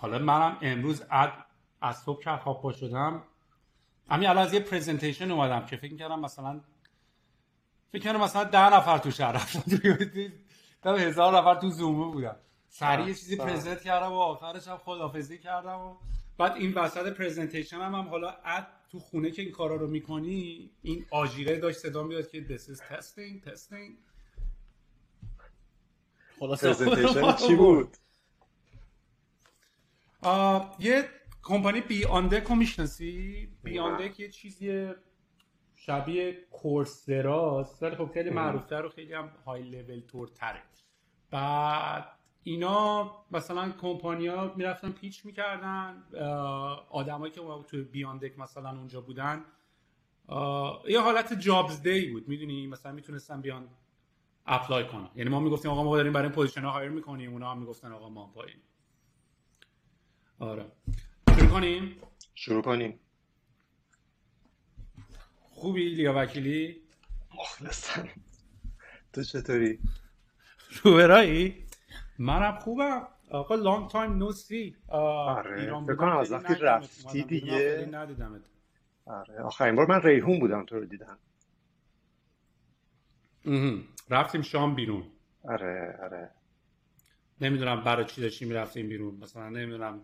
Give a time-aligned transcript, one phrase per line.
[0.00, 1.30] حالا منم امروز از,
[1.80, 3.22] از صبح که خواب پا شدم
[4.10, 6.60] همین الان از یه پریزنتیشن اومدم که فکر کردم مثلا
[7.92, 9.62] فکر کردم مثلا ده نفر تو شهر رفتن.
[10.98, 12.36] هزار نفر تو زومه بودن.
[12.68, 15.96] سریع یه چیزی پرزنت کردم و آخرش هم خدافزی کردم و
[16.38, 20.70] بعد این وسط پرزنتیشن هم, هم حالا اد تو خونه که این کارا رو می‌کنی
[20.82, 23.98] این آژیره داشت صدا می‌داد که this is testing testing.
[26.40, 27.96] پرزنتیشن چی بود؟
[30.78, 31.08] یه
[31.42, 34.92] کمپانی بی آندک رو می‌شناسی؟ بی آندک یه چیزی
[35.74, 40.62] شبیه کورسراست ولی خب خیلی معروفتر و خیلی هم های لول تور تره
[41.30, 42.04] بعد
[42.42, 46.02] اینا مثلا کمپانیا می‌رفتن pitch می‌کردن
[46.90, 49.44] آدمایی که توی بیاندک مثلا اونجا بودن.
[50.88, 53.68] یه حالت jobs day بود می‌دونی؟ مثلا می‌تونستن بیان
[54.46, 55.08] apply کنن.
[55.14, 57.92] یعنی ما می‌گفتیم آقا ما داریم برای این position ها hire می‌کنیم اونا هم می‌گفتن
[57.92, 58.56] آقا ما پایین.
[60.38, 60.66] آره.
[61.36, 61.96] شروع کنیم؟
[62.34, 63.00] شروع کنیم.
[65.40, 66.82] خوبی لیا وکیلی؟
[67.40, 68.08] مخلصم.
[69.12, 69.78] تو چطوری؟
[70.84, 71.64] روبرایی
[72.18, 73.08] منم خوبم.
[73.30, 77.90] آقا لانگ تایم نو سی آره فکر کنم از وقتی رفتی دیگه.
[79.06, 79.40] آره.
[79.42, 81.18] آخرین بار من ریحون بودم تو رو دیدم.
[84.10, 85.06] رفتیم شام بیرون.
[85.44, 86.30] آره آره.
[87.40, 89.14] نمی‌دونم برای چی داشتیم می‌رفتیم بیرون.
[89.14, 90.00] مثلا نمی‌دونم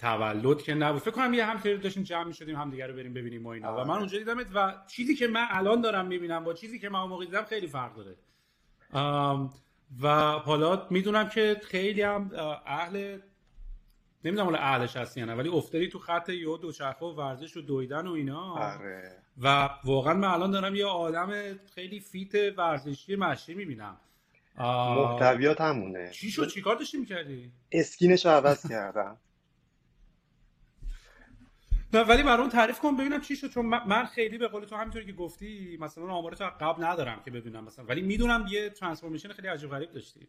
[0.00, 1.02] تولد که نبود.
[1.02, 3.82] فکر کنم یه هم خیلی داشتیم جمع می‌شدیم هم دیگه رو بریم ببینیم و اینا.
[3.82, 6.98] و من اونجا دیدمت و چیزی که من الان دارم می‌بینم با چیزی که من
[6.98, 8.16] اون موقع دیدم خیلی فرق داره.
[10.02, 12.30] و حالا می‌دونم که خیلی هم
[12.66, 13.18] اهل
[14.24, 18.06] نمی‌دونم حالا اهلش هستی نه ولی افتادی تو خط یو دوچرخه و ورزش و دویدن
[18.06, 18.40] و اینا.
[18.40, 19.22] آره.
[19.42, 21.32] و واقعا من الان دارم یه آدم
[21.74, 23.96] خیلی فیت ورزشی مشی می‌بینم.
[24.58, 26.10] محتویات همونه.
[26.10, 29.16] چی شد؟ چیکار داشتی می‌کردی؟ اسکینش رو عوض کردم.
[31.92, 35.06] نه ولی برام تعریف کن ببینم چی شد چون من خیلی به قول تو همینطوری
[35.06, 37.84] که گفتی مثلا آمار تو قبل ندارم که ببینم مثلا.
[37.84, 40.28] ولی می‌دونم یه ترانسفورمیشن خیلی عجیب غریب داشتی.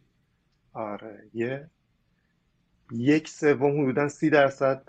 [0.74, 1.70] آره یه
[2.92, 4.84] یک سوم حدودا سی درصد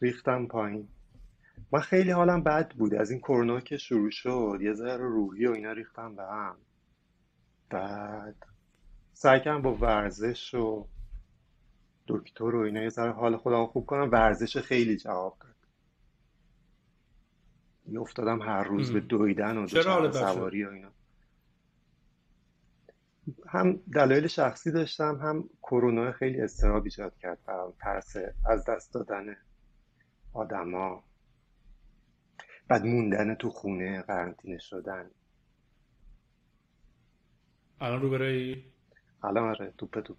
[0.00, 0.88] ریختم پایین.
[1.72, 2.94] من خیلی حالم بد بود.
[2.94, 6.56] از این کرونا که شروع شد یه ذره روحی و اینا ریختم به هم.
[7.70, 8.36] بعد
[9.12, 10.88] سعی کردم با ورزش و
[12.08, 14.10] دکتر و اینا یه ذره حال خودم خوب کنم.
[14.12, 15.54] ورزش خیلی جواب داد.
[17.86, 20.92] یه افتادم هر روز به دویدن و سواری و اینا.
[23.48, 28.16] هم دلایل شخصی داشتم هم کرونا خیلی استراب ایجاد کرد برام ترس
[28.46, 29.36] از دست دادن
[30.32, 31.04] آدما.
[32.68, 35.10] بعد موندن تو خونه قرنطینه شدن.
[37.80, 38.64] الان رو برای؟
[39.22, 40.16] الان آره توپ توپ.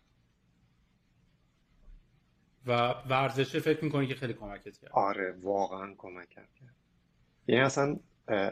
[2.65, 4.92] و ورزشه فکر می‌کنی که خیلی کمکت کرد.
[4.92, 6.75] آره واقعا کمکم کرد.
[7.48, 8.00] یعنی اصلا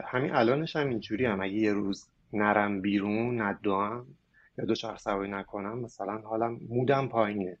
[0.04, 1.40] همین الانش هم اینجوری هم.
[1.40, 4.06] اگه یه روز نرم بیرون ندوام
[4.58, 7.58] یا دو چرخ سواری نکنم مثلا حالم مودم پایینه.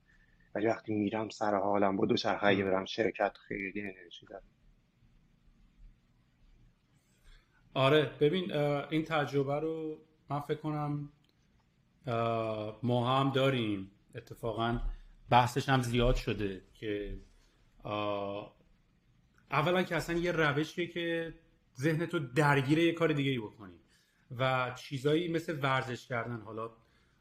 [0.54, 4.42] ولی وقتی میرم سر حالم با دو چرخ اگه برم شرکت خیلی انرژی دارم.
[7.74, 8.52] آره ببین
[8.90, 9.98] این تجربه رو
[10.30, 11.08] من فکر کنم
[12.82, 13.90] ما هم داریم.
[14.14, 14.78] اتفاقا
[15.32, 17.20] بحثش هم زیاد شده که
[19.50, 21.34] اولا که اصلا یه روشیه که
[21.80, 23.80] ذهن تو درگیر یه کار دیگه ای بکنی
[24.38, 26.70] و چیزایی مثل ورزش کردن حالا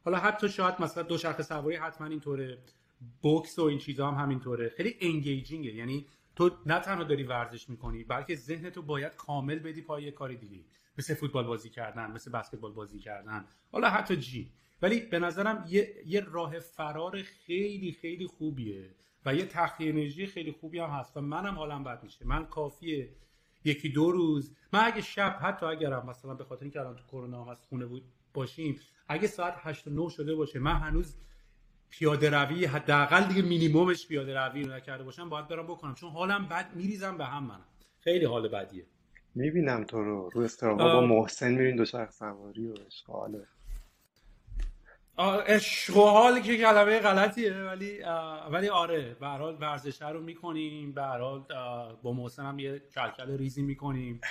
[0.05, 2.57] حالا حتی شاید مثلا دو شرخ سواری حتما اینطوره
[3.21, 6.05] بوکس و این چیزا هم همینطوره خیلی انگیجینگه یعنی
[6.35, 10.33] تو نه تنها داری ورزش می‌کنی بلکه ذهن تو باید کامل بدی پای یه کار
[10.33, 10.63] دیگه
[10.97, 14.51] مثل فوتبال بازی کردن مثل بسکتبال بازی کردن حالا حتی جی
[14.81, 18.95] ولی به نظرم یه, یه راه فرار خیلی خیلی خوبیه
[19.25, 22.25] و یه تخلیه انرژی خیلی خوبی هم هست و منم حالم بد میشه.
[22.25, 23.09] من کافیه.
[23.63, 24.55] یکی دو روز.
[24.73, 28.03] من اگه شب حتی اگرم مثلا به خاطر اینکه الان تو کرونا هست خونه بود
[28.33, 31.15] باشیم اگه ساعت 8 و 9 شده باشه من هنوز
[31.89, 35.95] پیاده روی حداقل دیگه مینیممش پیاده روی رو نکرده باشم باید برم بکنم.
[35.95, 37.59] چون حالم بد میریزم به هم من
[37.99, 38.85] خیلی حال بدیه.
[39.35, 40.29] می‌بینم تو رو.
[40.29, 43.47] رو استراوا با محسن میرین دو شخص سواری و اشغاله.
[45.47, 47.99] عشق و حال که کلمه غلطیه ولی
[48.51, 51.43] ولی آره به حال ورزش رو می‌کنیم به حال
[52.03, 54.21] با محسن هم یه کلکل ریزی می‌کنیم.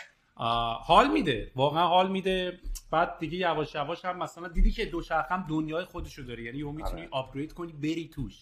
[0.84, 2.58] حال میده واقعا حال میده.
[2.90, 6.74] بعد دیگه یواش یواش هم مثلا دیدی که دوچرخه هم دنیای خودشو داره یعنی اون
[6.74, 7.08] می‌تونی.
[7.10, 8.34] آپگرید کنی بری توش.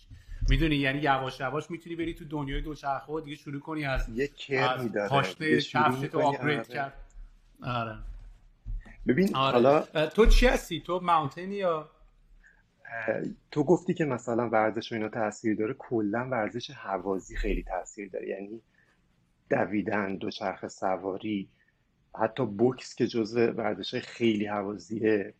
[0.48, 4.28] می‌دونی؟ یعنی یواش یواش می‌تونی بری تو دنیای دوچرخه و دیگه شروع کنی از یه
[4.28, 5.08] کرمی داره.
[5.08, 5.60] پاشنه
[6.08, 6.68] تو آپگرید.
[6.68, 6.92] کرد.
[7.64, 7.98] آره.
[9.08, 9.52] ببین آره.
[9.52, 11.90] حالا تو چی هستی؟ تو ماونتینی یا
[13.50, 18.28] تو گفتی که مثلا ورزش و اینا تاثیر داره کلا ورزش هوازی خیلی تاثیر داره.
[18.28, 18.62] یعنی
[19.50, 21.48] دویدن دوچرخه سواری
[22.14, 25.34] حتی بوکس که جزء ورزش خیلی حوازیه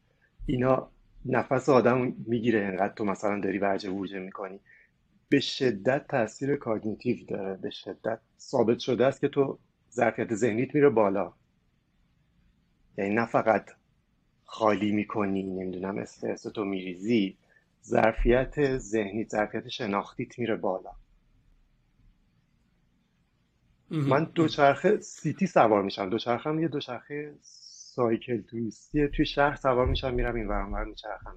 [0.47, 0.91] اینا
[1.25, 2.61] نفس آدم می‌گیره.
[2.65, 4.61] انقدر تو مثلا داری ورجه ورجه می‌کنی.
[5.29, 7.57] به شدت تاثیر کاگنیتیو داره.
[7.57, 9.59] به شدت ثابت شده است که تو
[9.93, 11.33] ظرفیت ذهنیت میره بالا.
[12.99, 13.71] یعنی نه فقط
[14.51, 17.39] خالی می‌کنی نمی‌دونم استرس تو میریزی
[17.85, 20.91] ظرفیت ذهنی ظرفیت شناختیت میره بالا.
[23.91, 26.11] من دوچرخه سیتی سوار میشم.
[26.11, 31.37] دوچرخه هم یه دوچرخه سایکل توریستی توی شهر سوار میشم میرم این ورانور میچرخم.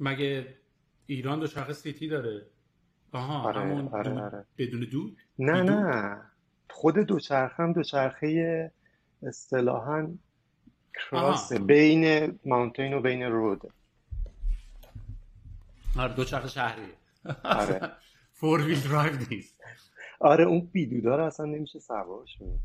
[0.00, 0.54] مگه
[1.06, 2.46] ایران دوچرخه city داره؟
[3.12, 4.44] آها آره، همون آره، آره.
[4.58, 6.22] بدون دود نه نه.
[6.70, 8.72] خود دوچرخه هم دوچرخه
[9.22, 10.14] اصطلاحا
[10.94, 13.72] cross بین mountain و بین road.
[15.98, 16.82] آره دوچرخه شهری.
[17.44, 17.92] آره.
[18.32, 19.54] four wheel drive نیست.
[20.20, 22.58] آره اون بیدودا رو اصلا نمیشه سوار شد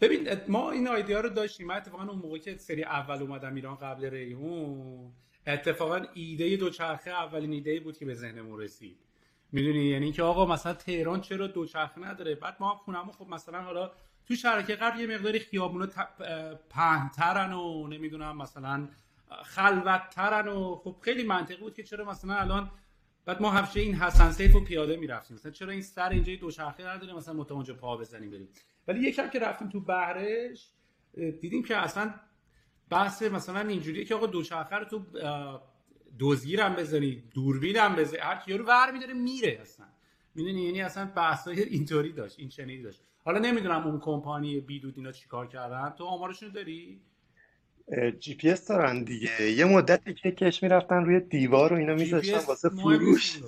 [0.00, 1.66] ببین ما این ایده رو داشتیم.
[1.66, 5.12] من اتفاقا اون موقع که سری اول اومدم ایران قبل ریحون
[5.46, 8.96] اتفاقا ایده دوچرخه اولین ایده بود که به ذهنمون رسید.
[9.52, 13.92] می‌دونی؟ یعنی که آقا مثلا تهران چرا دوچرخه نداره؟ بعد ما خونمون خب مثلا حالا
[14.26, 15.86] تو شرکه قبل یه مقداری خیابونا
[16.70, 18.88] پهنترن و نمی‌دونم مثلا
[19.44, 22.70] خلوتترن و خب خیلی منطقی بود که چرا مثلا الان
[23.24, 25.36] بعد ما هفته این حسن سیف رو پیاده می‌رفتیم.
[25.36, 28.48] مثلا چرا این سر اینجا دوچرخه نداره مثلا متوجه پا بزنیم بریم.
[28.88, 30.68] ولی یکم که رفتیم تو بهرش
[31.14, 32.14] دیدیم که اصلا
[32.90, 34.98] بحث مثلا اینجوریه که آقا دوچرخه رو تو
[36.58, 39.86] هم بزنی دوربین هم بزنی هر کی رو ور میداره میره اصلا.
[40.34, 43.02] می‌دونی؟ یعنی اصلا بحثای اینطوری داشت این چنینی داشت.
[43.24, 45.90] حالا نمی‌دونم اون کمپانی بیدود اینا چیکار کردن.
[45.90, 47.00] تو آمارشون داری؟
[48.18, 49.42] جی پی اس دارن دیگه.
[49.42, 53.40] یه مدتی که کش می‌رفتن روی دیوار و اینا میذاشتن واسه فروش.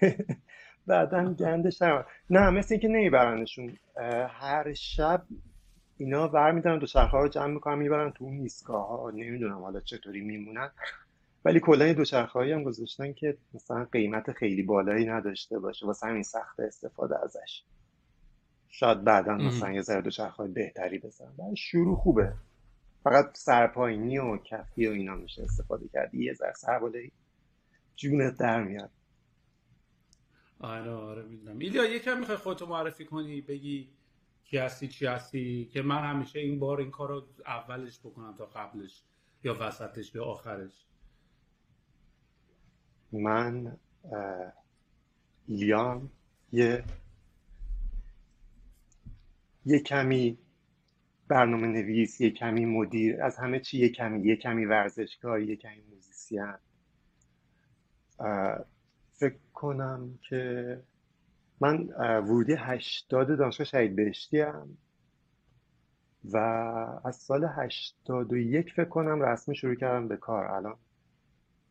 [0.86, 1.82] بعدا گندش
[2.30, 3.76] نه مثل اینکه نمیبرنشون.
[4.28, 5.26] هر شب
[5.96, 9.80] اینا ور میدارن دو ها رو جمع می‌کنن می‌برن تو اون ایستگاه ها نمی‌دونم حالا
[9.80, 10.70] چطوری میمونن.
[11.44, 15.86] ولی کلا دو هایی هم گذاشتن که مثلا قیمت خیلی بالایی نداشته باشه.
[15.86, 17.62] واسه همین سخت استفاده ازش.
[18.76, 22.34] شاید بعدا مثلا یه ذره دوچرخه بهتری بزنن شروع خوبه.
[23.04, 26.24] فقط سرپاینی و کفی و اینا میشه استفاده کردی.
[26.24, 27.12] یه ذره سر بالایی
[27.96, 28.90] جونت در میاد.
[30.60, 31.58] آره آره می‌دونم.
[31.58, 33.88] ایلیا یکم می‌خوای خودتو معرفی کنی بگی
[34.44, 38.46] کی هستی چی هستی؟ که من همیشه این بار این کار رو اولش بکنم تا
[38.46, 39.02] قبلش
[39.44, 40.86] یا وسطش یا آخرش.
[43.12, 43.76] من
[45.46, 46.10] ایلیام
[46.52, 46.84] یه
[49.66, 50.38] یه کمی
[51.28, 55.82] برنامه نویس یه کمی مدیر از همه چی یه کمی یه کمی ورزشکار یه کمی
[55.90, 56.54] موزیسین.
[59.12, 60.80] فکر کنم که
[61.60, 64.76] من ورودی هشتاد دانشگاه شهید بهشتی هم
[66.24, 66.36] و
[67.04, 70.44] از سال هشتاد و یک فکر کنم رسمی شروع کردم به کار.
[70.44, 70.76] الان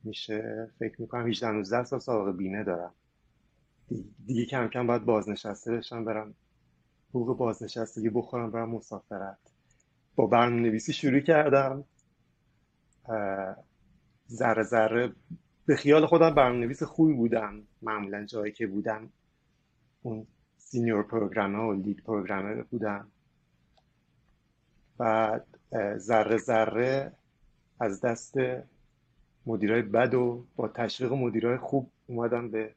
[0.04, 2.94] میشه فکر می‌کنم 18 19 سال سابقه بیمه دارم.
[4.26, 6.36] دیگه کم کم باید بازنشسته بشم برم
[7.14, 9.38] حقوق بازنشستگی بخورم برم مسافرت.
[10.16, 11.84] با برنامه نویسی شروع کردم.
[14.30, 15.14] ذره ذره
[15.66, 17.64] به خیال خودم برنامه‌نویس خوبی بودم.
[17.82, 19.10] معمولا جایی که بودم
[20.02, 20.28] اون
[20.58, 23.12] سینیور پروگرامر و لید پروگرامر بودم.
[24.98, 25.46] بعد
[25.98, 27.12] ذره ذره
[27.80, 28.36] از دست
[29.46, 32.76] مدیرای بد و با تشویق مدیرای خوب اومدم به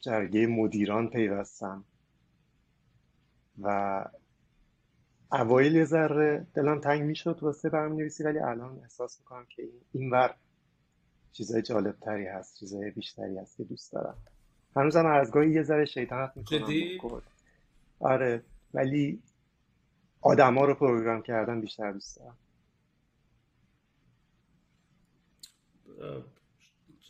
[0.00, 1.84] جرگه مدیران پیوستم.
[3.62, 4.04] و
[5.32, 10.10] اوایل یه ذره دلم تنگ می‌شد واسه برنامه نویسی ولی الان احساس می‌کنم که این
[10.10, 10.34] ور
[11.32, 14.16] چیزای جالب تری هست چیزای بیشتری هست که دوست دارم.
[14.76, 17.22] هنوزم از گاهی یه ذره شیطنت می‌کنم.
[18.00, 18.42] آره
[18.74, 19.22] ولی
[20.20, 22.36] آدما رو پروگرام کردن بیشتر دوست دارم.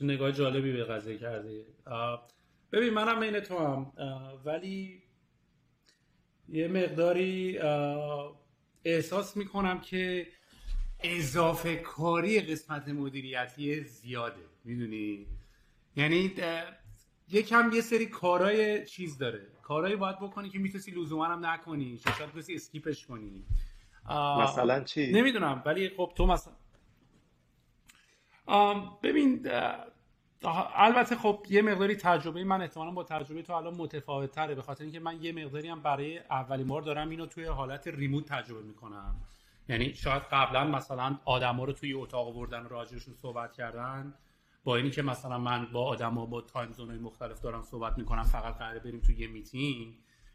[0.00, 1.64] نگاه جالبی به قضیه کردی.
[2.72, 3.92] ببین منم این تو هم
[4.44, 5.02] ولی
[6.48, 7.58] یه مقداری
[8.84, 10.26] احساس می‌کنم که
[11.00, 15.26] اضافه کاری قسمت مدیریتی زیاده می‌دونی؟
[15.96, 16.34] یعنی
[17.28, 19.46] یکم یه سری کارای چیز داره.
[19.62, 23.44] کارایی باید بکنی که می‌تونی لزوما هم نکنی شاید کسی اسکیپش کنی.
[24.40, 26.52] مثلا چی؟ نمی‌دونم ولی خب تو مثلا
[29.02, 29.46] ببین
[30.44, 34.84] البته خب یه مقداری تجربه من احتمالا با تجربه تو الان متفاوت تره به خاطر
[34.84, 39.16] اینکه من یه مقداری هم برای اولین بار دارم اینو توی حالت remote تجربه می‌کنم.
[39.68, 44.14] یعنی شاید قبلا مثلا آدما رو توی اتاق آوردن راجعشون صحبت کردن.
[44.64, 48.58] با اینی که مثلا من با آدما با time zone مختلف دارم صحبت می‌کنم فقط
[48.58, 49.94] قراره بریم توی یه میتینگ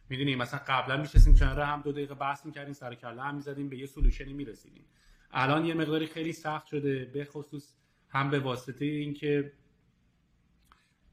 [0.09, 3.77] می‌دونی مثلا قبلا میشستیم کنار هم دو دقیقه بحث می‌کردیم سر کله هم می‌زدیم به
[3.77, 4.85] یه solution ی می‌رسیدیم.
[5.31, 7.73] الان یه مقداری خیلی سخت شده به خصوص
[8.09, 9.51] هم به واسطه اینکه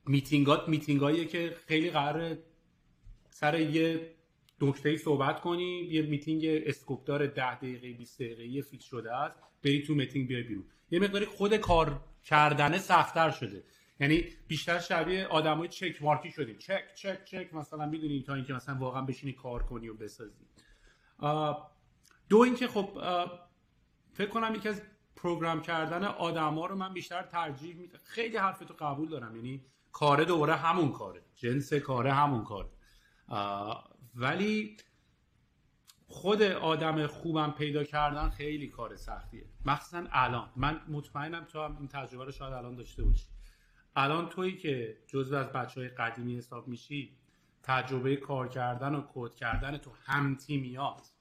[0.07, 2.39] meeting ات meeting اییه که خیلی قرار
[3.31, 4.15] سر یه
[4.61, 9.39] نکته صحبت کنی یه meeting scope داره 10 دقیقه 20 دقیقه یه fix شده است
[9.63, 10.65] بری تو میتینگ بیای بیرون.
[10.91, 13.65] یه مقداری خود کار کردنه سختتر شده.
[14.01, 16.59] یعنی بیشتر شبیه آدمای check mark ی شدیم.
[16.59, 20.45] check check check مثلا می‌دونی تا اینکه مثلا واقعا بشینی کار کنی و بسازی.
[22.29, 22.99] دو اینکه خب
[24.13, 24.83] فکر کنم یکی از
[25.17, 27.99] پروگرام کردن آدما رو من بیشتر ترجیح میدم.
[28.05, 29.37] خیلی حرف تو قبول دارم.
[29.37, 31.23] یعنی کاره دوره همون کاره.
[31.37, 32.69] جنس کاره همون کاره.
[34.15, 34.77] ولی
[36.07, 39.45] خود آدم خوبم پیدا کردن خیلی کار سختیه.
[39.65, 40.51] مخصوصا الان.
[40.57, 43.27] من مطمئنم تو هم این تجربه رو شاید الان داشته باشی.
[43.97, 47.17] الان تویی که جزو از بچه های قدیمی حساب میشی
[47.63, 51.13] تجربه کار کردن و کد کردن تو هم تیمیات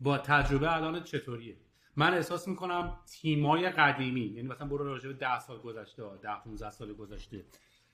[0.00, 1.56] با تجربه الان چطوریه؟
[1.96, 6.70] من احساس می‌کنم تیمای قدیمی یعنی مثلا برو راجع به 10 سال گذشته 10 15
[6.70, 7.44] سال گذشته.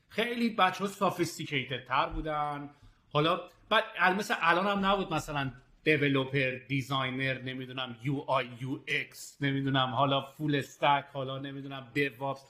[0.09, 2.71] خیلی بچه ها sophisticated تر بودن.
[3.13, 3.85] حالا بعد
[4.19, 5.53] مثل الان هم نبود مثلا
[5.85, 12.41] developer designer نمی‌دونم UI UX نمی‌دونم حالا full stack حالا نمی‌دونم DevOps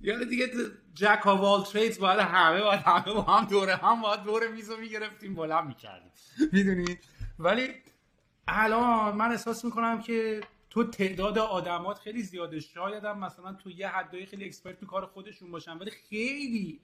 [0.00, 0.46] یعنی دیگه
[0.94, 4.76] jack of all trades باید همه باید همه با هم دوره هم باید دوره میزو
[4.76, 6.10] می‌گرفتیم بلند می‌کردیم.
[6.52, 6.98] می‌دونی؟
[7.38, 7.68] ولی
[8.48, 10.40] الان من احساس می‌کنم که
[10.70, 12.60] تو تعداد آدمات خیلی زیاده.
[12.60, 16.80] شاید هم مثلا تو یه حدای خیلی expert تو کار خودشون باشن ولی خیلی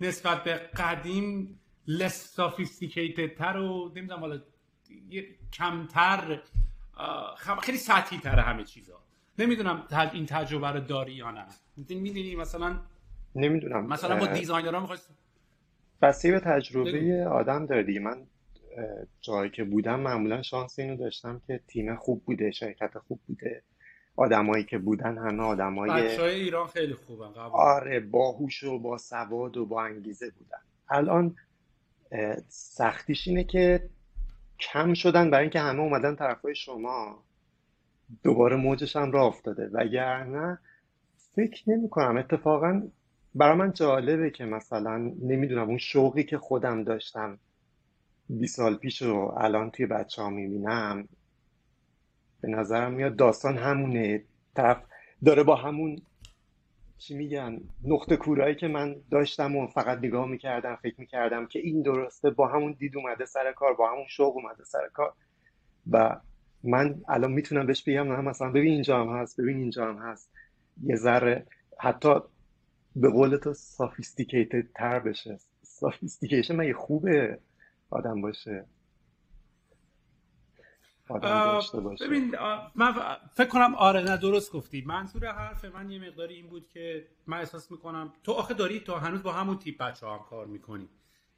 [0.00, 4.40] نسبت به قدیم less sophisticated تر و نمی‌دونم حالا
[5.52, 6.42] کمتر
[7.62, 9.00] خیلی سطحی تر همه چیزا.
[9.38, 11.46] نمی‌دونم این تجربه رو داری یا نه.
[11.76, 12.80] می‌دونی مثلا
[13.34, 13.86] نمی‌دونم.
[13.86, 14.98] مثلا با دیزاینرها می‌خوای
[16.02, 18.00] بسیار به تجربه آدم داره دیگه.
[18.00, 18.26] من
[19.20, 23.62] جایی که بودم معمولا شانس اینو داشتم که تیم خوب بوده شرکت خوب بوده.
[24.16, 27.60] آدمایی که بودن همه آدمای بچهای ایران خیلی خوبن قبول.
[27.60, 30.58] آره باهوش و با سواد و با انگیزه بودن.
[30.88, 31.36] الان
[32.48, 33.90] سختیش اینه که
[34.60, 37.24] کم شدن برای اینکه همه اومدن طرفای شما.
[38.22, 39.70] دوباره موجش هم راه افتاده.
[39.72, 40.58] وگرنه
[41.36, 42.82] فکر نمی کنم اتفاقا
[43.34, 47.38] برای من جالبه که مثلا نمی‌دونم اون شوقی که خودم داشتم
[48.28, 51.08] 20 سال پیش رو الان توی بچه ها می‌بینم
[52.44, 54.24] به نظرم میاد داستان همونه.
[54.56, 54.82] طرف
[55.24, 55.96] داره با همون
[56.98, 61.82] چی میگن نقطه کورایی که من داشتم و فقط نگاه می‌کردم فکر می‌کردم که این
[61.82, 65.12] درسته با همون دید اومده سر کار با همون شوق اومده سر کار.
[65.90, 66.20] و
[66.64, 70.30] من الان می‌تونم بهش بگم نه مثلا ببین اینجا هم هست ببین اینجا هم هست.
[70.82, 71.46] یه ذره
[71.78, 72.14] حتی
[72.96, 75.38] به قول تو sophisticated تر بشه.
[75.62, 77.38] sophistication مگه خوبه
[77.90, 78.64] آدم باشه؟
[82.00, 82.34] ببین
[82.74, 82.94] من
[83.34, 84.84] فکر کنم آره نه درست گفتی.
[84.86, 88.94] منظور حرف من یه مقداری این بود که من احساس می‌کنم تو آخه داری تو
[88.94, 90.88] هنوز با همون تیپ بچه هم کار می‌کنی.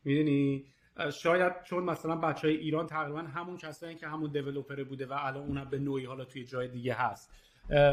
[0.05, 0.65] می‌دونی؟
[1.13, 5.43] شاید چون مثلا بچه های ایران تقریبا همون کسایی که همون developer بوده و الان
[5.43, 7.31] اونم به نوعی حالا توی جای دیگه هست.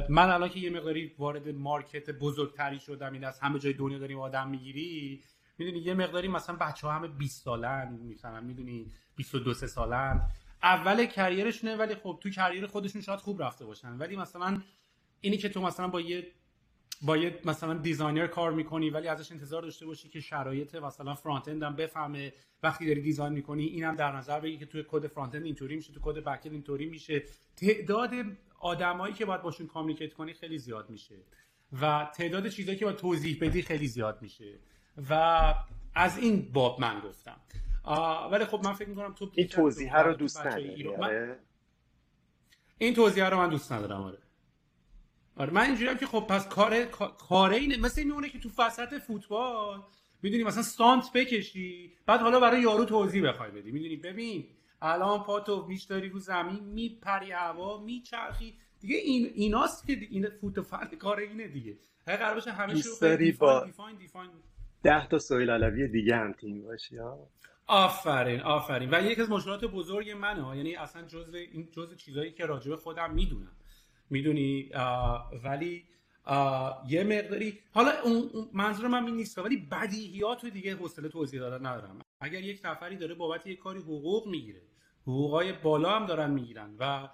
[0.09, 4.19] من الان که یه مقداری وارد market بزرگتری شدم این از همه جای دنیا داریم
[4.19, 5.21] آدم می‌گیری
[5.57, 10.29] می‌دونی؟ یه مقداری مثلا بچه ها همه 20 سالن مثلا می‌دونی؟ 22 سالن.
[10.63, 13.97] اول career شونه ولی خب تو career خودشون شاید خوب رفته باشن.
[13.97, 14.61] ولی مثلا
[15.21, 16.27] اینی که تو مثلا با یه
[17.01, 21.47] با یه مثلا designer کار می‌کنی ولی ازش انتظار داشته باشی که شرایط مثلا front
[21.47, 22.33] end هم بفهمه.
[22.63, 25.93] وقتی داری design می‌کنی اینم در نظر بگیری که توی code front end اینطوری میشه
[25.93, 27.23] تو code back اینطوری میشه.
[27.55, 28.11] تعداد
[28.59, 31.15] آدمایی که باید باشون communicate کنی خیلی زیاد میشه.
[31.81, 34.59] و تعداد چیزایی که باید توضیح بدی خیلی زیاد میشه.
[35.09, 35.53] و
[35.95, 37.37] از این باب من گفتم.
[38.31, 41.39] ولی خب من فکر می‌کنم تو این توضیح رو دوست نداری آره.
[42.77, 44.17] این توضیح رو من دوست ندارم آره.
[45.35, 46.85] آره من اینجوریام که خب پس کار
[47.29, 47.77] کاره اینه.
[47.77, 49.83] مثل میمونه که تو وسط فوتبال
[50.21, 53.71] می‌دونی مثلا سانت بکشی بعد حالا برای یارو توضیح بخوای بدی.
[53.71, 54.47] می‌دونی؟ ببین
[54.81, 58.57] الان پاتو میشتاری رو زمین میپری هوا میچرخی.
[58.79, 61.77] دیگه این ایناست که این فوت فن کار اینه دیگه.
[62.07, 64.29] هر قرار باشه همه شو دیفاین دیفاین دیفاین
[64.83, 67.29] ده تا سویل علوی دیگه هم تیم باشی ها
[67.67, 68.89] آفرین آفرین.
[68.91, 72.75] و یکی از مشکلات بزرگ منه ها یعنی اصلا جزء این جزء چیزایی که راجع
[72.75, 73.51] خودم می‌دونم.
[74.09, 74.69] می‌دونی؟
[75.43, 75.83] ولی
[76.87, 81.65] یه مقداری حالا اون منظور من این نیست ولی بدیهیات رو دیگه حوصله توضیح دادن
[81.65, 81.99] ندارم.
[82.21, 84.61] اگر یک نفری داره بابت یک کاری حقوق می‌گیره
[85.01, 87.09] حقوقای بالا هم دارن می‌گیرن و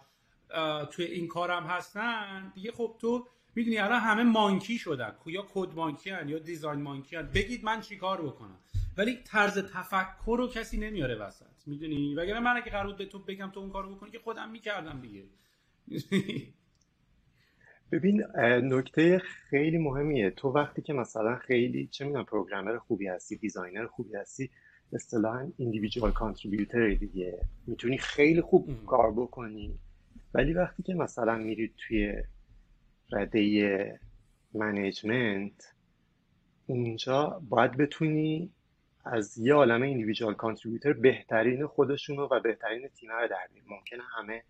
[0.92, 5.16] توی این کار هم هستن دیگه خب تو می‌دونی الان همه مانکی شدن.
[5.26, 8.60] یا کد مانکی هن یا دیزاین مانکی هن بگید من چیکار بکنم؟
[8.98, 11.68] ولی طرز تفکر رو کسی نمیاره وسط.
[11.68, 15.02] می‌دونی؟ وگرنه من اگه قرار به تو بگم تو اون کارو بکنی که خودم می‌کردم
[15.02, 15.24] دیگه.
[17.92, 18.24] ببین
[18.74, 19.20] نکته
[19.50, 20.30] خیلی مهمیه.
[20.30, 24.50] تو وقتی که مثلا خیلی چه می‌دونم programmer خوبی هستی designer خوبی هستی
[24.94, 27.48] اصطلاحا individual contributor دیگه.
[27.68, 29.80] می‌تونی خیلی خوب کار بکنی.
[30.34, 32.14] ولی وقتی که مثلا میری توی
[33.12, 34.00] رده
[34.54, 35.74] management
[36.68, 38.52] اونجا باید بتونی
[39.12, 44.44] از یه عالم individual contributor بهترین خودشونو و بهترین تیم رو در ممکنه همه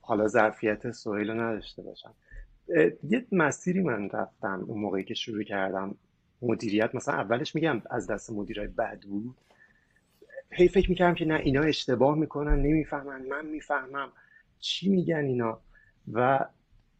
[0.00, 2.10] حالا ظرفیت سویل رو نداشته باشن.
[3.02, 5.94] یه مسیری من رفتم اون موقعی که شروع کردم
[6.42, 6.94] مدیریت.
[6.94, 9.36] مثلا اولش میگم از دست مدیرای بد بود.
[10.50, 14.12] هی فکر می‌کردم که نه اینا اشتباه می‌کنن نمی‌فهمن من می‌فهمم
[14.60, 15.60] چی میگن اینا.
[16.12, 16.46] و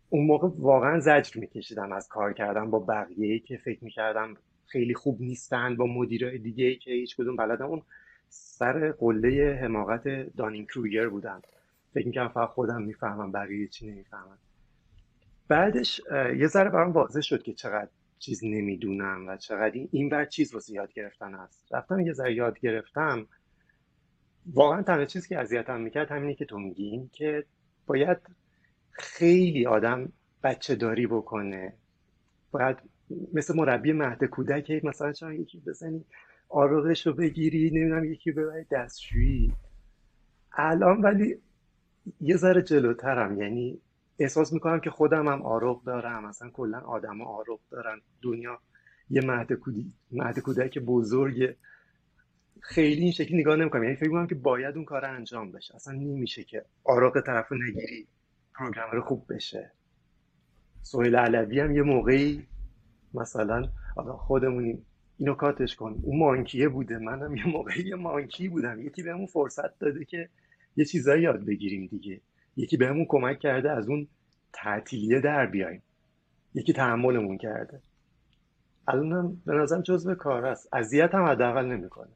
[0.09, 5.21] اون موقع واقعا زجر میکشیدم از کار کردم با بقیه که فکر می‌کردم خیلی خوب
[5.21, 7.83] نیستن با مدیرای دیگه که هیچ کدوم بلدن اون
[8.29, 11.43] سر قله حماقت دانین کروگر بودن.
[11.95, 14.39] فکر می‌کردم فقط خودم می‌فهمم بقیه چی نمی‌فهمن.
[15.49, 16.01] بعدش
[16.37, 20.73] یه ذره برام واضح شد که چقدر چیز نمی‌دونم و چقدر این بر چیز واسه
[20.73, 23.27] یاد گرفتن هست رفتم یه ذره یاد گرفتم.
[24.47, 27.45] واقعا تنها چیزی که اذیتم می‌کرد همینه که تو میگی که
[27.87, 28.19] باید
[28.91, 31.75] خیلی آدم بچه داری بکنه.
[32.51, 32.77] باید
[33.33, 36.05] مثل مربی مهد کودک مثلا چرا یکی بزنی
[36.49, 39.53] آروغش رو بگیری نمی‌دونم یکی ببری دستشویی.
[40.53, 41.41] الان ولی
[42.21, 43.81] یه ذره جلوترم یعنی
[44.19, 48.59] احساس می‌کنم که خودم هم آروغ دارم مثلا کلا آدم آروغ دارن دنیا
[49.11, 51.57] یه مهد, کودی، مهد کودک بزرگ
[52.61, 53.83] خیلی این شکلی نگاه نمی‌کنم.
[53.85, 55.75] یعنی فکر می‌کنم که باید اون کار انجام بشه.
[55.75, 58.07] اصلا نمیشه که آراغ طرف نگیری
[58.55, 59.73] پروگرامر خوب بشه.
[60.83, 62.47] سویل علوی هم یه موقعی
[63.17, 64.87] مثلا آقا خودمونیم
[65.19, 66.01] اینو کاتش کن.
[66.03, 66.99] اون مانکیه بوده.
[66.99, 68.81] منم یه موقعی یه مانکی بودم.
[68.81, 70.29] یکی بهمون فرصت داده که
[70.77, 72.21] یه چیزایی یاد بگیریم دیگه.
[72.57, 74.09] یکی بهمون کمک کرده از اون
[74.53, 75.83] تعطیلیه در بیایم.
[76.55, 77.81] یکی تحملمون کرده.
[78.89, 80.75] الانم به نظرم جزء کار است.
[80.75, 82.11] اذیت هم حداقل نمی‌کنه.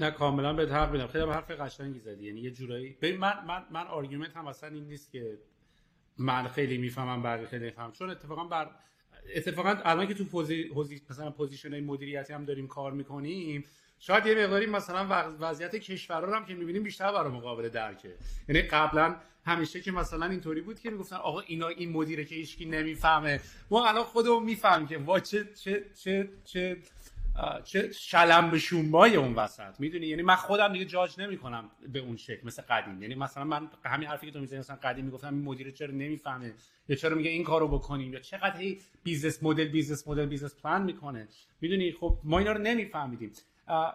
[0.00, 2.26] نه کاملا به حق میدم خیلی حرف قشنگی زدی.
[2.26, 5.38] یعنی یه جورایی ببین من من من argument هم اصلا این نیست که
[6.18, 8.70] من خیلی می‌فهمم بقیه خیلی می‌فهمم چون اتفاقا بر
[9.34, 10.70] اتفاقا الان که تو posi...
[11.10, 13.64] مثلا position های مدیریتی هم داریم کار می‌کنیم
[14.00, 18.14] شاید یه مقداری مثلا وضعیت کشورها هم که می‌بینیم بیشتر برای ما قابل درکه.
[18.48, 22.66] یعنی قبلا همیشه که مثلا اینطوری بود که می‌گفتن آقا اینا این مدیره که هیچکی
[22.66, 23.40] نمی‌فهمه.
[23.70, 26.76] ما الان خودمون می‌فهمیم که وا چه چه چه چه
[27.64, 29.80] چه شلم شوربای اون وسط.
[29.80, 33.02] می‌دونی؟ یعنی من خودم دیگه جاج نمی‌کنم به اون شکل مثل قدیم.
[33.02, 36.54] یعنی مثلا من همین حرفی که تو می‌زنی مثلا قدیم می‌گفتم این مدیر چرا نمی‌فهمه؟
[36.88, 40.82] یا چرا میگه این کارو بکنیم؟ یا چقدر هی business model business model business plan
[40.82, 41.28] می‌کنه؟
[41.60, 43.32] می‌دونی؟ خب ما اینا رو نمیفهمیدیم.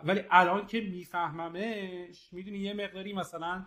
[0.03, 3.65] ولی الان که میفهممش می‌دونی یه مقداری مثلا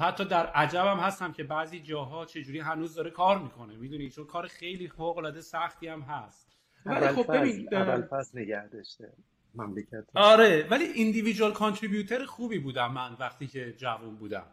[0.00, 3.76] حتی در عجبم هستم که بعضی جاها چجوری هنوز داره کار می‌کنه.
[3.76, 6.46] می‌دونی؟ چون کار خیلی فوق العاده سختی هم هست.
[6.86, 9.12] ولی خب ببین اول پس نگه داشته
[9.54, 14.46] مملکت آره ولی ایندیویدوال کانتریبیوتر خوبی بودم من وقتی که جوان بودم.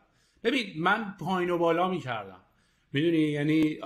[0.44, 2.40] ببین من پایین و بالا می‌کردم.
[2.94, 3.80] می‌دونی؟ یعنی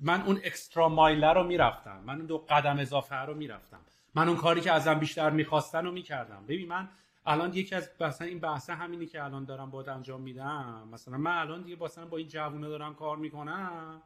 [0.00, 2.02] من اون اکسترا مایلر رو می‌رفتم.
[2.06, 3.80] من اون دو قدم اضافه رو می‌رفتم.
[4.14, 6.44] من اون کاری که ازم بیشتر می‌خواستن رو می‌کردم.
[6.48, 6.88] ببین من
[7.26, 10.88] الان یکی از مثلا این بحثه همینی که الان دارم با انجام میدم.
[10.92, 14.02] مثلا من الان دیگه مثلا با این جوونه دارم کار می‌کنم.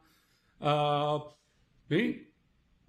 [1.89, 2.21] ببین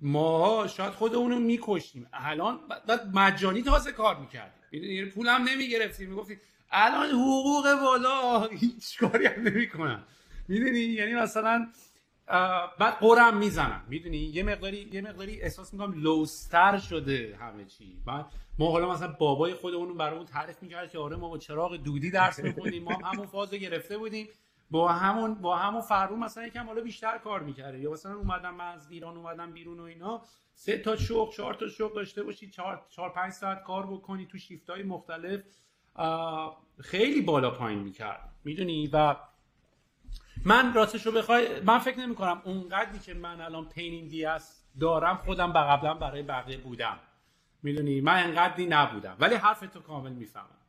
[0.07, 4.63] ماها شاید خودمون رو می‌کشیم الان بعد مجانی تازه کار می‌کردیم.
[4.73, 6.11] یعنی پولم نمی‌گرفتیم.
[6.11, 6.41] می‌گفتیم
[6.71, 10.03] الان حقوق بالا هیچ کاری هم نمی‌کنن
[10.49, 11.69] می‌دونی یعنی مثلا
[12.79, 13.83] بعد قرم می‌زنم.
[13.89, 17.97] می‌دونی یه مقداری یه مقداری احساس می‌کنم لوستر شده همه چی.
[18.07, 18.27] بعد
[18.59, 22.39] ما حالا مثلا بابای خودمون برامون تعریف می‌کرد که آره ما با چراغ دودی درس
[22.39, 24.29] می‌خونیم ما همون فاز گرفته بودیم.
[24.71, 27.79] با همون با همون فرو مثلا یکم حالا بیشتر کار می‌کرده.
[27.79, 30.23] یا مثلا اومدم من از ایران اومدم بیرون و اینا.
[30.55, 34.39] سه تا شغل چهار تا شغل داشته باشی چهار چهار پنج ساعت کار بکنی تو
[34.39, 35.41] شیفت های مختلف
[36.81, 38.31] خیلی بالا پایین می‌کرد.
[38.45, 39.17] می‌دونی؟ و
[40.45, 45.17] من راستش رو بخوای من فکر نمی کنم اونقدری که من الان پینین دیاس دارم
[45.17, 46.99] خودم قبلا برای بقیه بودم.
[47.63, 49.17] می‌دونی؟ من انقدری نبودم.
[49.21, 50.64] ولی حرف تو کامل می‌فهمم.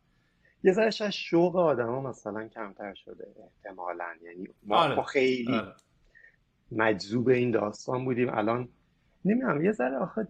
[0.65, 4.05] یه ذرهش از شوق آدم ها مثلا کمتر شده احتمالا.
[4.23, 5.03] یعنی ما, آره.
[5.03, 5.73] خیلی آره.
[6.71, 8.29] مجذوب این داستان بودیم.
[8.29, 8.69] الان
[9.25, 10.27] نمی‌دونم یه ذره آخه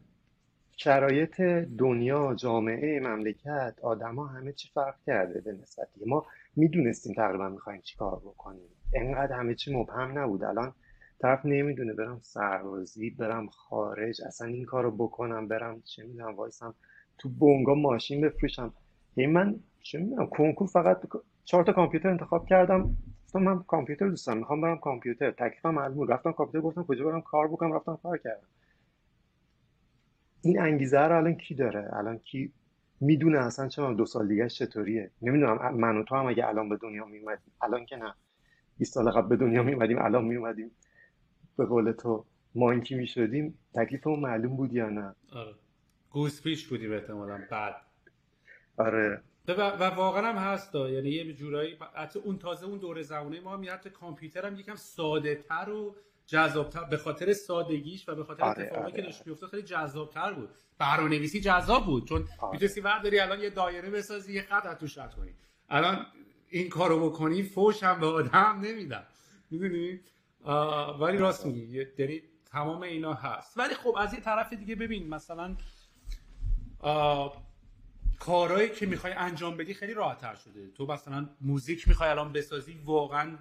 [0.78, 1.42] شرایط
[1.78, 7.98] دنیا جامعه مملکت آدما همه چی فرق کرده به نسبت ما می‌دونستیم تقریبا می‌خوایم چی
[7.98, 8.70] کار بکنیم.
[8.94, 10.44] انقدر همه چی مبهم نبود.
[10.44, 10.74] الان
[11.22, 16.76] طرف نمی‌دونه برم سربازی برم خارج اصلا این کارو بکنم برم چه می‌دونم وایسم
[17.18, 18.74] تو بونگا ماشین بفروشم.
[19.16, 21.02] یعنی من چه می‌دونم کنکور فقط
[21.44, 22.98] چهار تا کامپیوتر انتخاب کردم.
[23.26, 25.32] گفتم من کامپیوتر دوستم می‌خوام برم کامپیوتر.
[25.32, 28.48] تکلیفم معلوم رفتم کامپیوتر گفتم کجا برم کار بکنم رفتم کار کردم.
[30.42, 32.54] این انگیزه رو الان کی داره؟ الان کی
[33.02, 36.78] می‌دونه اصلا چه دو سال دیگه چطوریه؟ نمی‌دونم من و تو هم اگه الان به
[36.78, 38.14] دنیا میومدیم الان که نه.
[38.78, 40.72] 20 سال قبل به دنیا میومدیم الان میومدیم
[41.58, 42.26] به قول تو
[42.56, 45.56] مانکی می‌شدیم؟ تکلیفمون معلوم بود یا نه؟ آره.
[46.10, 47.76] گوز پیش بودیم احتمالا بعد.
[48.78, 49.22] آره.
[49.48, 53.54] و, و واقعا هم هست یعنی یه جورایی حتی اون تازه اون دوره زمانه ما
[53.54, 58.44] هم حتی کامپیوتر هم یکم ساده تر و جذابتر به خاطر سادگیش و به خاطر
[58.44, 58.92] آره، اتفاقی آره.
[58.92, 60.50] که داشت میافتاد خیلی جذابتر بود.
[60.78, 62.52] برنامه‌نویسی جذاب بود چون آره.
[62.52, 65.34] می‌تونستی داری الان یه دایره بسازی یه خط توش رد کنی.
[65.70, 66.06] الان
[66.50, 69.04] این کارو بکنی فوش هم به آدم نمیدن
[69.52, 70.00] می‌دونی؟
[71.00, 71.88] ولی راست میگی.
[71.98, 73.58] یعنی تمام اینا هست.
[73.58, 75.56] ولی خب از یه طرف دیگه ببین مثلا
[78.20, 80.68] کارهایی که می‌خوای انجام بدی خیلی راحتتر شده.
[80.68, 83.38] تو مثلا موزیک می‌خوای الان بسازی واقعا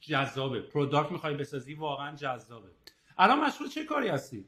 [0.00, 0.60] جذابه.
[0.60, 2.68] product می‌خوای بسازی واقعا جذابه.
[3.18, 4.44] الان مشغول چه کاری هستی؟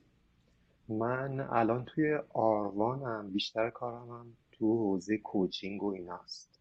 [0.88, 6.60] من الان توی آروانم بیشتر کارم هم تو حوزه کوچینگ و ایناست.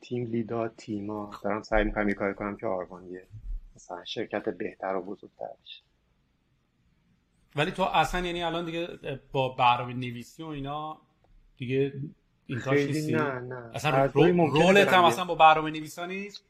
[0.00, 3.26] تیم لیدا تیما دارم سعی می‌کنم یه کاری کنم که آروان یه
[3.76, 5.82] مثلا شرکت بهتر و بزرگتر بشه
[7.58, 8.88] ولی تو اصلا یعنی الان دیگه
[9.32, 10.98] با برنامه نویسی و اینا
[11.56, 11.92] دیگه
[12.46, 13.70] این کار نه نه.
[13.74, 16.44] اصلا رولت هم اصلا با برنامه نویسا نیست؟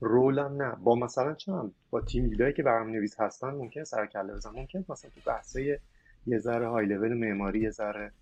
[0.00, 0.76] رولم نه.
[0.76, 4.84] با مثلا چون با تیم لیدایی که برنامه نویس هستن ممکن سر کله بزنم ممکن
[4.88, 5.78] مثلا تو بحثای
[6.26, 8.12] یه ذره های لول معماری یه ذره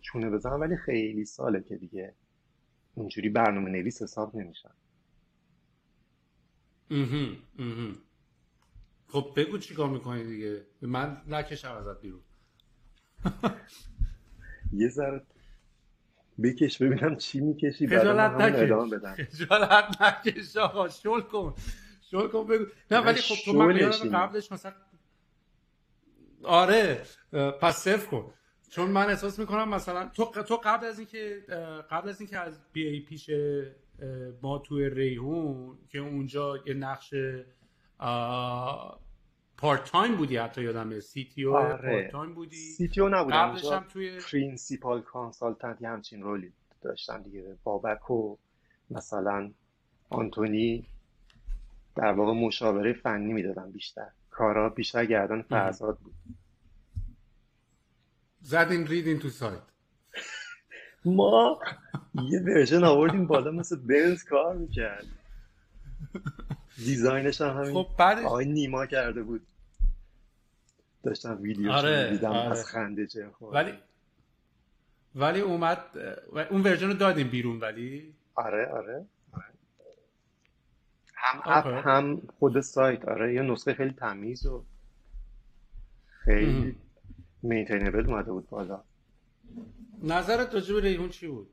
[0.00, 2.14] چونه بزنم ولی خیلی ساله که دیگه
[2.94, 4.70] اونجوری برنامه نویس حساب نمیشن.
[9.14, 10.66] خب بگو چیکار می‌کنی دیگه.
[10.82, 12.20] من نکشم ازت بیرون.
[14.72, 15.22] یه ذره
[16.42, 19.34] بکش ببینم چی می‌کشی خجالت نکش.
[19.34, 20.88] خجالت نکش آقا.
[20.88, 21.54] شل کن.
[22.10, 22.64] شل کن بگو.
[22.90, 24.72] نه ولی خب تو من قبلش مثلا
[26.42, 27.02] آره
[27.60, 28.34] پس صفر کن.
[28.70, 31.44] چون من احساس می‌کنم مثلا تو تو قبل از اینکه
[31.90, 33.30] قبل از اینکه از BA پیش
[34.42, 37.14] ما توی ریحون که اونجا یه نقش
[39.64, 41.90] part time بودی حتی یادمه CTO آره.
[41.90, 42.56] part time بودی.
[42.56, 43.36] CTO نبودم.
[43.36, 46.52] قبلش هم توی principal consultant همچین role ی
[46.82, 47.56] داشتم دیگه.
[47.64, 48.36] بابک و
[48.90, 49.50] مثلا
[50.10, 50.86] آنتونی
[51.96, 54.08] در واقع مشاوره فنی می‌دادن بیشتر.
[54.30, 56.14] کارا بیشتر گردن فرزاد بود.
[58.40, 59.62] زدین ریدین تو سایت.
[61.04, 61.60] ما
[62.14, 65.06] یه ورژن آوردیم بالا مثل بنز کار می‌کرد.
[66.86, 69.46] دیزاینش هم همین خب بعد آقای نیما کرده بود.
[71.04, 72.50] داشتم ویدیو آره، دیدم آره.
[72.50, 73.72] از خنده چه ولی
[75.14, 75.98] ولی اومد
[76.50, 78.14] اون ورژن رو دادیم بیرون ولی.
[78.34, 79.06] آره آره
[81.14, 83.04] هم اپ هم خود سایت.
[83.04, 84.64] آره یه نسخه خیلی تمیز و
[86.24, 86.76] خیلی
[87.42, 88.82] مینتینبل اومده بود بالا.
[90.02, 91.50] نظرت راجع به ریحون چی بود؟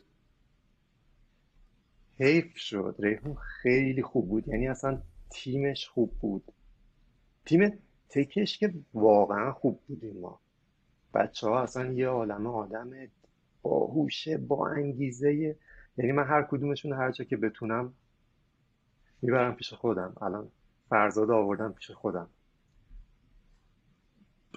[2.19, 2.95] حیف شد.
[2.99, 4.47] ریحون خیلی خوب بود.
[4.47, 6.43] یعنی اصلا تیمش خوب بود.
[7.45, 7.79] تیم
[8.11, 10.39] تکش که واقعا خوب بودیم ما.
[11.13, 12.89] بچه ها اصلا یه عالم آدم
[13.61, 15.55] باهوشه با انگیزه.
[15.97, 17.93] یعنی من هر کدومشون هر جا که بتونم
[19.21, 20.13] می‌برم پیش خودم.
[20.21, 20.51] الان
[20.89, 22.29] فرزاد آوردم پیش خودم.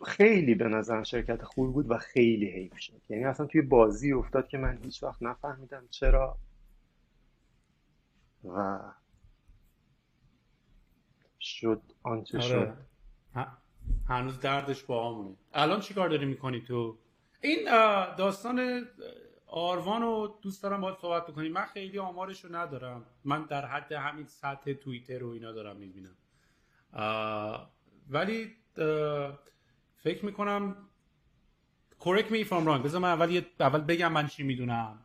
[0.06, 3.00] خیلی به نظرم شرکت خوبی بود و خیلی حیف شد.
[3.08, 6.38] یعنی اصلا توی بازی افتاد که من هیچ وقت نفهمیدم چرا.
[8.44, 8.80] و
[11.40, 12.48] شد آنچه آره.
[12.48, 12.93] شد.
[14.08, 16.98] هنوز دردش با همونه الان چی کار داری می‌کنی تو؟
[17.42, 17.64] این
[18.16, 18.86] داستان
[19.46, 21.52] آروان رو دوست دارم باید صحبت بکنیم.
[21.52, 23.06] من خیلی آمارش رو ندارم.
[23.24, 26.16] من در حد همین سطح توییتر و اینا دارم می‌بینم.
[28.08, 28.50] ولی
[29.96, 30.76] فکر می‌کنم
[32.00, 32.82] correct me if I'm wrong.
[32.84, 34.98] بذار من اول, اول بگم من چی می‌دونم.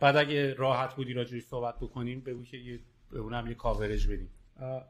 [0.00, 2.80] بعد اگه راحت بودی راجعش صحبت بکنیم بگو که یه
[3.12, 4.30] اونم یه کاورج بدیم.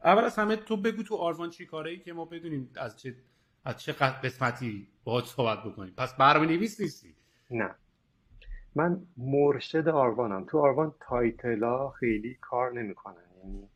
[0.04, 3.14] اول از همه تو بگو تو آروان چی کاره ای که ما بدونیم از چه
[3.64, 5.94] از چه قسمتی باهات صحبت بکنیم.
[5.96, 7.14] پس برنامه نویس نیستی؟
[7.50, 7.74] نه.
[8.74, 13.14] من مرشد آروانم تو آروان title ا خیلی کار نمی‌کنن.
[13.44, 13.68] یعنی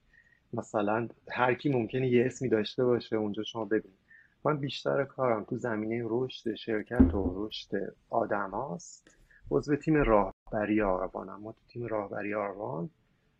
[0.52, 3.98] مثلا هر کی ممکنه یه اسمی داشته باشه اونجا شما ببینید
[4.44, 9.16] من بیشتر کارم تو زمینه رشد شرکت و رشد آدم هاست
[9.50, 12.90] عضو تیم راهبری آروانم ما تو تیم راهبری آروان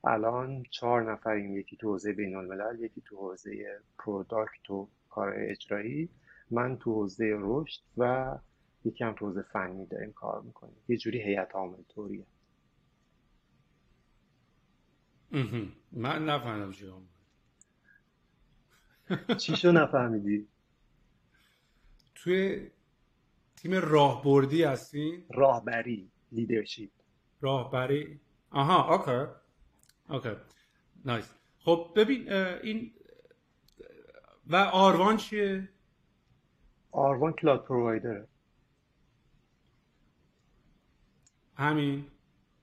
[0.05, 6.09] الان چهار نفریم یکی تو حوزه بین الملل یکی تو حوزه product و کار اجرایی.
[6.51, 8.39] من تو حوزه رشد و
[8.85, 10.77] یکی هم تو حوزه فنی داریم کار می‌کنیم.
[10.89, 12.27] یه جوری هیئت عامل طوریه.
[15.93, 16.73] من نفهمیدم
[19.39, 20.49] چی شو نفهمیدی؟
[22.15, 22.71] توی
[23.57, 26.91] تیم راهبردی هستین؟ راهبری leadership
[27.41, 29.42] راهبری؟ آها okay.
[30.13, 30.37] okay
[31.05, 32.93] nice خب ببین این
[34.47, 35.69] و آروان چیه؟
[36.93, 38.29] آروان cloud provider ه.
[41.57, 42.07] همین؟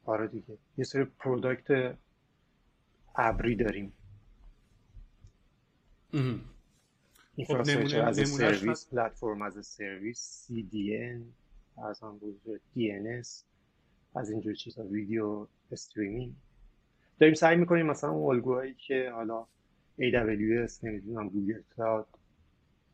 [0.06, 0.58] آره دیگه.
[0.78, 1.98] یه سری product
[3.16, 3.94] ابری داریم.
[7.36, 11.34] infrastructure as a service platform as a service CDN
[11.84, 12.42] از هم بود
[13.08, 13.46] اس
[14.16, 16.36] از اینجور چیزا video streaming.
[17.20, 19.48] داریم سعی می‌کنیم مثلا اون الگوهایی که حالا
[20.00, 22.08] AWS نمی‌دونم Google Cloud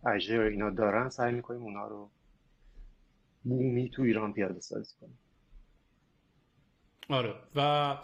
[0.05, 2.09] Azure اینا دارن سعی می‌کنیم اونا رو
[3.43, 5.17] بومی تو ایران پیاده سازی کنیم.
[7.09, 7.35] آره.
[7.55, 7.97] و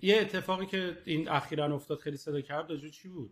[0.00, 3.30] یه اتفاقی که این اخیرا افتاد خیلی صدا کرد راجع چی بود؟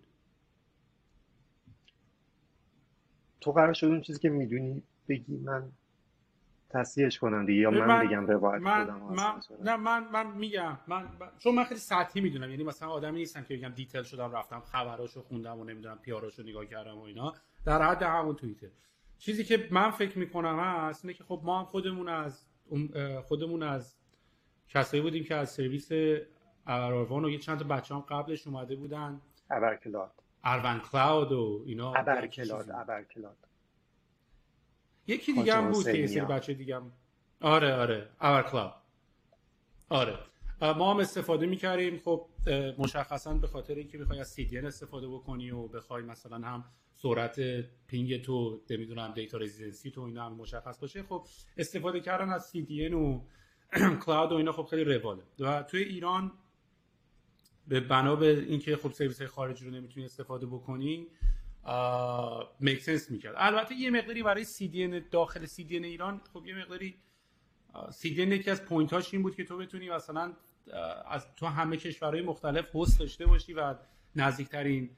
[3.41, 5.73] تو قرار شد اون چیزی که می‌دونی بگی من
[6.81, 10.79] تصحیحش کنم دیگه یا من, من بگم روایت من, من نه من من میگم.
[10.87, 11.05] من
[11.39, 12.51] چون من خیلی سطحی می‌دونم.
[12.51, 16.43] یعنی مثلا آدمی نیستم که بگم detail شدم رفتم خبراشو خوندم و نمی‌دونم PR اشو
[16.43, 17.35] نگاه کردم و اینا.
[17.65, 18.67] در حد همون توییتر.
[19.19, 22.47] چیزی که من فکر می‌کنم هست اینه که خب ما هم خودمون از
[23.25, 23.97] خودمون از
[24.69, 25.89] کسایی بودیم که از سرویس
[26.67, 29.21] آروان و یه چند تا بچه هم قبلش اومده بودن.
[29.51, 30.13] ابر cloud
[30.45, 31.95] آروان cloud و اینا.
[31.95, 33.46] ابر cloud ابر cloud
[35.07, 36.93] یکی دیگه هم بود که یه سری بچه دیگه هم
[37.41, 38.09] آره آره.
[38.21, 38.75] ابر cloud
[39.89, 40.19] آره.
[40.61, 41.99] ما هم استفاده می‌کردیم.
[41.99, 42.27] خب
[42.79, 46.65] مشخصا به خاطر اینکه بخوای از CDN استفاده بکنی و بخوای مثلا هم
[46.95, 47.41] سرعت
[47.87, 51.03] ping تو نمی‌دونم data residency تو اینا هم مشخص باشه.
[51.03, 53.21] خب استفاده کردن از CDN و
[54.05, 55.23] cloud و اینا خب خیلی رواله.
[55.41, 56.33] و توی ایران
[57.69, 61.07] به بنا به اینکه خب سرویس خارجی رو نمی‌تونی استفاده بکنی
[62.61, 63.35] make sense می‌کرد.
[63.37, 66.95] البته یه مقداری برای CDN داخل CDN ایران خب یه مقداری
[67.91, 70.33] CDN یکی از point هاش این بود که تو بتونی مثلا
[71.09, 73.75] از تو همه کشورهای مختلف host داشته باشی و
[74.17, 74.91] نزدیکترین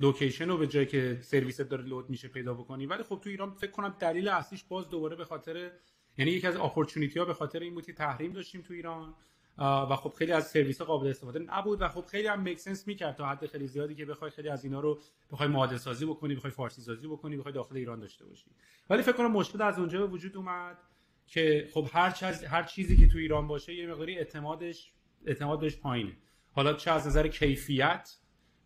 [0.00, 2.86] location رو به جایی که سرویست داره load میشه پیدا بکنی.
[2.86, 5.70] ولی خب تو ایران فکر کنم دلیل اصلیش باز دوباره به خاطر
[6.18, 9.14] یعنی یکی از opportunity ها به خاطر این بود که تحریم داشتیم تو ایران.
[9.58, 13.16] و خب خیلی از سرویس قابل استفاده نبود و خب خیلی هم make sense می‌کرد
[13.16, 16.50] تا حد خیلی زیادی که بخوای خیلی از اینا رو بخوای آماده سازی بکنی بخوای
[16.50, 18.50] فارسی سازی بکنی بخوای داخل ایران داشته باشی.
[18.90, 20.78] ولی فکر کنم مشکل از اونجا به وجود اومد
[21.26, 24.92] که خب هر چیز هر چیزی که تو ایران باشه یه مقداری اعتمادش
[25.26, 26.16] اعتمادش پایینه.
[26.52, 28.16] حالا چه از نظر کیفیت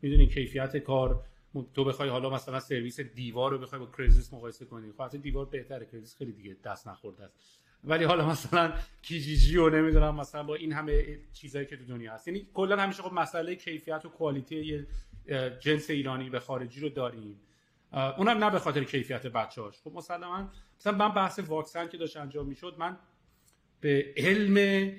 [0.03, 1.25] می‌دونی کیفیت کار
[1.75, 4.93] تو بخوای حالا مثلا سرویس دیوار رو بخوای با Craigslist مقایسه کنی.
[4.93, 7.61] خب دیوار بهتره Craigslist خیلی دیگه دست نخورده است.
[7.85, 12.29] ولی حالا مثلا کیجیجی و نمی‌دونم مثلا با این همه چیزایی که تو دنیا هست.
[12.29, 14.87] یعنی کلا همیشه خب مسئله کیفیت و کوالیتی
[15.61, 17.41] جنس ایرانی به خارجی رو داریم.
[17.93, 19.75] اونم نه به خاطر کیفیت بچه‌هاش.
[19.85, 20.49] خب مثلا
[20.81, 22.97] مثلا من بحث واکسن که داشت انجام می‌شد من
[23.81, 24.93] به علم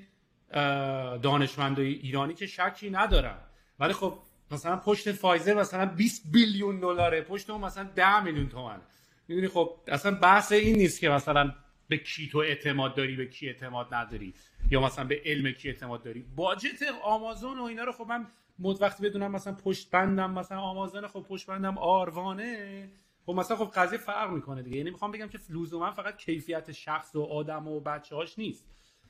[1.22, 3.38] دانشمندای ایرانی که شکی ندارم.
[3.78, 4.18] ولی خب
[4.50, 8.80] مثلا پشت فایزر مثلا 20 بیلیون دلاره پشت اون مثلا 10 میلیون تومن
[9.28, 11.54] می‌دونی خب اصلا بحث این نیست که مثلا
[11.88, 14.34] به کی تو اعتماد داری به کی اعتماد نداری؟
[14.70, 18.26] یا مثلا به علم کی اعتماد داری؟ باجت آمازون و اینا رو خب من
[18.58, 22.90] مد وقتی بدونم مثلا پشت بندم مثلا آمازون خب پشت بندم آروانه.
[23.26, 24.76] خب مثلا خب قضیه فرق می‌کنه دیگه.
[24.76, 28.66] یعنی می‌خوام بگم که لزوما فقط کیفیت شخص و آدم و بچه‌هاش نیست.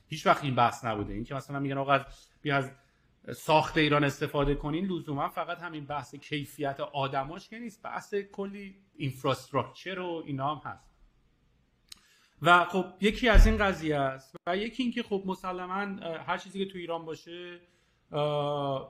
[0.07, 1.13] هیچ وقت این بحث نبوده.
[1.13, 1.99] این که مثلا میگن آقا
[2.41, 2.71] بیا از
[3.35, 7.83] ساخت ایران استفاده کنین لزوما فقط همین بحث کیفیت آدماش که نیست.
[7.83, 10.86] بحث کلی اینفراستراکچر و اینا هم هست.
[12.41, 15.75] و خب یکی از این قضیه است و یکی اینکه خب مسلما
[16.27, 17.59] هر چیزی که تو ایران باشه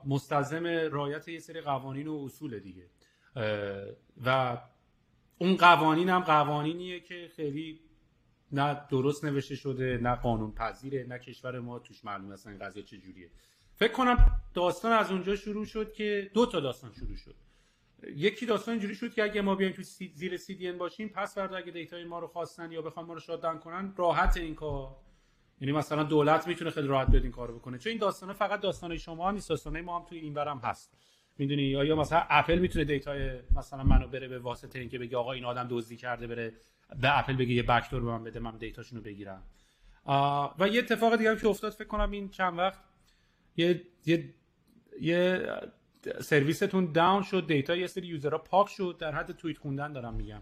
[0.06, 2.86] مستلزم رعایت یه سری قوانین و اصول دیگه.
[4.24, 4.58] و
[5.38, 7.80] اون قوانین هم قوانینیه که خیلی
[8.52, 12.82] نه درست نوشته شده نه قانون پذیره نه کشور ما توش معلوم اصلا این قضیه
[12.82, 13.30] چجوریه.
[13.74, 17.34] فکر کنم داستان از اونجا شروع شد که دو تا داستان شروع شد.
[18.02, 21.56] یکی داستان اینجوری شد که اگه ما بیایم تو سی زیر سی باشیم پس فردا
[21.56, 24.54] اگه data ی ما رو خواستن یا بخوان ما رو shut down کنن راحت این
[24.54, 24.96] کار.
[25.60, 27.78] یعنی مثلا دولت می‌تونه خیلی راحت بیاد این کارو بکنه.
[27.78, 30.96] چون این داستانه فقط داستان شما نیست داستانه ما هم توی این برم هست.
[31.38, 35.16] می‌دونی؟ یا یا مثلا اپل می‌تونه data ی مثلا منو بره به واسطه اینکه بگه
[35.16, 36.52] آقا این آدم دزدی کرده بره
[37.00, 39.42] به اپل بگه یه backdoor به من بده من data شونو بگیرم.
[40.58, 42.80] و یه اتفاق دیگه هم که افتاد فکر کنم این چند وقت
[43.56, 44.34] یه یه
[45.00, 45.50] یه
[46.20, 50.14] سرویستون down شد data یه سری user ها پاک شد در حد توییت خوندن دارم
[50.14, 50.40] میگم.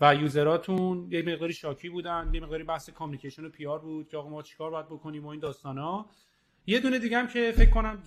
[0.00, 4.16] و user اتون یه مقداری شاکی بودن یه مقداری بحث communication و PR بود که
[4.16, 6.06] آقا ما چیکار باید بکنیم و این داستانا.
[6.66, 8.02] یه دونه دیگه هم که فکر کنم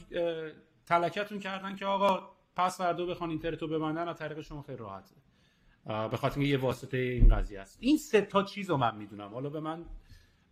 [0.86, 5.16] attack تون کردن که آقا پس فردا بخوان اینترنتو ببندن از طریق شما خیلی راحته.
[6.12, 7.78] به خاطر یه واسطه این قضیه است.
[7.82, 9.34] این سه تا چیزو من می‌دونم.
[9.34, 9.86] حالا به من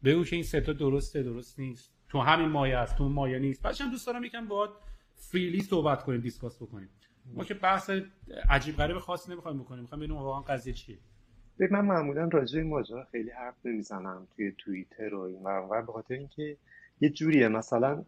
[0.04, 1.94] بگو که این سه تا درسته درست نیست.
[2.10, 3.82] تو همین مایه است تو مایه نیست.
[3.82, 4.70] هم دوست دارم یکم باهات
[5.15, 6.89] freely صحبت کنیم discuss بکنیم.
[7.34, 7.91] ما که بحث
[8.49, 9.82] عجیب غریب خاصی نمی‌خوایم بکنیم.
[9.82, 10.97] می‌خوام ببینیم واقعا قضیه چیه.
[11.71, 16.13] من معمولا راجع این ماجرا خیلی حرف نمی‌زنم توی توییتر و این و به خاطر
[16.13, 16.58] اینکه
[17.01, 17.47] یه جوریه.
[17.47, 18.06] مثلا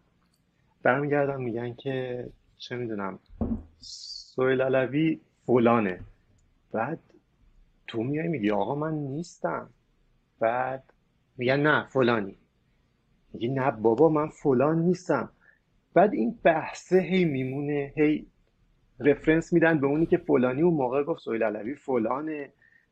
[0.84, 3.20] برمیگردم میگن که چه می‌دونم
[3.80, 6.00] سویل علوی فلانه.
[6.72, 7.00] بعد
[7.88, 9.70] تو میای میگی آقا من نیستم.
[10.40, 10.94] بعد
[11.38, 12.38] میگن نه فلانی.
[13.34, 15.30] میگی نه بابا من فلان نیستم.
[15.98, 18.28] بعد این بحثه هی میمونه هی
[19.00, 22.50] رفرنس میدن به اونی که فلانی اون موقع گفت سویل علوی فلانه.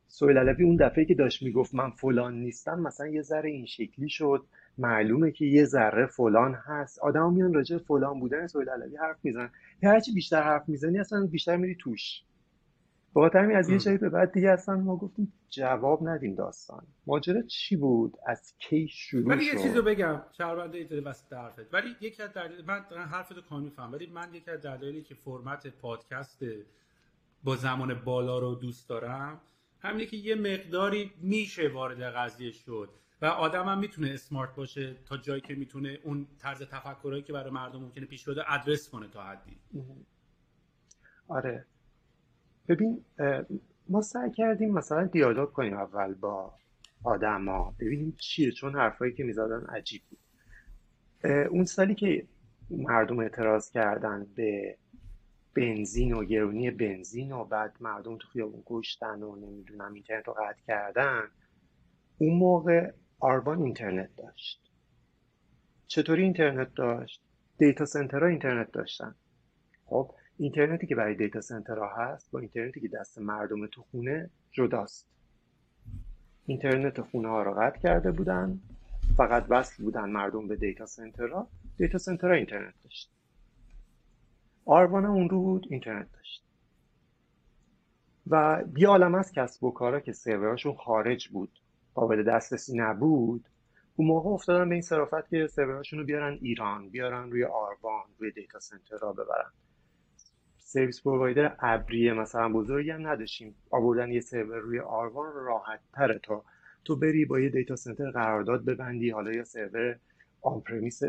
[0.08, 4.08] سویل علوی اون دفعه که داشت می‌گفت من فلان نیستم مثلا یه ذره این شکلی
[4.08, 4.46] شد.
[4.78, 6.98] معلومه که یه ذره فلان هست.
[6.98, 9.50] آدم میان راجع فلان بودن سویل علوی حرف می‌زنن.
[9.82, 12.22] هرچی بیشتر حرف می‌زنی اصلا بیشتر میری توش.
[13.16, 16.86] بخاطر همین از یه جایی به بعد دیگه اصلا ما گفتیم جواب ندیم داستان.
[17.06, 20.22] ماجرا چی بود؟ از کی شروع ولی یه چیزو بگم.
[20.32, 24.50] شهرونده ایتره وسط حرفت ولی یکی از دلیل من حرفتو کامل فهم ولی من یکی
[24.50, 26.44] از دلایلی که فرمت پادکست
[27.44, 29.40] با زمان بالا رو دوست دارم
[29.80, 32.88] همینه که یه مقداری میشه وارد قضیه شد
[33.22, 37.50] و آدم هم می‌تونه اسمارت باشه تا جایی که می‌تونه اون طرز تفکرهایی که برای
[37.50, 39.56] مردم ممکنه پیش بده ادرس کنه تا حدی.
[41.28, 41.66] آره.
[42.68, 43.04] ببین
[43.88, 46.54] ما سعی کردیم مثلا دیالوگ کنیم اول با
[47.04, 47.74] آدما.
[47.80, 50.18] ببینیم چیه چون حرفایی که می‌زدن عجیب بود.
[51.50, 52.26] اون سالی که
[52.70, 54.78] مردم اعتراض کردن به
[55.54, 60.62] بنزین و گرونی بنزین و بعد مردم تو خیابون کشتن و نمی‌دونم اینترنت رو قطع
[60.66, 61.22] کردن
[62.18, 64.70] اون موقع آربان اینترنت داشت.
[65.86, 67.22] چطوری اینترنت داشت؟
[67.58, 69.14] دیتا سنترها اینترنت داشتن.
[69.84, 75.06] خب اینترنتی که برای دیتا سنترها هست با اینترنتی که دست مردم تو خونه جداست.
[76.46, 78.60] اینترنت خونه ها رو قطع کرده بودن.
[79.16, 83.10] فقط وصل بودن مردم به data center ها data center ها اینترنت داشت.
[84.64, 86.44] آروان اون تو بود اینترنت داشت.
[88.26, 91.60] و یه عالم از کسب و کارا که سروراشون خارج بود.
[91.94, 93.48] قابل دسترسی نبود.
[93.96, 98.30] اون موقع افتادن به این صرافت که سروراشون رو بیارن ایران بیارن روی آروان روی
[98.30, 99.52] data center را ببرن.
[100.68, 103.54] service provider ابری مثلا بزرگی هم نداشتیم.
[103.70, 106.44] آوردن یه سرور روی آروان راحت تره تا
[106.84, 109.96] تو بری با یه data center قرارداد ببندی حالا یا server
[110.42, 111.00] on-premise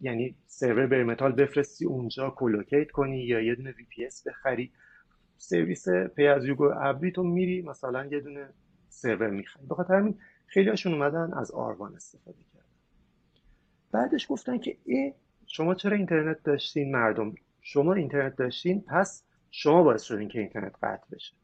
[0.00, 4.72] یعنی server bare metal بفرستی اونجا colocate کنی یا یه دونه VPS بخری.
[5.38, 8.48] سرویس pay as you go ابری تو میری مثلا یه دونه
[8.88, 9.66] سرور می‌خری.
[9.66, 12.66] بخاطر همین خیلی هاشون اومدن از آروان استفاده کردن.
[13.92, 15.14] بعدش گفتن که ای
[15.46, 21.06] شما چرا اینترنت داشتین مردم؟ شما اینترنت داشتین پس شما باعث شدین که اینترنت قطع
[21.12, 21.34] بشه.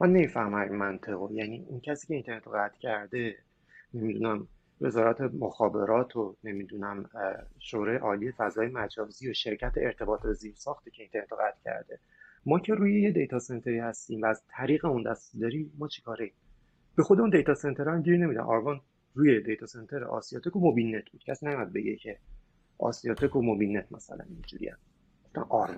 [0.00, 3.36] من نمی‌فهمم این منطقو یعنی اون کسی که اینترنت رو قطع کرده
[3.94, 4.48] نمی‌دونم
[4.80, 7.10] وزارت مخابرات و نمی‌دونم
[7.58, 11.98] شورای عالی فضای مجازی و شرکت ارتباط زیر ساخته که اینترنت رو قطع کرده.
[12.46, 15.88] ما که روی یه data center ی هستیم و از طریق اون دست داریم ما
[15.88, 16.30] چیکاره
[16.96, 18.40] به خود اون data center هم گیر نمیدن.
[18.40, 18.80] آروان
[19.14, 21.24] روی data center آسیاتک و مبین نت بود.
[21.24, 22.18] کسی نمیاد بگه که
[22.78, 24.70] آسیاتک و مبین نت مثلا اینجوری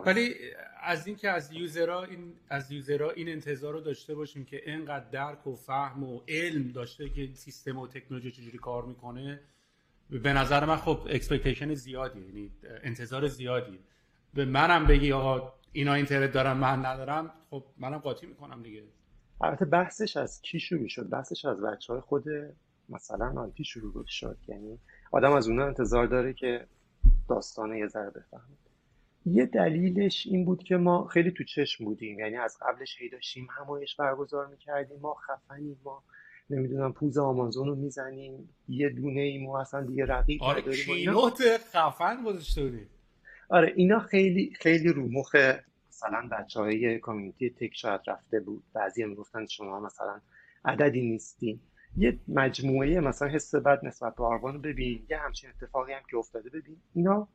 [0.07, 0.35] ولی
[0.83, 4.63] از اینکه از user ها این از user ها این انتظار رو داشته باشیم که
[4.67, 9.41] اینقدر درک و فهم و علم داشته که سیستم و تکنولوژی چجوری کار می‌کنه
[10.11, 12.51] به نظر من خب expectation زیادی یعنی
[12.83, 13.79] انتظار زیادی
[14.35, 18.83] به منم بگی آقا اینا اینترنت دارم من ندارم خب منم قاطی می‌کنم دیگه.
[19.41, 22.25] البته بحثش از کی شروع شد بحثش از بچه های خود
[22.89, 24.39] مثلا IT شروع شد.
[24.49, 24.79] یعنی
[25.11, 26.67] آدم از اونها انتظار داره که
[27.29, 28.57] داستان یه ذره بفهمه
[29.27, 32.19] یه دلیلش این بود که ما خیلی تو چشم بودیم.
[32.19, 35.01] یعنی از قبلش هی داشتیم همایش برگزار می‌کردیم.
[35.01, 36.03] ما خفنیم ما
[36.51, 38.49] نمی‌دونم پوز آمازون رو می‌زنیم.
[38.69, 42.87] یه دونه ای ما اصلا دیگه رقیب آره کینوت خفن گذاشته
[43.49, 45.35] آره اینا خیلی خیلی رو مخ
[45.89, 48.65] مثلا بچه های کامیونیتی تک شاید رفته بود.
[48.73, 50.21] بعضی هم گفتن شما مثلا
[50.65, 51.61] عددی نیستین.
[51.99, 56.17] یه مجموعه مثلا حس بد نسبت به آروان رو ببین یه همچین اتفاقی هم که
[56.17, 57.29] افتاده ببین اینا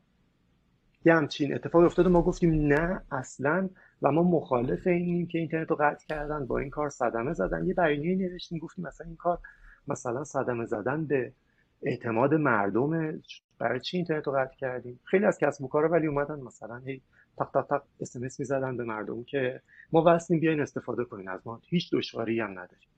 [1.06, 3.70] یه همچین اتفاق افتاده ما گفتیم نه اصلا
[4.02, 7.66] و ما مخالف اینیم که اینترنت رو قطع کردن با این کار صدمه زدن.
[7.68, 9.40] یه بیانیه نوشتیم گفتیم مثلا این کار
[9.88, 11.34] مثلا صدمه زدن به
[11.82, 13.22] اعتماد مردم
[13.60, 17.02] برای چی اینترنت رو قطع کردیم؟ خیلی از کسب و کارا ولی اومدن مثلا هی
[17.38, 19.62] تق تق تق اسمس می‌زدن به مردم که
[19.92, 21.62] ما وصلیم بیاین استفاده کنین از ما.
[21.70, 22.90] هیچ دشواری هم نداریم.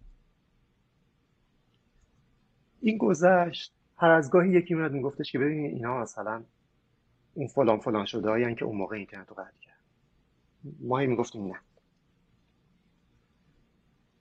[2.86, 3.74] این گذشت.
[3.98, 6.44] هر از گاهی یکی میاد میگفتش که ببینید اینا مثلا
[7.34, 9.80] اون فلان فلان شده هایی که اون موقع اینترنت رو قطع کرد.
[10.80, 11.60] ما هی می‌گفتیم نه.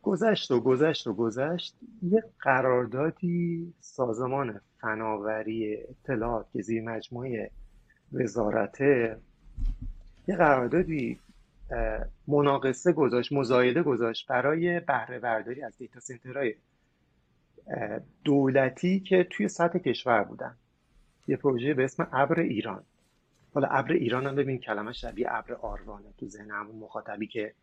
[0.03, 1.77] گذشت و گذشت و گذشت.
[2.03, 7.51] یه قراردادی سازمان فناوری اطلاعات که زیر مجموعه
[8.13, 9.17] وزارته
[10.29, 11.19] یه قراردادی
[12.27, 16.55] مناقصه گذاشت مزایده گذاشت برای بهره برداری از دیتا سنترهای
[18.25, 20.57] دولتی که توی سطح کشور بودن.
[21.27, 22.85] یه پروژه به اسم ابر ایران.
[23.55, 27.55] حالا ابر ایران هم ببین کلمه شبیه ابر آروانه تو ذهن همون مخاطبی که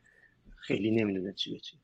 [0.56, 1.78] خیلی نمی‌دونه چی به چی.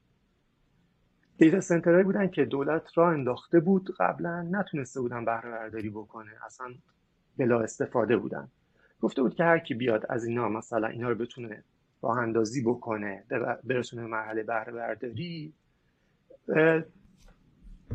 [1.38, 6.32] دیتا سنترهایی بودن که دولت را انداخته بود قبلا نتونسته بودن بهره برداری بکنه.
[6.45, 6.74] اصلا
[7.38, 8.47] بلا استفاده بودن.
[9.01, 11.63] گفته بود که هر کی بیاد از اینا مثلا اینا رو بتونه
[12.01, 13.24] راه اندازی بکنه
[13.63, 15.53] برسونه مرحله بهره برداری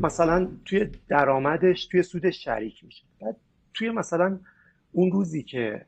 [0.01, 3.03] مثلا توی درآمدش توی سودش شریک میشه.
[3.21, 3.35] بعد
[3.73, 4.39] توی مثلا
[4.91, 5.85] اون روزی که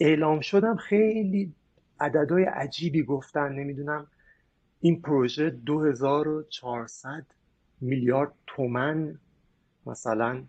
[0.00, 1.54] اعلام شدم خیلی
[2.00, 4.06] عددهای عجیبی گفتن نمی‌دونم
[4.80, 7.26] این پروژه 2400
[7.80, 9.18] میلیارد تومن
[9.86, 10.44] مثلا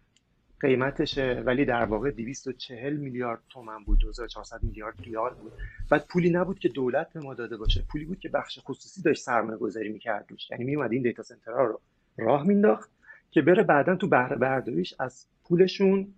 [0.59, 5.53] قیمتشه ولی در واقع 240 میلیارد تومن بود 2400 میلیارد ریال بود.
[5.89, 9.23] بعد پولی نبود که دولت به ما داده باشه پولی بود که بخش خصوصی داشت
[9.23, 10.51] سرمایه گذاری می‌کرد روش.
[10.51, 11.81] یعنی میومد این دیتا سنترها رو
[12.18, 12.89] راه مینداخت
[13.32, 16.13] که بره بعدا تو بهره برداریش از پولشون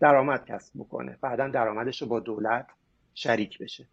[0.00, 1.18] درآمد کسب بکنه.
[1.20, 2.66] بعدا درآمدش رو با دولت
[3.14, 3.86] شریک بشه.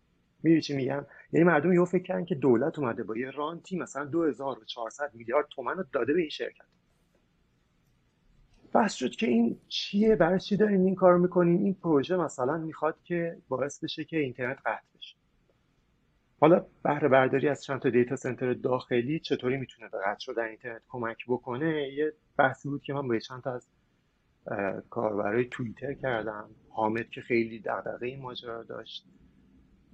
[0.43, 4.05] می‌دونی چی میگم؟ یعنی مردم یهو فکر کردن که دولت اومده با یه رانتی مثلا
[4.05, 6.65] 2400 میلیارد تومن رو داده به این شرکت.
[8.73, 12.95] بحث شد که این چیه؟ برای چی داریم این کار می‌کنیم این پروژه مثلا می‌خواد
[13.03, 15.15] که باعث بشه که اینترنت قطع بشه.
[16.43, 20.81] حالا بهره برداری از چند تا دیتا سنتر داخلی چطوری می‌تونه به قطع شدن اینترنت
[20.87, 23.67] کمک بکنه؟ یه بحثی بود که من با چند تا از
[24.89, 26.49] کاربرای توییتر کردم.
[26.69, 29.07] حامد که خیلی دغدغه این ماجرا داشت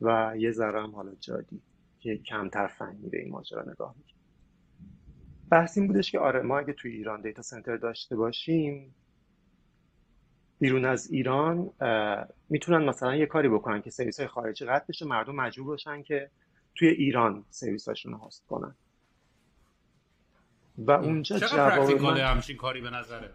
[0.02, 1.62] و یه ذره هم حالا جادی
[2.00, 4.20] که کمتر فنی به این ماجرا نگاه می‌کنه
[5.52, 8.95] بحث این بودش که آره ما اگه توی ایران data center داشته باشیم
[10.60, 11.72] بیرون از ایران
[12.49, 16.30] می‌تونن مثلا یه کاری بکنن که سرویس های خارجی قطع بشه مردم مجبور باشن که
[16.76, 18.76] توی ایران سرویس هاشون host کنن.
[20.78, 22.18] و اونجا جواب من...
[22.18, 23.30] همچین کاری به نظره؟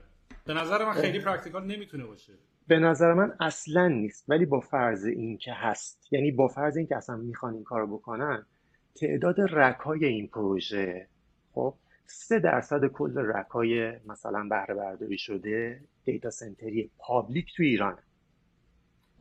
[0.47, 2.33] به نظر من خیلی practical نمی‌تونه باشه.
[2.67, 6.09] به نظر من اصلا نیست ولی با فرض این که هست.
[6.11, 8.47] یعنی با فرض این که اصلا می‌خوان این کارو بکنن
[8.95, 11.09] تعداد rack ای این پروژه
[11.53, 11.75] خب
[12.07, 17.99] سه درصد کل rack ای مثلا بهره برداری شده data center ی public تو ایران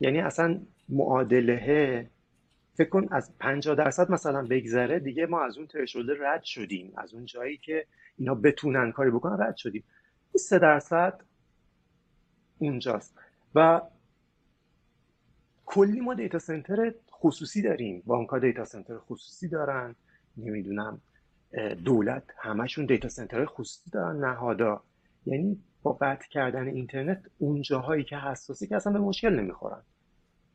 [0.00, 2.10] یعنی اصلا معادله
[2.74, 6.92] فکر کن از 50 درصد مثلا بگذره دیگه ما از اون threshold ه رد شدیم.
[6.96, 9.84] از اون جایی که اینا بتونن کاری بکنن رد شدیم.
[10.36, 11.20] سه درصد
[12.58, 13.14] اونجاست.
[13.54, 13.80] و
[15.66, 18.02] کلی ما data center خصوصی داریم.
[18.06, 19.96] بانک data center خصوصی دارن.
[20.36, 21.00] نمی‌دونم.
[21.84, 24.82] دولت همشون data center خصوصی دارن نهادا
[25.26, 29.82] یعنی با قطع کردن اینترنت اون جاهایی که حساسی که اصلا به مشکل نمی‌خورن.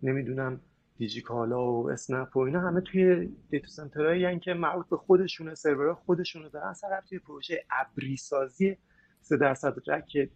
[0.03, 0.61] نمی‌دونم
[0.97, 5.55] دیجیکالا و اسنپ و اینا همه توی data center هایی یعنی که مربوط به خودشونه
[5.55, 8.77] سرورهای خودشونه دارن اصلا توی پروژه ابری سازی
[9.21, 10.29] 3 درصد رک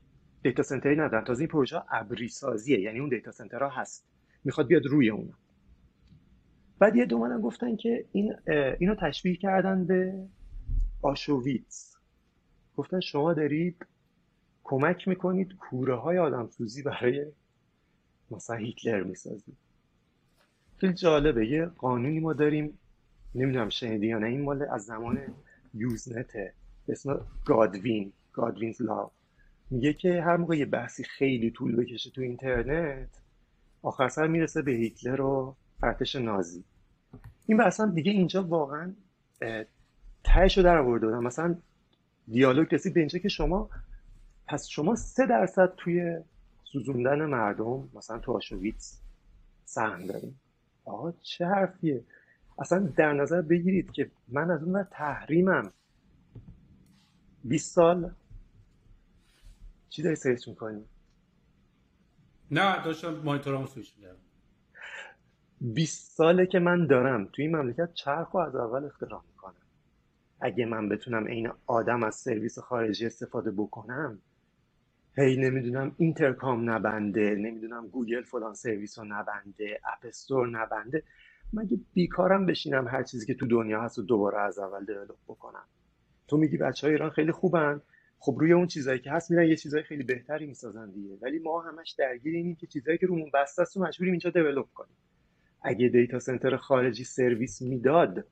[0.43, 1.23] دیتا سنتری ندارن.
[1.23, 4.07] تازه این پروژه ابری سازیه یعنی اون دیتا سنترها هست.
[4.43, 5.33] می‌خواد بیاد روی اون.
[6.79, 8.35] بعد یه دومانم گفتن که این
[8.79, 10.27] اینو تشبیه کردن به
[11.03, 11.95] آشوویتس
[12.77, 13.85] گفتن شما دارید
[14.63, 17.25] کمک می‌کنید کوره های آدم سوزی برای
[18.31, 19.57] مثلا هیتلر می‌سازید.
[20.77, 22.79] خیلی جالبه یه قانونی ما داریم.
[23.35, 25.19] نمی‌دونم شنیدی یا نه این مال از زمان
[25.73, 26.53] یوزنته
[26.89, 29.11] اسم گادوین گادوینز لا.
[29.69, 33.09] میگه که هر موقع یه بحثی خیلی طول بکشه تو اینترنت
[33.81, 36.63] آخر سر می‌رسه به هیتلر و ارتش نازی.
[37.45, 38.93] این بحث دیگه اینجا واقعا
[40.23, 41.55] تهش رو در آورده بودن مثلا
[42.27, 43.69] دیالوگ رسید به اینجا که شما
[44.47, 46.17] پس شما سه درصد توی
[46.63, 49.01] سوزوندن مردم مثلا تو آشویتس
[49.65, 50.39] سهم داریم
[50.85, 52.03] آقا چه حرفیه؟
[52.59, 55.71] اصلا در نظر بگیرید که من از اون تحریمم.
[57.43, 58.11] 20 سال
[59.89, 60.85] چی داری search می‌کنی؟
[62.51, 64.19] نه داشتم مانیتورامو سویش میگردم
[65.61, 67.25] 20 ساله که من دارم.
[67.25, 69.23] توی این مملکت چرخ رو از اول اختراع.
[70.43, 74.19] اگه من بتونم عین آدم از سرویس خارجی استفاده بکنم
[75.17, 81.03] هی نمی‌دونم Intercom نبنده نمی‌دونم گوگل فلان سرویس رو نبنده App Store نبنده.
[81.53, 85.65] مگه بیکارم بشینم هر چیزی که تو دنیا هست و دوباره از اول دیولپ بکنم؟
[86.27, 87.81] تو میگی بچه های ایران خیلی خوبن.
[88.19, 91.17] خب روی اون چیزایی که هست میرن یه چیزای خیلی بهتری می‌سازن دیگه.
[91.21, 94.67] ولی ما همش درگیر اینیم که چیزایی که رومون بسته است و مجبوریم اینجا دیولپ
[94.73, 94.97] کنیم.
[95.61, 98.25] اگه دیتا سنتر خارجی سرویس می‌داد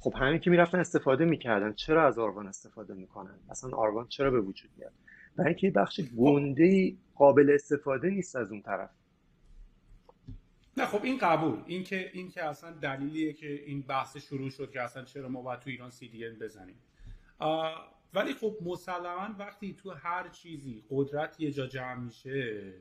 [0.00, 1.72] خب همین که می‌رفتن استفاده می‌کردن.
[1.72, 4.92] چرا از آروان استفاده می‌کنن؟ اصلا آروان چرا به وجود میاد؟
[5.36, 8.90] برای اینکه بخش گنده قابل استفاده نیست از اون طرف.
[10.76, 11.62] نه خب این قبول.
[11.66, 15.42] این که این که اصلا دلیلیه که این بحث شروع شد که اصلا چرا ما
[15.42, 16.76] باید تو ایران سی دی بزنیم.
[18.14, 22.72] ولی خب مسلما وقتی تو هر چیزی قدرت یه جا جمع میشه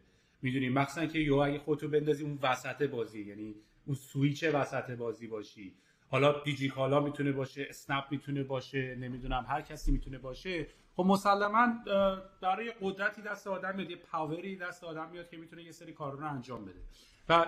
[0.42, 3.56] می‌دونی مثلا که یو اگه خودتو بندازی اون وسط بازی یعنی
[3.86, 5.76] اون سویچ وسط بازی باشی.
[6.10, 10.68] حالا دیجی کالا می‌تونه باشه اسنپ می‌تونه باشه نمی‌دونم هر کسی می‌تونه باشه.
[10.96, 11.68] خب مسلما
[12.42, 16.18] برای قدرتی دست آدم میاد یه پاوری دست آدم میاد که می‌تونه یه سری کار
[16.18, 16.80] رو انجام بده.
[17.30, 17.46] و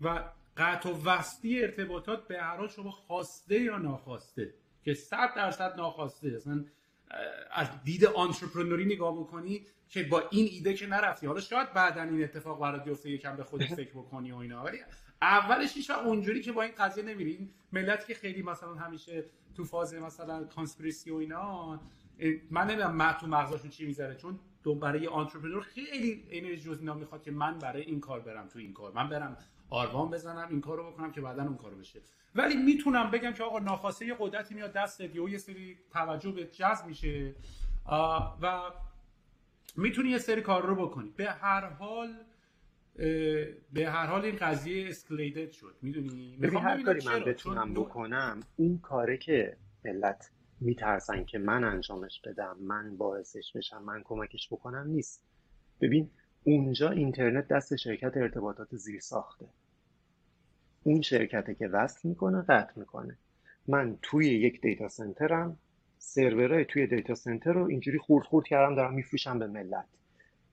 [0.00, 0.24] و
[0.56, 4.54] قطع و وسطی ارتباطات به هر حال شما خواسته یا ناخواسته
[4.84, 6.28] که 100 درصد ناخواسته.
[6.36, 6.64] اصلا
[7.50, 11.26] از دید entrepreneur ی نگاه بکنی که با این ایده که نرفتی.
[11.26, 14.64] حالا شاید بعدا این اتفاق برات بیفته یکم به خودت فکر بکنی و اینا.
[14.64, 14.78] ولی
[15.22, 19.24] اولش هیچ اونجوری که با این قضیه نمیرین ملت که خیلی مثلا همیشه
[19.56, 21.80] تو فاز مثلا conspiracy و اینا
[22.50, 27.22] من نمی‌دونم تو مغزشون چی می‌ذاره چون دو برای entrepreneur خیلی انرژی جز اینا می‌خواد
[27.22, 28.92] که من برای این کار برم تو این کار.
[28.92, 29.36] من برم
[29.70, 32.00] آروان بزنم این کارو بکنم که بعدا اون کارو بشه.
[32.34, 36.86] ولی می‌تونم بگم که آقا ناخواسته یه قدرتی میاد دست یه سری توجه به جذب
[36.86, 37.34] میشه
[38.42, 38.60] و
[39.76, 41.12] می‌تونی یه سری کار رو بکنی.
[41.16, 42.14] به هر حال
[43.72, 45.76] به هر حال این قضیه اسکلیدد شد.
[45.82, 50.30] می‌دونی؟ ببین هر کاری من بتونم بکنم اون کاره که ملت
[50.60, 55.24] میترسن که من انجامش بدم من باعثش بشم من کمکش بکنم نیست.
[55.80, 56.10] ببین
[56.44, 59.46] اونجا اینترنت دست شرکت ارتباطات زیر ساخته
[60.82, 63.18] اون شرکته که وصل می‌کنه قطع می‌کنه.
[63.68, 65.58] من توی یک دیتا سنترم
[65.98, 69.88] سرورهای توی دیتا سنتر رو اینجوری خورد خورد کردم دارم میفروشم به ملت.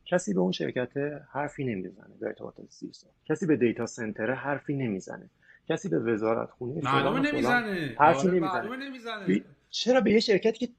[0.06, 0.98] کسی به اون شرکت
[1.32, 2.92] حرفی نمی‌زنه به ارتباطات زیر
[3.26, 5.30] کسی به دیتا سنتر حرفی نمی‌زنه.
[5.70, 7.96] کسی به وزارت خونه معلومه نمی‌زنه.
[8.00, 9.42] حرفی آره، نمی‌زنه.
[9.70, 10.74] چرا به یه شرکتی که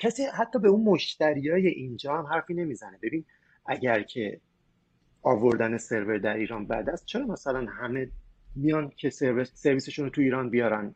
[0.00, 2.98] کسی حتی به اون مشتریای اینجا هم حرفی نمی‌زنه.
[3.02, 3.24] ببین
[3.66, 4.40] اگر که
[5.22, 8.10] آوردن سرور در ایران بد است چرا مثلا همه
[8.56, 9.10] میان که
[9.54, 10.94] سرویسشون رو تو ایران بیارن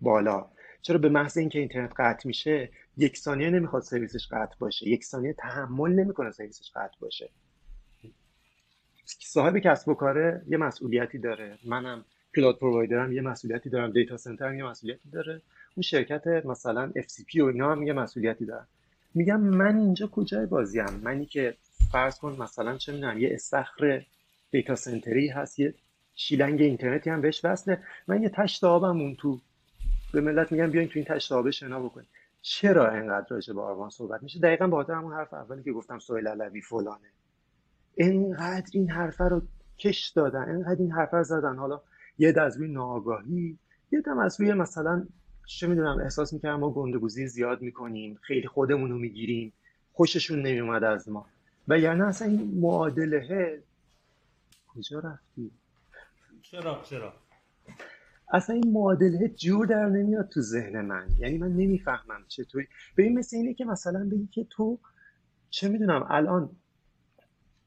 [0.00, 0.50] بالا؟
[0.82, 2.70] چرا به محض اینکه اینترنت قطع میشه
[3.00, 4.88] یک ثانیه نمی‌خواد سرویسش قطع باشه.
[4.88, 7.30] یک ثانیه تحمل نمی‌کنه سرویسش قطع باشه.
[9.04, 11.58] صاحب کسب و کاره یه مسئولیتی داره.
[11.64, 12.04] منم
[12.36, 13.92] cloud provider م یه مسئولیتی دارم.
[13.92, 15.42] data center م یه مسئولیتی داره.
[15.74, 18.66] اون شرکت مثلا FCP و اینا هم یه مسئولیتی دارن.
[19.14, 21.54] میگم من اینجا کجای بازیم؟ منی که
[21.92, 24.06] فرض کن مثلا چه می‌دونم یه استخر
[24.50, 25.74] دیتا سنتری هست یه
[26.14, 27.82] شیلنگ اینترنتی هم بهش وصله.
[28.08, 29.40] من یه تشت آبم اون تو.
[30.12, 32.08] به ملت میگم بیاین تو این تشت آب شنا بکنید
[32.42, 36.28] چرا اینقدر راجع به آروان صحبت میشه؟ دقیقا با همون حرف اولی که گفتم سویل
[36.28, 37.10] علوی فلانه.
[37.94, 39.42] اینقدر این حرفه رو
[39.78, 41.56] کش دادن اینقدر این حرفه رو زدن.
[41.56, 41.82] حالا
[42.18, 42.68] یه از روی
[43.92, 45.06] یه دم از روی مثلا
[45.46, 49.52] چه می‌دونم احساس می‌کردم ما گندگوزی زیاد می‌کنیم خیلی خودمون رو می‌گیریم
[49.92, 51.26] خوششون نمیومد از ما.
[51.68, 53.62] و یعنی اصلا این معادله
[54.68, 55.50] کجا رفتی؟
[56.42, 57.12] چرا چرا؟
[58.32, 61.08] اصلا این معادله جور در نمیاد تو ذهن من.
[61.18, 62.66] یعنی من نمی‌فهمم چطوری.
[62.98, 64.78] این مثل اینه که مثلا بگی که تو
[65.50, 66.56] چه می‌دونم الان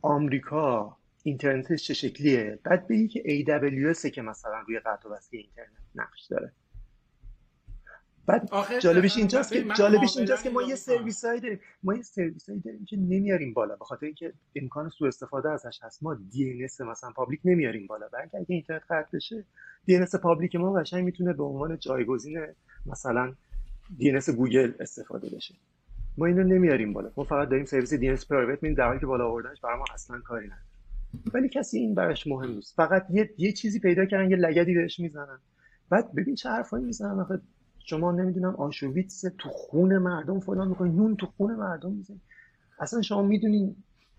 [0.02, 6.54] آمریکا اینترنتش چه شکلیه؟ بعد بگی که AWS که مثلا روی قطع اینترنت نقش داره.
[8.26, 8.50] بعد
[8.80, 11.60] جالبش اینجاست که جالبش اینجاست که ما یه سرویس هایی داریم.
[11.84, 15.80] ما یه سرویس هایی داریم که نمیاریم بالا به خاطر اینکه امکان سوء استفاده ازش
[15.84, 16.04] هست.
[16.04, 18.08] ما DNS مثلا public نمیاریم بالا.
[18.14, 19.46] بلکه اگه اینترنت قطع بشه
[19.86, 22.48] DNS public ما قشنگ می‌تونه به عنوان جایگزین
[22.86, 23.34] مثلا
[23.98, 25.56] DNS گوگل استفاده بشه.
[26.18, 27.12] ما اینو نمیاریم بالا.
[27.18, 30.20] ما فقط داریم سرویس دی اس پرایوت در حالی که بالا آوردنش برای ما اصلا
[30.20, 30.62] کاری نداره.
[31.34, 32.76] ولی کسی این براش مهم نیست.
[32.76, 35.40] فقط یه, یه چیزی پیدا کردن یه لگدی بهش می‌زنن.
[35.90, 37.42] بعد ببین چه حرفایی می‌زنن
[37.84, 42.22] شما نمی‌دونم آشویتس تو خون مردم فلان می‌کنین نون تو خون مردم می‌زنین
[42.80, 43.76] اصلا شما می‌دونین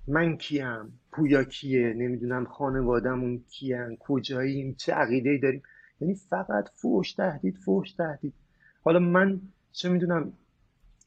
[0.08, 5.62] من کیم پویا کیه نمی‌دونم خانوادهمون کیان کجاییم چه عقیده داریم.
[6.00, 8.34] یعنی فقط فوش تهدید فوش تهدید.
[8.82, 9.40] حالا من
[9.72, 10.32] چه می‌دونم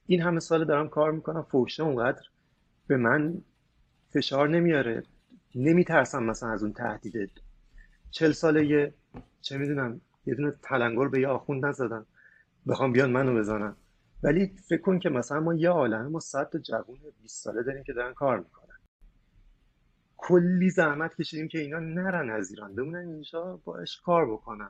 [0.05, 2.23] این همه سال دارم کار می‌کنم فوشه اونقدر
[2.87, 3.41] به من
[4.09, 5.03] فشار نمیاره.
[5.55, 7.29] نمیترسم مثلا از اون تهدیده.
[8.11, 8.93] چل ساله یه
[9.41, 12.05] چه می‌دونم یه دونه تلنگر به یه آخوند نزدن
[12.67, 13.75] بخوام بیان منو بزنن.
[14.23, 17.83] ولی فکر کن که مثلا ما یه عالمه ما صد تا جوون 20 ساله داریم
[17.83, 18.75] که دارن کار می‌کنن.
[20.17, 24.69] کلی زحمت کشیدیم که اینا نرن از ایران بمونن اینجا باش کار بکنن.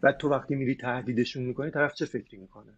[0.00, 2.72] بعد تو وقتی میری تهدیدشون می‌کنی طرف چه فکری می‌کنه؟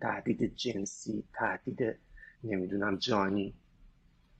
[0.00, 1.98] تهدید جنسی تهدید
[2.44, 3.54] نمی‌دونم جانی.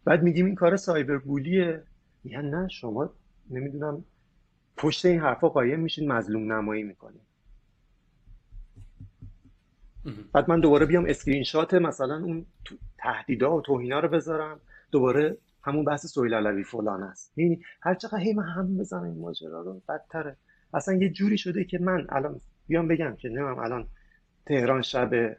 [0.05, 1.85] بعد میگیم این کار cyberbully ه
[2.25, 3.15] میگن نه شما
[3.51, 4.05] نمی‌دونم
[4.77, 7.23] پشت این حرفا قایم میشین مظلوم نمایی می‌کنین.
[10.33, 12.47] بعد من دوباره بیام اسکرین شات مثلا اون
[12.99, 14.61] تهدیدا و توهینا رو بذارم.
[14.91, 17.39] دوباره همون بحث سویل علوی فلان است.
[17.39, 20.37] یعنی هر چقدر هی من هم بزنم این ماجرا رو بدتره.
[20.75, 23.89] اصلا یه جوری شده که من الان بیام بگم که نمیم الان
[24.47, 25.37] تهران شب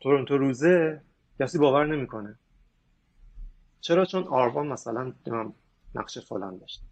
[0.00, 1.00] تورنتو روزه
[1.40, 2.38] کسی باور نمی‌کنه.
[3.80, 5.12] چرا؟ چون آروان مثلا
[5.94, 6.82] نقش فلان داشت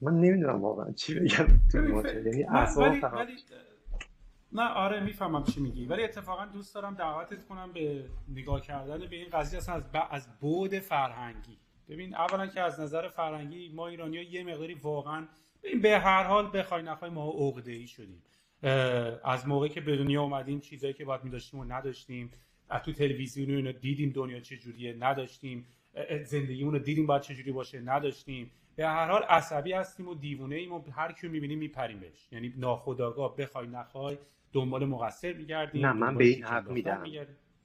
[0.00, 2.46] من نمی‌دونم واقعا چی بگم تو یعنی
[4.52, 5.86] نه آره می‌فهمم چی میگی.
[5.86, 9.58] ولی اتفاقا دوست دارم دعوتت کنم به نگاه کردن به این قضیه.
[9.58, 11.58] اصلا از, از بود فرهنگی.
[11.88, 15.28] ببین اولا که از نظر فرهنگی ما ایرانی ها یه مقداری واقعا
[15.62, 18.22] ببین به هر حال بخوای نخوای ما عقده ای شدیم
[19.24, 22.30] از موقعی که به دنیا اومدیم چیزایی که باید میداشتیم و نداشتیم.
[22.70, 25.66] از تو تلویزیون اینو دیدیم دنیا چجوریه نداشتیم.
[26.24, 28.50] زندگیمون رو دیدیم باید چجوری باشه نداشتیم.
[28.76, 32.28] به هر حال عصبی هستیم و دیوونه ایم و هر کیو می‌بینیم میپریم بهش.
[32.32, 34.18] یعنی ناخداگاه بخوای نخوای
[34.52, 37.04] دنبال مقصر میگردیم نه من به این حق میدم.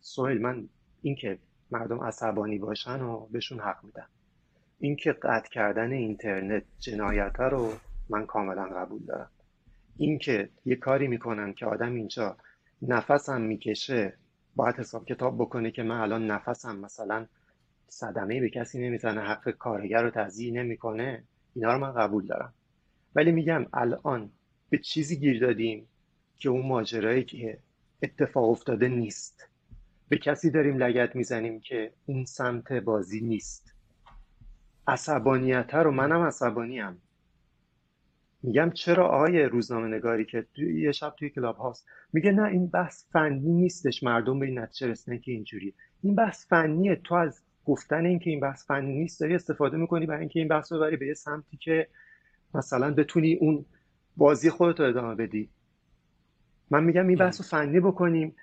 [0.01, 0.69] سوهل من
[1.01, 1.39] اینکه
[1.71, 4.07] مردم عصبانی باشن و بهشون حق میدم.
[4.79, 7.73] اینکه قطع کردن اینترنت جنایت رو
[8.09, 9.29] من کاملا قبول دارم.
[9.97, 12.37] اینکه یه کاری می‌کنن که آدم اینجا
[12.81, 14.17] نفسم می‌کشه
[14.55, 17.27] باید حساب کتاب بکنه که من الان نفسم مثلا
[17.87, 21.23] صدمه به کسی نمی‌زنه حق کارگر رو تضییع نمی‌کنه
[21.55, 22.53] اینا رو من قبول دارم.
[23.15, 24.31] ولی میگم الان
[24.69, 25.87] به چیزی گیر دادیم
[26.39, 27.57] که اون ماجرایی که
[28.03, 29.47] اتفاق افتاده نیست.
[30.09, 33.73] به کسی داریم لگت می‌زنیم که اون سمت بازی نیست.
[34.87, 37.01] عصبانیت رو منم عصبانیم.
[38.43, 43.03] میگم چرا آقای روزنامه نگاری که یه شب توی کلاب هاست میگه نه این بحث
[43.11, 45.73] فنی نیستش مردم به این نتیجه رسیدن که اینجوری
[46.03, 50.19] این بحث فنیه تو از گفتن اینکه این بحث فنی نیست داری استفاده می‌کنی برای
[50.19, 51.87] اینکه این بحث رو ببری به یه سمتی که
[52.53, 53.65] مثلا بتونی اون
[54.17, 55.49] بازی خودت رو ادامه بدی.
[56.71, 58.35] من میگم این بحث رو فنی بکنیم.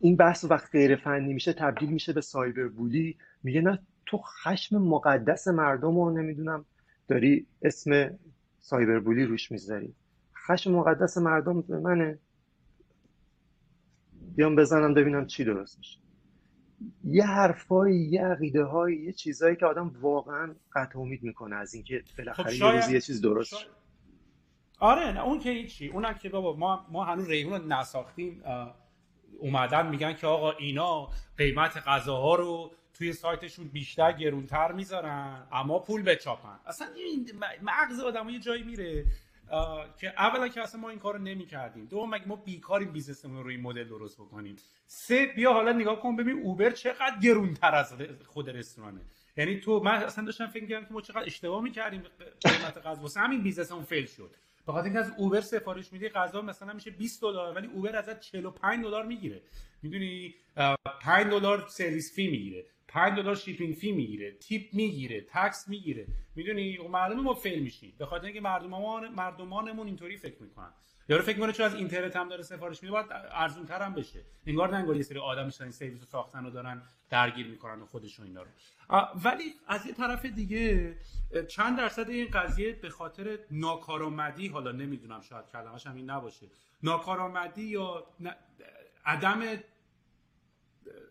[0.00, 4.78] این بحث وقت غیر فنی میشه تبدیل میشه به سایبر بولی میگه نه تو خشم
[4.78, 6.64] مقدس مردم رو نمی‌دونم
[7.08, 8.18] داری اسم
[8.60, 9.94] سایبر بولی روش می‌ذاری.
[10.46, 12.18] خشم مقدس مردم به منه.
[14.36, 15.98] بیام بزنم ببینم چی درست میشه.
[17.04, 22.02] یه حرفایی یه عقیده های یه چیزهایی که آدم واقعا قطع امید می‌کنه از اینکه
[22.18, 23.77] بالاخره خب یه روزی یه چیز درست شاید...
[24.78, 25.88] آره نه اون که هیچی.
[25.88, 28.42] اونم که بابا ما ما هنوز ریحون رو نساختیم.
[29.38, 31.08] اومدن میگن که آقا اینا
[31.38, 36.58] قیمت غذاها رو توی سایتشون بیشتر گرونتر می‌ذارن اما پول بچاپن.
[36.66, 37.30] اصلا این
[37.62, 39.04] مغز آدم یه جایی میره.
[40.00, 43.50] که اولا که اصلا ما این کارو نمی کردیم دوم مگه ما بیکاریم بیزنسمون رو
[43.50, 44.56] این مدل درست بکنیم.
[44.86, 47.94] سه بیا حالا نگاه کن ببین اوبر چقدر گرونتر از
[48.26, 49.00] خود رستورانه.
[49.36, 52.02] یعنی تو من اصلا داشتم فکر می‌کردم که ما چقدر اشتباه می‌کردیم
[52.40, 53.02] قیمت غذا.
[53.02, 54.30] واسه همین business مون fail شد.
[54.68, 58.20] به خاطر اینکه از Uber سفارش میدی غذا مثلا میشه 20 دلار ولی Uber ازت
[58.20, 59.42] 45 دلار می‌گیره.
[59.82, 60.34] می‌دونی؟
[61.00, 62.64] 5 دلار service fee می‌گیره.
[62.88, 64.32] 5 دلار shipping fee می‌گیره.
[64.32, 65.20] tip می‌گیره.
[65.20, 66.06] tax می‌گیره.
[66.36, 67.92] می‌دونی؟ خب معلومه ما fail میشیم.
[67.98, 70.72] به خاطر اینکه مردمان مردمانمون اینطوری فکر می‌کنن.
[71.08, 74.20] یارو فکر می‌کنه چون از اینترنت هم داره سفارش میده؟ باید ارزون هم بشه.
[74.46, 77.86] انگار نه انگار یه سری آدم نشستن سرویس رو ساختن و دارن درگیر می‌کنن و
[77.86, 78.48] خودشون اینا رو.
[79.24, 80.96] ولی از یه طرف دیگه
[81.48, 86.46] چند درصد این قضیه به خاطر ناکارآمدی حالا نمی‌دونم شاید کلمش هم این نباشه.
[86.82, 88.06] ناکارآمدی یا
[89.04, 89.42] عدم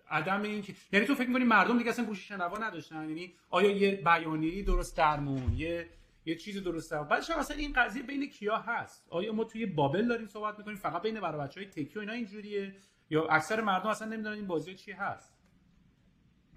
[0.10, 3.72] عدم این که یعنی تو فکر می‌کنی مردم دیگه اصلا گوش شنوا نداشتن؟ یعنی آیا
[3.72, 5.90] یه بیانیه‌ای درست درمون یه
[6.28, 10.08] یه چیز درست درمون بعدش اصلا این قضیه بین کیا هست؟ آیا ما توی بابل
[10.08, 12.74] داریم صحبت می‌کنیم؟ فقط بین برای بچهای تکی و اینا اینجوریه؟
[13.10, 15.34] یا اکثر مردم اصلا نمی‌دونن این بازی چی هست؟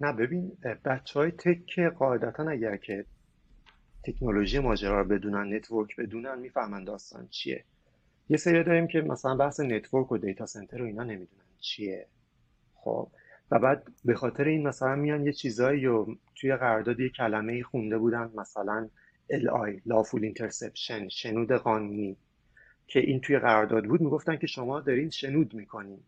[0.01, 3.05] نه ببین بچه های tech قاعدتا اگر که
[4.03, 7.65] تکنولوژی ماجرا رو بدونن network بدونن می‌فهمن داستان چیه.
[8.29, 12.07] یه سری داریم که مثلا بحث network و data center و اینا نمی‌دونن چیه.
[12.73, 13.11] خب
[13.51, 17.97] و بعد به خاطر این مثلا میان یه چیزایی رو توی قرارداد یه کلمه خونده
[17.97, 18.31] بودن.
[18.35, 18.89] مثلا
[19.31, 22.17] LI Lawful Interception شنود قانونی.
[22.87, 25.99] که این توی قرارداد بود می‌گفتن که شما دارین شنود می‌کنین.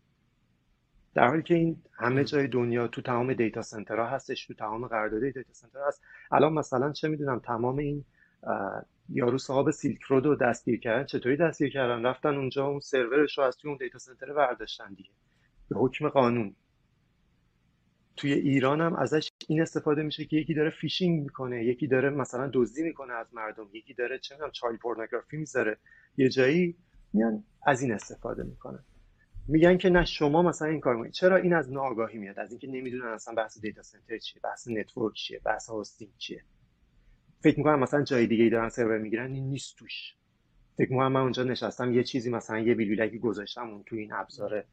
[1.14, 4.86] در حالی که این همه جای دنیا تو تمام data center ها هستش تو تمام
[4.86, 6.02] قراردادهای data center هست.
[6.32, 8.04] الان مثلا چه می‌دونم تمام این
[9.08, 13.44] یارو صاحب Silk Road رو دستگیر کردن چطوری دستگیر کردن؟ رفتن اونجا اون سرورش رو
[13.44, 15.10] از توی اون data center برداشتن دیگه.
[15.68, 16.54] به حکم قانون.
[18.16, 22.50] توی ایران هم ازش این استفاده میشه که یکی داره فیشینگ می‌کنه یکی داره مثلا
[22.52, 25.78] دزدی می‌کنه از مردم یکی داره چه می‌دونم child pornography می‌ذاره.
[26.16, 26.76] یه جایی
[27.12, 28.84] میان از این استفاده می‌کنن.
[29.48, 31.12] میگن که نه شما مثلا این کار می‌کنید.
[31.12, 35.14] چرا این از ناآگاهی میاد؟ از اینکه نمی‌دونن اصلا بحث data center چیه بحث network
[35.14, 36.44] چیه بحث hosting چیه.
[37.40, 40.14] فکر می‌کنم مثلا جای دیگه ای دارن سرور می‌گیرن این نیست توش.
[40.76, 44.64] فکر می‌کنم من اونجا نشستم یه چیزی مثلا یه بیلبیلکی گذاشتم اون تو این ابزار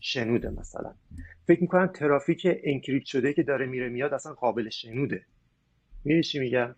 [0.00, 0.94] شنوده مثلا.
[1.46, 5.26] فکر می‌کنم ترافیک encrypt شده که داره میره میاد اصلا قابل شنوده.
[6.04, 6.74] می‌دونی چی میگم؟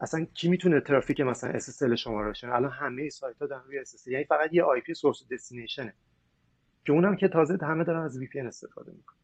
[0.00, 3.84] اصلا کی می‌تونه ترافیک مثلا SSL شما رو شنوه؟ الان همه سایت ها دارن روی
[3.84, 5.94] SSL یعنی فقط یه IP سورس دستینیشنه.
[6.84, 9.16] که اونم که تازه همه دارن از VPN استفاده می‌کنن.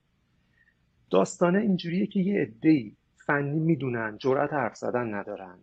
[1.11, 2.93] داستانه اینجوریه که یه عده
[3.27, 5.59] فنی می‌دونن جرأت حرف زدن ندارن.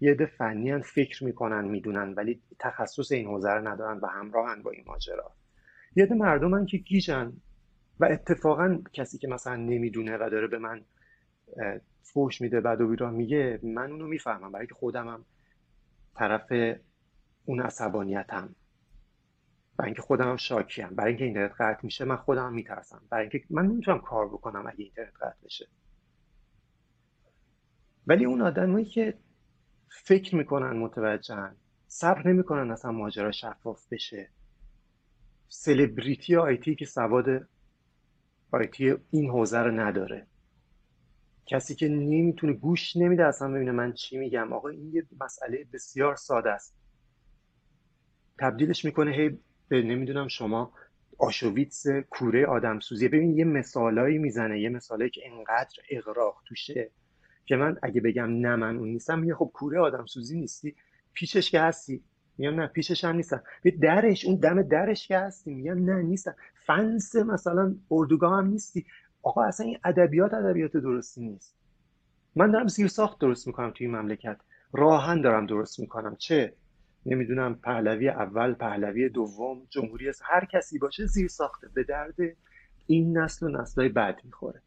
[0.00, 4.70] یه عده فنی فکر می‌کنن می‌دونن ولی تخصص این حوزه رو ندارن و همراهن با
[4.70, 5.34] این ماجرا.
[5.96, 7.32] یه عده مردمن که گیجن
[8.00, 10.84] و اتفاقا کسی که مثلا نمی‌دونه و داره به من
[12.02, 14.52] فوش میده بعد و بیراه میگه من اونو می‌فهمم.
[14.52, 15.24] برای که خودمم
[16.14, 16.52] طرف
[17.44, 18.54] اون عصبانیتم.
[19.76, 20.88] برای اینکه خودم هم شاکیم.
[20.88, 23.02] برای اینکه اینترنت قطع میشه من خودم هم میترسم.
[23.10, 25.68] برای اینکه من نمی‌تونم کار بکنم اگه اینترنت قطع بشه.
[28.06, 29.18] ولی اون آدمایی که
[29.88, 34.30] فکر می‌کنن متوجهن صبر نمی‌کنن اصلا ماجرا شفاف بشه.
[35.54, 37.48] سلبریتی آیتی که سواد
[38.52, 40.26] آیتی این حوزه رو نداره.
[41.46, 44.52] کسی که نمی‌تونه گوش نمیده اصلا ببینه من چی میگم.
[44.52, 46.74] آقا این یه مسئله بسیار ساده است.
[48.38, 49.38] تبدیلش می‌کنه هی
[49.68, 50.72] به نمی‌دونم شما
[51.18, 56.90] آشویتس کوره آدم سوزیه ببین یه مثالایی می‌زنه یه مثالایی که انقدر اغراق توشه
[57.46, 60.76] که من اگه بگم نه من اون نیستم میگه خب کوره آدم سوزی نیستی.
[61.12, 62.04] پیشش که هستی.
[62.38, 66.34] میگم نه پیشش هم نیستم به درش اون دم درش که هستی میگم نه نیستم
[66.66, 68.86] فنس مثلا اردوگاه هم نیستی.
[69.22, 71.56] آقا اصلا این ادبیات ادبیات درستی نیست.
[72.36, 74.36] من دارم زیر ساخت درست می‌کنم توی این مملکت.
[74.72, 76.16] راهن دارم درست می‌کنم.
[76.16, 76.54] چه؟
[77.06, 81.68] نمی‌دونم پهلوی اول پهلوی دوم جمهوری هر کسی باشه زیر ساخته.
[81.68, 82.14] به درد
[82.86, 84.62] این نسل و نسلهای بعد می‌خوره.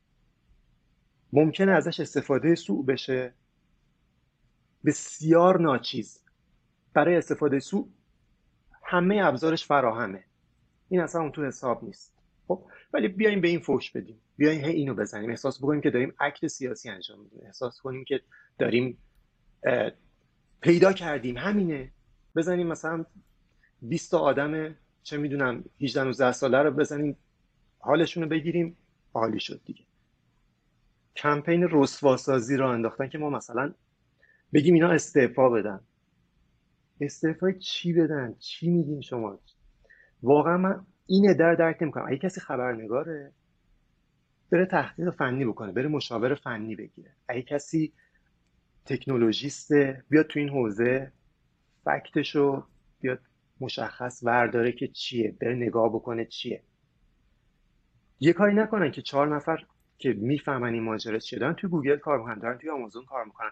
[1.33, 3.33] ممکنه ازش استفاده سوء بشه.
[4.85, 6.24] بسیار ناچیز.
[6.95, 7.85] برای استفاده سوء
[8.83, 10.23] همه ابزارش فراهمه.
[10.89, 12.13] این اصلا اون تو حساب نیست.
[12.47, 14.21] خب؟ ولی بیایم به این فوش بدیم.
[14.37, 15.29] بیایم هی اینو بزنیم.
[15.29, 17.39] احساس بکنیم که داریم اکت سیاسی انجام میدیم.
[17.45, 18.21] احساس کنیم که
[18.59, 18.97] داریم
[20.61, 21.37] پیدا کردیم.
[21.37, 21.91] همینه.
[22.35, 23.05] بزنیم مثلا
[23.81, 27.17] 20 تا آدم چه می‌دونم 18 19 ساله رو بزنیم
[27.79, 28.77] حالشون رو بگیریم
[29.13, 29.83] عالی شد دیگه.
[31.15, 33.73] کمپین رسواسازی رو انداختن که ما مثلا
[34.53, 35.79] بگیم اینا استعفا بدن.
[37.01, 39.39] استعفا چی بدن؟ چی میگین شما؟
[40.23, 42.05] واقعا من اینه در درک نمی‌کنم.
[42.07, 43.31] اگه کسی خبرنگاره
[44.51, 47.11] بره تحقیق فنی بکنه بره مشاور فنی بگیره.
[47.27, 47.93] اگه کسی
[48.85, 51.11] تکنولوژیسته بیاد تو این حوزه
[51.85, 52.63] فکتشو
[53.01, 53.19] بیاد
[53.61, 56.63] مشخص ورداره که چیه بره نگاه بکنه چیه.
[58.19, 59.65] یه کاری نکنن که چهار نفر
[59.97, 61.39] که می‌فهمن این ماجرا چیه.
[61.39, 63.51] دارن توی گوگل کار می‌کنن دارن توی آمازون کار می‌کنن.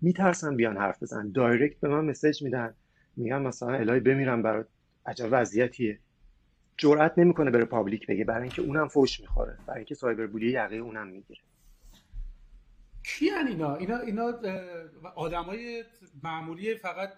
[0.00, 1.32] میترسن بیان حرف بزنن.
[1.32, 2.74] direct به من message میدن.
[3.16, 4.64] میگن مثلا الهی بمیرم برای
[5.06, 5.98] عجب وضعیتیه.
[6.76, 9.58] جرئت نمی‌کنه بره public بگه برای اینکه اونم فوش می‌خوره.
[9.66, 11.40] برای اینکه cyberbully یقه اونم می‌گیره.
[13.04, 14.32] کیان اینا؟ اینا اینا
[15.14, 15.84] آدمای
[16.22, 17.12] معمولی فقط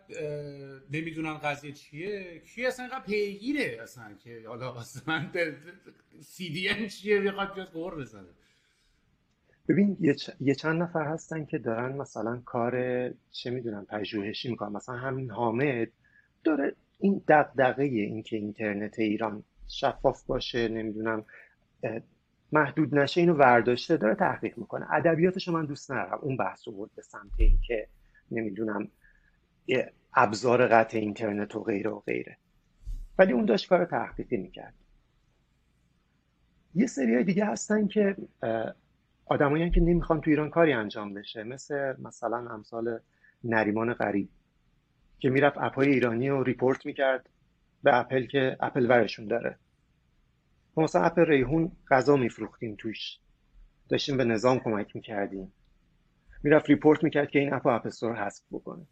[0.91, 5.31] نمی‌دونن قضیه چیه؟ کی اصلا اینقدر پیگیره اصلا که حالا اصلا
[6.21, 8.29] سی دی چیه؟ بخواد بیاد قور بزنه.
[9.69, 12.75] ببین یه, یه چند نفر هستن که دارن مثلا کار
[13.31, 14.73] چه می‌دونم پژوهشی می‌کنن.
[14.73, 15.89] مثلا همین حامد
[16.45, 21.25] داره این دغدغه این که اینترنت ایران شفاف باشه نمی‌دونم
[22.53, 24.93] محدود نشه اینو ورداشته داره تحقیق می‌کنه.
[24.93, 26.19] ادبیاتش من دوست ندارم.
[26.23, 27.89] اون بحث رو بود به سمت این که
[28.31, 28.89] نمی‌دونم
[30.15, 32.37] ابزار قطع اینترنت و غیره و غیره.
[33.19, 34.75] ولی اون داشت کار تحقیقی می‌کرد.
[36.75, 38.17] یه سری دیگه هستن که
[39.27, 41.43] آدمایی که نمی‌خوان تو ایران کاری انجام بشه.
[41.43, 42.99] مثل مثلا امثال
[43.45, 44.29] نریمان غریب
[45.19, 47.29] که می‌رفت app های ایرانی رو report می‌کرد
[47.83, 49.59] به اپل که اپل ورشون داره.
[50.77, 53.19] ما مثلا app ریحون غذا میفروختیم توش.
[53.89, 55.53] داشتیم به نظام کمک می‌کردیم.
[56.43, 58.87] می‌رفت report می‌کرد که این app App Store حذف بکنه.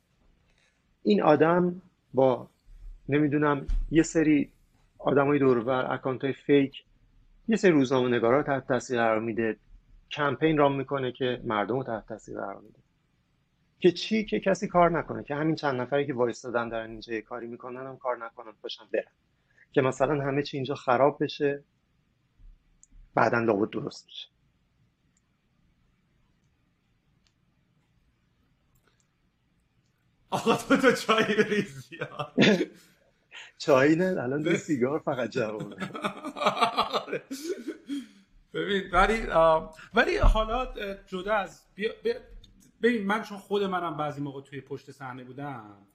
[1.02, 1.82] این آدم
[2.14, 2.48] با
[3.08, 4.50] نمی‌دونم یه سری
[4.98, 6.84] آدمای دورور اکانت های فیک
[7.48, 9.56] یه سری روزنامه نگارا تحت تاثیر قرار میده.
[10.10, 12.78] کمپین رام می‌کنه که مردم رو تحت تاثیر قرار میده.
[13.80, 15.24] که چی؟ که کسی کار نکنه.
[15.24, 19.12] که همین چند نفری که وایستادن دارن اینجا کاری می‌کنن هم کار نکنن باشن برن.
[19.72, 21.64] که مثلا همه چی اینجا خراب بشه
[23.14, 24.28] بعدا لابد درست میشه
[30.30, 31.98] آقا تو تو چای بریزی
[33.58, 35.76] چای نه الان دو سیگار فقط جوابه.
[38.54, 39.26] ببین ولی
[39.94, 40.74] ولی حالا
[41.06, 41.62] جدا از
[42.82, 45.86] ببین من چون خود منم بعضی موقع توی پشت صحنه بودم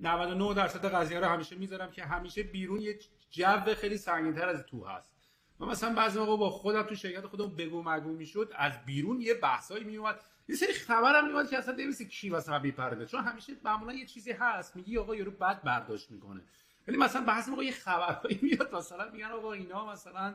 [0.00, 2.98] 99 درصد قضیه رو همیشه می‌ذارم که همیشه بیرون یه
[3.30, 5.12] جو خیلی سنگینتر از تو هست.
[5.58, 9.34] من مثلا بعضی موقع با خودم تو شرکت خودم بگو مگو می‌شد از بیرون یه
[9.34, 13.52] بحثایی میومد یه سری خبرم میومد که اصلا نمیسی کی واسه من بیپرده چون همیشه
[13.64, 16.40] معمولا یه چیزی هست میگی آقا یارو بد برداشت می‌کنه.
[16.88, 20.34] ولی مثلا بعضی موقع یه خبرایی میاد مثلا میگن آقا اینا مثلا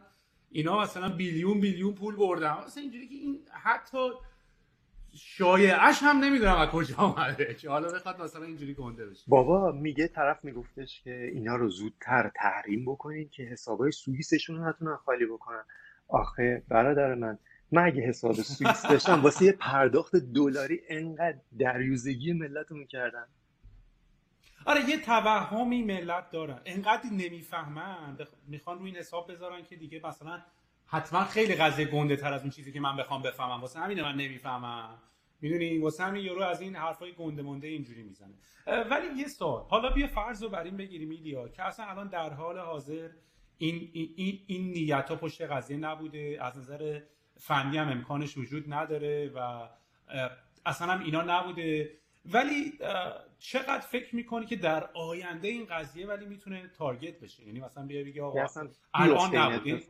[0.51, 2.57] اینا مثلا بیلیون بیلیون پول بردن.
[2.65, 4.09] مثلا اینجوری که این حتی
[5.13, 9.23] شایعش هم نمی‌دونم از کجا آمده که حالا بخواد مثلا اینجوری گنده بشه.
[9.27, 14.95] بابا میگه طرف میگفتش که اینا رو زودتر تحریم بکنین که حسابای سوئیسشون رو نتونن
[14.95, 15.63] خالی بکنن.
[16.07, 17.39] آخه برادر من
[17.71, 23.25] من اگه حساب سوئیس داشتم واسه یه پرداخت دلاری انقدر دریوزگی ملت رو می‌کردن
[24.67, 26.61] آره یه توهمی ملت دارن.
[26.65, 28.17] انقدر نمی‌فهمن.
[28.47, 30.41] می‌خوان روی این حساب بذارن که دیگه مثلا
[30.85, 33.61] حتما خیلی قضیه گنده تر از اون چیزی که من بخوام بفهمم.
[33.61, 35.01] واسه همین من نمی‌فهمم.
[35.41, 38.33] می‌دونی؟ واسه همین یورو از این حرفای گنده مونده اینجوری می‌زنه.
[38.67, 39.65] ولی یه سوال.
[39.69, 43.09] حالا بیا فرض رو بر این بگیریم ایلیا که اصلا الان در حال حاضر
[43.57, 46.37] این این این نیت ها پشت قضیه نبوده.
[46.41, 47.01] از نظر
[47.39, 49.67] فنی هم امکانش وجود نداره و
[50.65, 51.91] اصلا هم اینا نبوده.
[52.33, 52.79] ولی
[53.39, 58.03] چقدر فکر می‌کنی که در آینده این قضیه ولی می‌تونه تارگت بشه؟ یعنی مثلا بیا
[58.03, 58.45] بگی آقا
[58.93, 59.83] الان نبوده.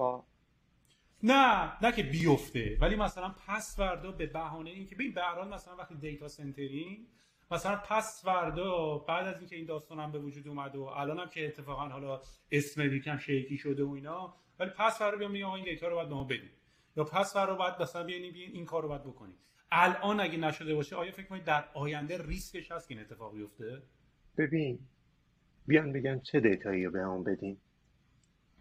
[1.24, 2.78] نه نه که بیفته.
[2.82, 7.08] ولی مثلا پس فردا به بهانه اینکه ببین به هر مثلا وقتی دیتا سنترینگ
[7.52, 11.30] مثلا پس فردا بعد از اینکه این داستان هم به وجود اومد و الان هم
[11.30, 12.22] که اتفاقا حالا
[12.52, 16.10] اسم یکم شیکی شده و اینا ولی پس فردا بیام میگم این data رو باید
[16.10, 16.52] ما بدیم.
[16.98, 19.38] یا پس فردا باید مثلا بیاین این کار رو باید بکنیم.
[19.72, 23.82] الان اگه نشده باشه آیا فکر کنید در آینده ریسکش هست که این اتفاق بیفته؟
[24.38, 24.80] ببین
[25.68, 27.58] بیان بگن چه data یی رو بهمون بدین.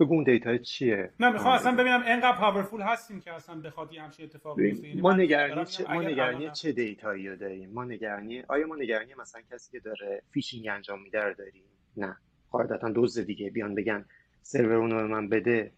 [0.00, 4.02] بگو اون data چیه؟ من می‌خوام اصلا ببینم انقدر powerful هستیم که اصلا بخواد یه
[4.02, 4.88] همچین اتفاقی بیفته.
[4.88, 8.76] یعنی ما نگرانی چه ما نگرانی چه data یی رو داریم؟ ما نگرانی آیا ما
[8.76, 11.62] نگرانی مثلا کسی که داره فیشینگ انجام میده رو داریم؟
[11.96, 12.16] نه.
[12.50, 13.50] قاعدتا دوز دیگه.
[13.50, 14.04] بیان بگن
[14.42, 15.72] سرور اونو به من بده.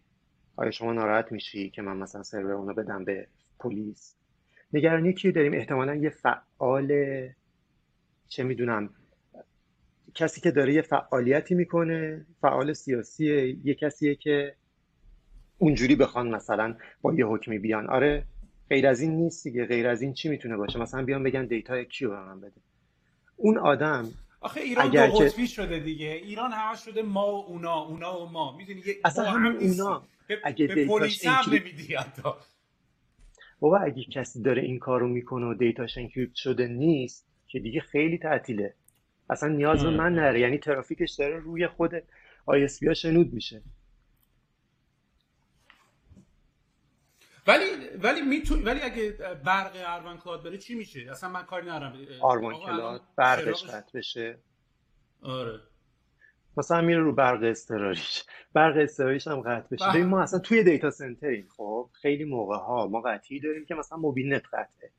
[0.57, 3.27] آیا شما ناراحت میشی که من مثلا سرور اونو بدم به
[3.59, 4.18] پلیس؟
[4.73, 6.93] نگرانی کی داریم؟ احتمالا یه فعال
[8.29, 8.91] چه می‌دونم
[10.15, 14.55] کسی که داره یه فعالیتی می‌کنه فعال سیاسیه یه کسیه که
[15.59, 17.87] اونجوری بخوان مثلا با یه حکمی بیان.
[17.87, 18.25] آره
[18.71, 19.65] غیر از این نیست دیگه.
[19.65, 22.61] غیر از این چی می‌تونه باشه؟ مثلا بیان بگن دیتا کیو به من بده؟
[23.37, 24.09] اون آدم
[24.41, 26.07] آخه ایران اگر دو قطبی شده دیگه.
[26.07, 28.57] ایران همه شده ما و اونا اونا و ما.
[28.57, 30.03] می‌دونی اصلا همون اونا.
[30.29, 31.97] به, اگه به پلیس هم نمیدی
[33.61, 37.81] بابا اگه کسی داره این کارو می‌کنه و data ش encrypt شده نیست که دیگه
[37.81, 38.75] خیلی تعطیله.
[39.31, 40.41] اصلا نیاز به من نره.
[40.41, 41.93] یعنی ترافیکش داره روی خود
[42.47, 43.63] ISP شنود میشه.
[47.47, 47.65] ولی
[48.03, 49.11] ولی میتون ولی اگه
[49.45, 52.07] برق اروان کلاد بره چی میشه؟ اصلا من کاری ندارم.
[52.21, 54.39] آروان کلاد برقش قطع بشه.
[55.23, 55.61] آره.
[56.59, 59.91] مثلا میره رو برق اضطراریش برق اضطراریش هم قطع بشه.
[59.91, 63.75] ببین ما اصلا توی data center یم خب؟ خیلی موقع ها ما قطعی داریم که
[63.75, 64.91] مثلا موبین نت قطعه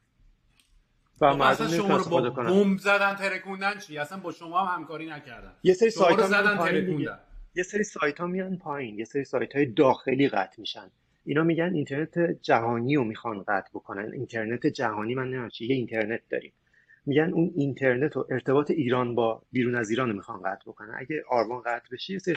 [1.22, 5.10] و خب اصلا شما رو با بمب زدن ترکوندن چی؟ اصلا با شما هم همکاری
[5.10, 5.54] نکردن.
[5.64, 7.20] یه سری سایت زدن ترکوندن
[7.56, 9.00] یه سری سایت ها میان پایین.
[9.00, 10.92] یه سری سایت های داخلی قطع میشن.
[11.26, 14.12] اینا میگن اینترنت جهانی رو می‌خوان قطع بکنن.
[14.14, 16.54] اینترنت جهانی من نمی‌دونم یه اینترنت داریم.
[17.10, 20.96] میگن اون اینترنت و ارتباط ایران با بیرون از ایران رو می‌خوان قطع بکنن.
[20.98, 22.36] اگه آرمان قطع بشه سری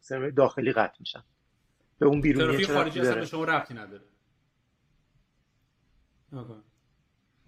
[0.00, 1.22] سرور داخلی قطع میشن.
[1.98, 4.04] به اون بیرونی خارجی اصلا به شما ربطی نداره.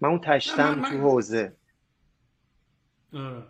[0.01, 1.57] من اون تشتم تو حوزه.
[3.13, 3.43] آره.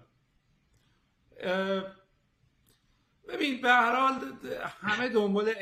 [3.27, 4.13] ببین به هر حال
[4.63, 5.53] همه دنبال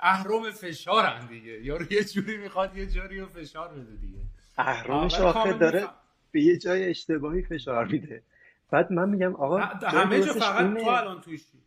[0.00, 1.64] اهرم فشارن دیگه.
[1.64, 4.18] یارو یه جوری می‌خواد یه جوری رو فشار بده دیگه.
[4.58, 5.88] اهرمش آخه داره
[6.30, 8.22] به یه جای اشتباهی فشار میده.
[8.70, 11.62] بعد من میگم آقا همه جا فقط تو الان توشی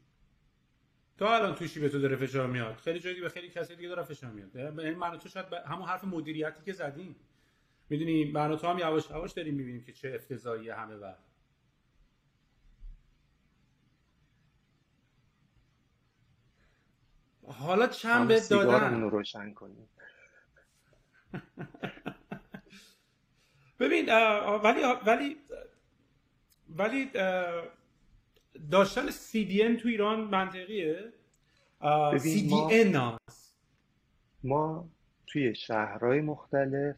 [1.18, 4.03] تو الان توشی به تو داره فشار میاد؟ خیلی جایی به خیلی کسی دیگه داره
[4.03, 4.80] فشار میاد.
[4.80, 7.16] این من تو شاید همون حرف مدیریتی که زدیم.
[7.89, 11.18] می‌دونی من تو هم یواش یواش داریم می‌بینیم که چه افتضاحی همه بر
[17.47, 19.89] حالا چند به دادن؟ روشن کنیم.
[23.82, 24.09] ببین
[24.63, 25.38] ولی ولی
[26.69, 27.11] ولی
[28.71, 31.13] داشتن CDN تو ایران منطقیه؟
[32.17, 33.17] CDN ما,
[34.43, 34.89] ما
[35.27, 36.95] توی شهرهای مختلف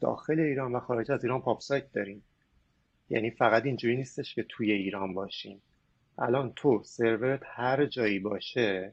[0.00, 2.22] داخل ایران و خارج از ایران پاپ سایت داریم.
[3.10, 5.62] یعنی فقط اینجوری نیستش که توی ایران باشیم.
[6.18, 8.92] الان تو سرورت هر جایی باشه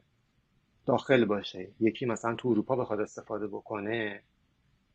[0.85, 1.67] داخل باشه.
[1.79, 4.21] یکی مثلا تو اروپا بخواد استفاده بکنه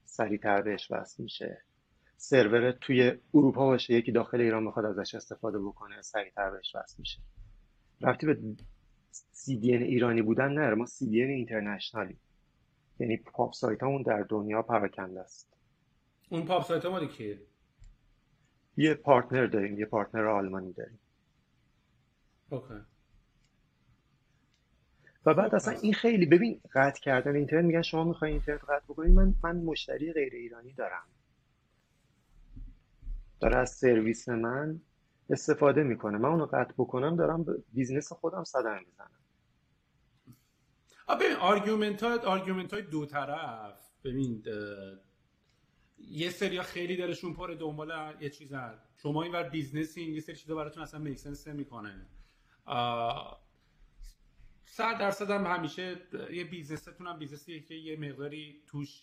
[0.05, 1.63] سریعتر بهش وصل میشه.
[2.17, 7.19] سرور توی اروپا باشه یکی داخل ایران بخواد ازش استفاده بکنه سریعتر بهش وصل میشه.
[8.01, 8.39] رفتی به
[9.35, 12.19] CDN ایرانی بودن نه ما CDN اینترنشنالی.
[12.99, 15.57] یعنی پاپ سایت همون در دنیا پراکنده است.
[16.29, 17.41] اون پاپ سایت مالی کیه؟
[18.77, 19.79] یه partner داریم.
[19.79, 20.99] یه partner آلمانی داریم.
[22.51, 22.75] Okay.
[25.27, 29.13] و بعد اصلا این خیلی ببین قطع کردن اینترنت میگن شما می‌خوای اینترنت قطع بکنید
[29.13, 31.07] من من مشتری غیر ایرانی دارم.
[33.41, 34.81] داره از سرویس من
[35.31, 36.19] استفاده می‌کنه.
[36.19, 39.11] من اونو قطع بکنم دارم business خودم صدمه می‌زنم.
[41.21, 43.91] ببین argument های argument های دو طرف.
[44.05, 44.43] ببین
[45.99, 50.21] یه سری خیلی دلشون پره دنبال یه چیز هست شما این ور business ین یه
[50.21, 52.07] سری چیزا براتون اصلا make sense می‌کنه
[54.65, 55.97] صد درصد هم همیشه
[56.33, 59.03] یه business تون هم business یه که یه مقداری توش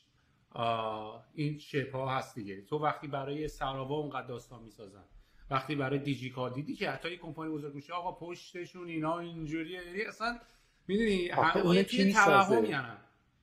[1.33, 2.61] این شپ ها هست دیگه.
[2.61, 5.03] تو وقتی برای سراوا اونقدر داستان می‌سازن.
[5.51, 9.85] وقتی برای دیجی کالا دیدی که حتی کمپانی بزرگ میشه آقا پشتشون اینا اینجوریه.
[9.85, 10.39] یعنی اصلا
[10.87, 12.87] می‌دونی همه توی توهم یعنی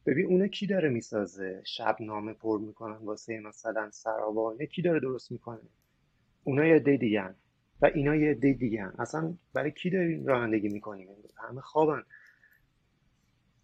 [0.06, 4.56] ببین اونه کی داره می‌سازه؟ شبنامه پر می‌کنن واسه مثلا سراوا.
[4.72, 5.60] کی داره درست می‌کنه؟
[6.44, 7.34] اونا یه دی دیگه
[7.82, 11.08] و اینا یه دی دیگه اصلا برای کی داریم رانندگی می‌کنیم؟
[11.48, 12.02] همه خوابن.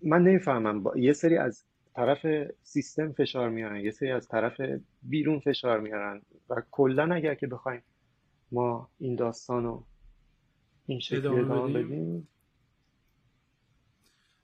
[0.02, 0.82] من نمی‌فهمم.
[0.82, 0.98] با...
[0.98, 1.64] یه سری از
[1.96, 4.60] طرف سیستم فشار میارن یه سری از طرف
[5.02, 7.82] بیرون فشار میارن و کلا اگر که بخوایم
[8.52, 9.86] ما این داستان رو
[10.86, 12.28] این شکلی ادامه بدیم.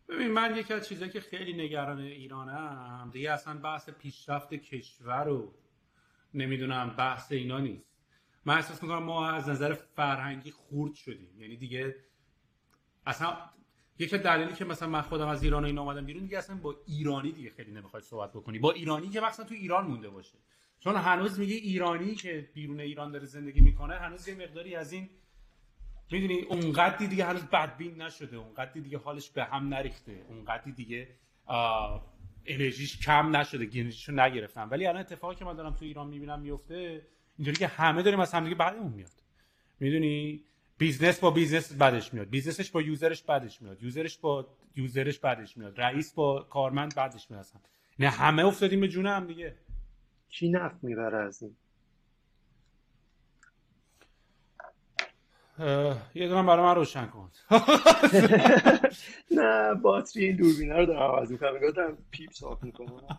[0.09, 5.55] ببین من یکی از چیزایی که خیلی نگران ایرانم دیگه اصلا بحث پیشرفت کشور رو
[6.34, 7.86] نمی‌دونم بحث اینا نیست.
[8.44, 11.40] من احساس می‌کنم ما از نظر فرهنگی خورد شدیم.
[11.40, 11.96] یعنی دیگه
[13.07, 13.36] اصلا
[14.03, 17.32] یکی دلیلی که مثلا من خودم از ایران این اومدم بیرون دیگه اصلا با ایرانی
[17.32, 18.59] دیگه خیلی نمی‌خواد صحبت بکنی.
[18.59, 20.38] با ایرانی که مثلا تو ایران مونده باشه.
[20.80, 25.11] چون هنوز میگه ایرانی که بیرون ایران داره زندگی می‌کنه هنوز یه مقداری از این
[26.11, 31.09] می‌دونی اونقدی دیگه هنوز بدبین نشده اونقدی دیگه حالش به هم نریخته اونقدی دیگه
[32.46, 37.07] انرژیش کم نشده انرژیشو نگرفتم ولی الان اتفاقی که من دارم تو ایران می‌بینم میفته
[37.38, 39.12] اینجوری که همه داریم از همدیگه بدمون میاد.
[39.80, 40.44] می‌دونی؟
[40.82, 42.28] business با business بدش میاد.
[42.28, 43.82] business ش با user ش بدش میاد.
[43.82, 44.46] user ش با
[44.76, 45.80] user ش بدش میاد.
[45.80, 47.46] رئیس با کارمند بدش میاد
[47.98, 49.54] نه همه افتادیم به جون هم دیگه.
[50.28, 51.56] کی نفت می‌بره از این؟
[56.14, 57.30] یه دونم برای من روشن کن.
[59.36, 61.70] نه باتری این دوربینه رو دارم عوض می‌کنم.
[61.76, 63.18] دارم پیپ صاف می‌کنم.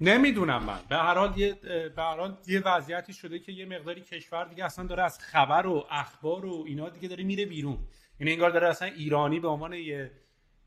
[0.00, 0.80] نمی‌دونم من.
[0.88, 1.54] به هر حال یه
[1.96, 5.66] به هر حال یه وضعیتی شده که یه مقداری کشور دیگه اصلا داره از خبر
[5.66, 7.72] و اخبار و اینا دیگه داره میره بیرون.
[7.72, 7.84] این
[8.20, 10.10] یعنی انگار داره اصلا ایرانی به عنوان یه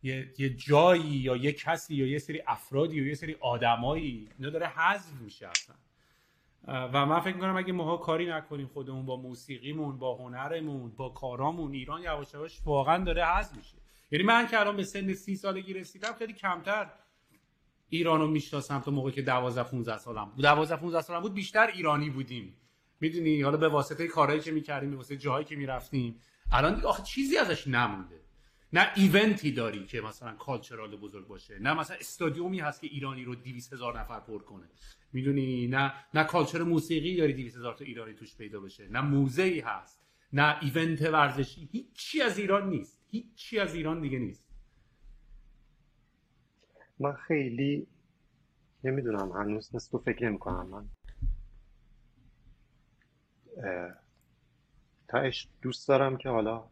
[0.03, 4.49] یه،, یه جایی یا یه کسی یا یه سری افرادی یا یه سری آدمایی اینا
[4.49, 5.75] داره حذف میشه اصلا.
[6.67, 11.73] و من فکر می‌کنم اگه ماها کاری نکنیم خودمون با موسیقیمون با هنرمون با کارامون
[11.73, 13.77] ایران یواش یواش واقعا داره حذف میشه.
[14.11, 16.89] یعنی من که الان به سن سی سالگی رسیدم خیلی کمتر
[17.89, 20.43] ایرانو می‌شناسم تا موقعی که 12 15 سالم بود.
[20.43, 22.57] 12 15 سالم بود بیشتر ایرانی بودیم.
[22.99, 26.19] می‌دونی؟ حالا به واسطه کارهایی که می‌کردیم به واسطه جاهایی که می‌رفتیم.
[26.51, 28.21] الان آخه چیزی ازش نمونده.
[28.73, 31.59] نه ایونتی داری که مثلا کالچرال بزرگ باشه.
[31.59, 34.69] نه مثلا استادیومی هست که ایرانی رو 200 هزار نفر پر کنه.
[35.13, 38.87] می‌دونی؟ نه نه کالچر موسیقی داری 200 هزار تا ایرانی توش پیدا بشه.
[38.87, 40.01] نه موزه هست.
[40.33, 41.69] نه ایونت ورزشی.
[41.71, 43.01] هیچی از ایران نیست.
[43.11, 44.44] هیچی از ایران دیگه نیست.
[46.99, 47.87] من خیلی
[48.83, 50.89] نمی‌دونم هنوز مثل تو فکر نمی کنم من
[55.07, 56.69] تاش دوست دارم که حالا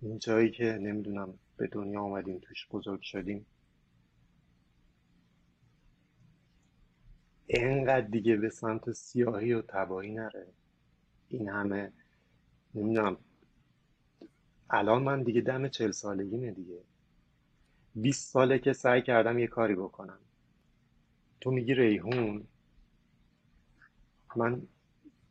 [0.00, 3.46] این جایی که نمی‌دونم به دنیا آمدیم توش بزرگ شدیم
[7.46, 10.52] اینقدر دیگه به سمت سیاهی و تباهی نره.
[11.28, 11.92] این همه
[12.74, 13.16] نمی‌دونم
[14.70, 16.84] الان من دیگه دم چل سالگیمه دیگه.
[17.94, 20.18] 20 ساله که سعی کردم یه کاری بکنم.
[21.40, 22.46] تو میگی ریحون.
[24.36, 24.62] من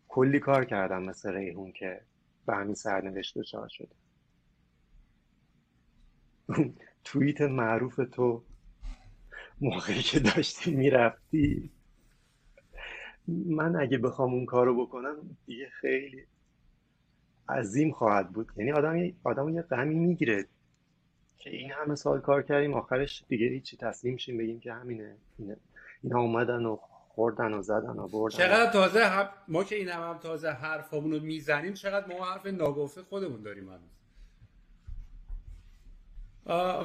[0.07, 2.01] کلی کار کردم مثل ریحون که
[2.45, 3.95] به همین سرنوشت دچار شده.
[7.03, 8.43] توییت معروف تو
[9.62, 11.72] موقعی که داشتی می‌رفتی.
[13.28, 16.26] من اگه بخوام اون کارو بکنم دیگه خیلی
[17.49, 18.51] عظیم خواهد بود.
[18.55, 20.47] یعنی آدم آدم یه غمی می‌گیره.
[21.42, 25.18] که این همه سال کار کردیم آخرش دیگه هیچی تسلیم شیم بگیم که همینه.
[25.38, 25.58] اینه.
[26.04, 26.76] اینا اومدن و
[27.10, 28.38] خوردن و زدن و بردن.
[28.38, 29.30] چقدر تازه هم...
[29.48, 33.70] ما که این هم, هم تازه حرفامون رو می‌زنیم چقدر ما حرف ناگفته خودمون داریم
[33.70, 33.92] هنوز.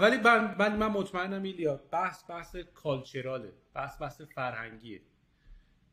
[0.01, 3.53] ولی من, من, من مطمئنم ایلیا بحث بحث کالچراله.
[3.75, 5.01] بحث بحث فرهنگیه.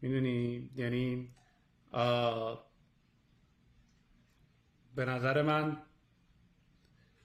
[0.02, 1.30] می‌دونی؟ یعنی
[4.96, 5.78] به نظر من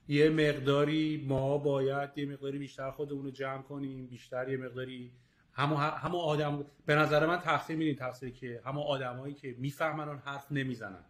[0.09, 5.13] یه مقداری ما باید یه مقداری بیشتر خودمون رو جمع کنیم بیشتر یه مقداری
[5.53, 10.19] همه همه آدم به نظر من تقصیر میدین تقصیر که همه آدمایی که می‌فهمن اون
[10.19, 11.05] حرف نمی‌زنن.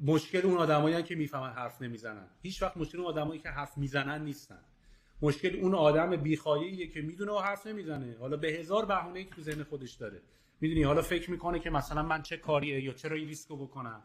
[0.00, 2.26] مشکل اون آدمایی که می‌فهمن حرف نمی‌زنن.
[2.42, 4.60] هیچ وقت مشکل اون آدمایی که حرف می‌زنن نیستن.
[5.22, 8.16] مشکل اون آدم بیخاییه که می‌دونه و حرف نمی‌زنه.
[8.20, 10.20] حالا به هزار بهونه که تو ذهن خودش داره.
[10.60, 14.02] می‌دونی؟ حالا فکر می‌کنه که مثلا من چه کاریه یا چرا این ریسکو بکنم؟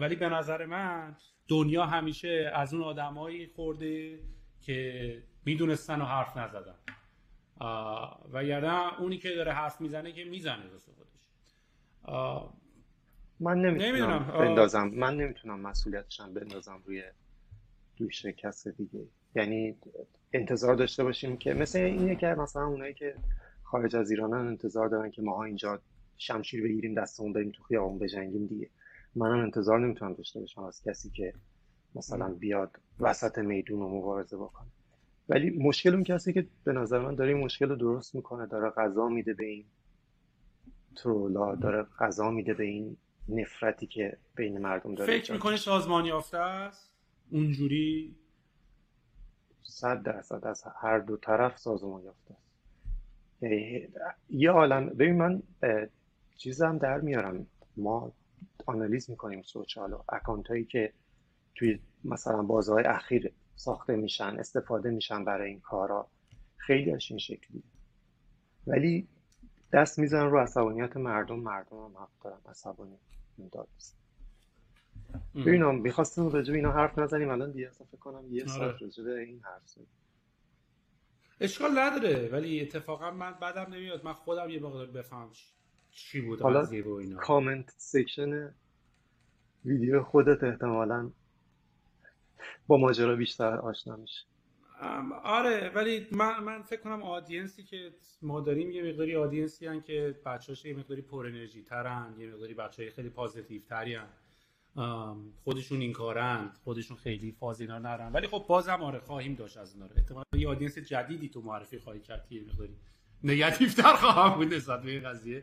[0.00, 1.16] ولی به نظر من
[1.50, 4.18] دنیا همیشه از اون آدمایی خورده
[4.60, 6.74] که می‌دونستن و حرف نزدن.
[8.32, 8.66] و یعنی
[8.98, 11.26] اونی که داره حرف می‌زنه که می‌زنه واسه خودش.
[13.40, 14.88] من نمی‌تونم بندازم.
[14.88, 17.02] من نمی‌تونم مسئولیتشم بندازم روی
[17.96, 19.06] دوش کس دیگه.
[19.34, 19.76] یعنی
[20.32, 23.14] انتظار داشته باشیم که مثل اینه که مثلا اونایی که
[23.62, 25.80] خارج از ایرانن انتظار دارن که ماها اینجا
[26.18, 28.70] شمشیر بگیریم دستمون بریم تو خیابون بجنگیم دیگه.
[29.14, 31.34] منم انتظار نمی‌تونم داشته باشم از کسی که
[31.94, 34.68] مثلا بیاد وسط میدون و مبارزه بکنه.
[35.28, 38.70] ولی مشکل اون کسی که به نظر من داره این مشکل رو درست می‌کنه داره
[38.70, 39.64] غذا میده به این
[40.96, 42.96] ترولا داره غذا میده به این
[43.28, 46.90] نفرتی که بین مردم داره فکر می‌کنی سازمان یافته است؟
[47.30, 48.16] اونجوری؟
[49.62, 52.50] صد درصد از هر دو طرف سازمان یافته است.
[54.30, 55.42] یه عالم ببین من
[56.36, 57.46] چیزم در میارم.
[57.76, 58.12] ما
[58.66, 60.92] آنالیز می‌کنیم سوشال و اکانت هایی که
[61.54, 66.08] توی مثلا بازهای اخیر ساخته میشن استفاده میشن برای این کارا.
[66.56, 67.62] خیلی این شکلی
[68.66, 69.08] ولی
[69.72, 71.38] دست میزن رو عصبانیت مردم.
[71.38, 72.98] مردم هم حق دارن عصبانی
[73.52, 73.68] داد
[75.34, 78.52] ببینم می‌خواستم راجع اینا حرف نزنیم الان دیگه فکر کنم یه آره.
[78.52, 79.88] ساعت راجع این حرف زنیم
[81.40, 84.04] اشکال نداره ولی اتفاقا من بدم نمیاد.
[84.04, 85.30] من خودم یه مقدار بفهم.
[85.90, 88.54] چی بود حالا و اینا؟ comment section
[89.64, 91.10] ویدیو خودت احتمالا
[92.66, 94.26] با ماجرا بیشتر آشنا میشه
[95.24, 97.92] آره ولی من, من فکر کنم audience ی که
[98.22, 102.26] ما داریم یه مقداری audience ی هن که بچه‌هاش یه مقداری پر انرژی ترن یه
[102.26, 103.98] مقداری بچه‌های خیلی positive تری
[105.44, 108.12] خودشون این کارن خودشون خیلی فاز اینا نرن.
[108.12, 112.00] ولی خب بازم آره خواهیم داشت از اینا احتمالاً یه audience جدیدی تو معرفی خواهی
[112.00, 112.76] کرد که مقداری
[113.24, 115.42] نگاتیو تر خواهم بود نسبت به این قضیه.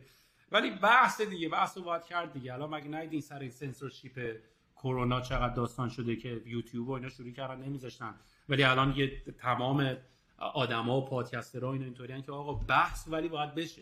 [0.51, 2.53] ولی بحث دیگه بحث رو باید کرد دیگه.
[2.53, 4.37] الان مگه ندیدین سر سنسورشیپ
[4.75, 8.15] کرونا چقدر داستان شده که یوتیوب و اینا شروع کردن نمیذاشتن؟
[8.49, 9.97] ولی الان یه تمام
[10.37, 13.81] آدما و پادکسترها اینا اینطوریان که آقا بحث ولی باید بشه.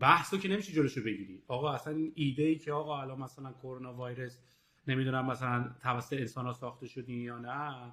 [0.00, 1.42] بحث رو که نمیشه جلوشو بگیری.
[1.48, 4.38] آقا اصلا ایده ای که آقا الان مثلا کرونا ویروس
[4.86, 7.92] نمی‌دونم مثلا توسط انسان ها ساخته شدی یا نه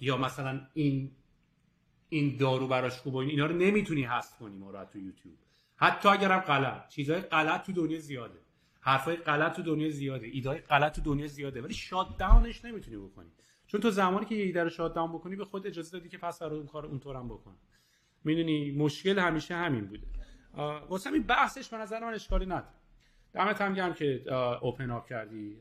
[0.00, 1.16] یا مثلا این
[2.08, 5.36] این دارو براش خوبه اینا رو نمی‌تونی حذف کنی مراد تو یوتیوب.
[5.80, 6.88] حتی اگرم غلط.
[6.88, 8.38] چیزهای غلط تو دنیا زیاده.
[8.80, 10.26] حرفای غلط تو دنیا زیاده.
[10.26, 11.62] ایدای غلط تو دنیا زیاده.
[11.62, 13.30] ولی شات داونش نمی‌تونی بکنی.
[13.66, 16.18] چون تو زمانی که یه ایده رو شات داون بکنی به خود اجازه دادی که
[16.18, 17.56] پس برای اون کار اونطورم بکن
[18.24, 20.06] می‌دونی مشکل همیشه همین بوده.
[20.88, 22.74] واسه همین بحثش به نظر من اشکالی نداره.
[23.32, 25.60] دمت هم گرم که اوپن اپ کردی.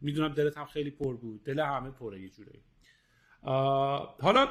[0.00, 1.44] می‌دونم دلت هم خیلی پر بود.
[1.44, 2.60] دل همه پره یه جوری
[4.22, 4.48] حالا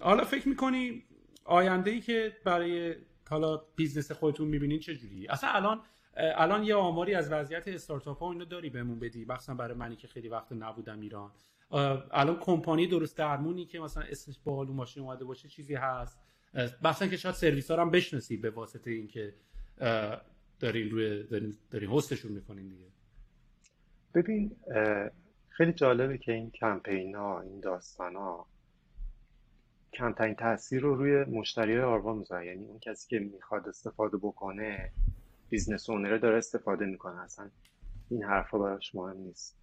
[0.00, 1.02] حالا فکر می‌کنی
[1.44, 2.94] آینده ای که برای
[3.30, 5.80] حالا business خودتون می‌بینین چه جوری اصلا الان
[6.16, 9.24] الان یه آماری از وضعیت استارتاپ ها اینو داری بهمون بدی.
[9.24, 11.30] مخصوصا برای منی که خیلی وقت نبودم ایران.
[12.10, 16.20] الان کمپانی درست درمونی که مثلا اسمش با ماشین اومده باشه چیزی هست.
[16.84, 19.34] مثلا که شاید سرویس ها هم بشناسی به واسطه اینکه
[20.60, 22.86] دارین روی دارین, host شون می‌کنین دیگه.
[24.14, 24.56] ببین
[25.48, 28.46] خیلی جالبه که این کمپین ها این داستان ها
[29.92, 32.46] کمترین تاثیر رو روی مشتری های آروان می‌ذاره.
[32.46, 34.92] یعنی اون کسی که می‌خواد استفاده بکنه
[35.48, 37.20] business اونره داره استفاده می‌کنه.
[37.20, 37.50] اصلا
[38.10, 39.56] این حرفا براش مهم نیست.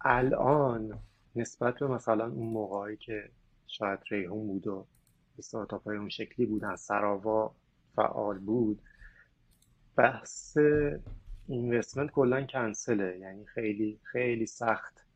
[0.00, 0.98] الان
[1.36, 3.30] نسبت به مثلا اون موقعی که
[3.66, 4.86] شاید ریحون بود و
[5.38, 7.54] استارتاپ های اون شکلی بودن سراوا
[7.96, 8.82] فعال بود
[9.96, 10.58] بحث
[11.48, 15.06] investment کلا کنسله یعنی خیلی خیلی سخت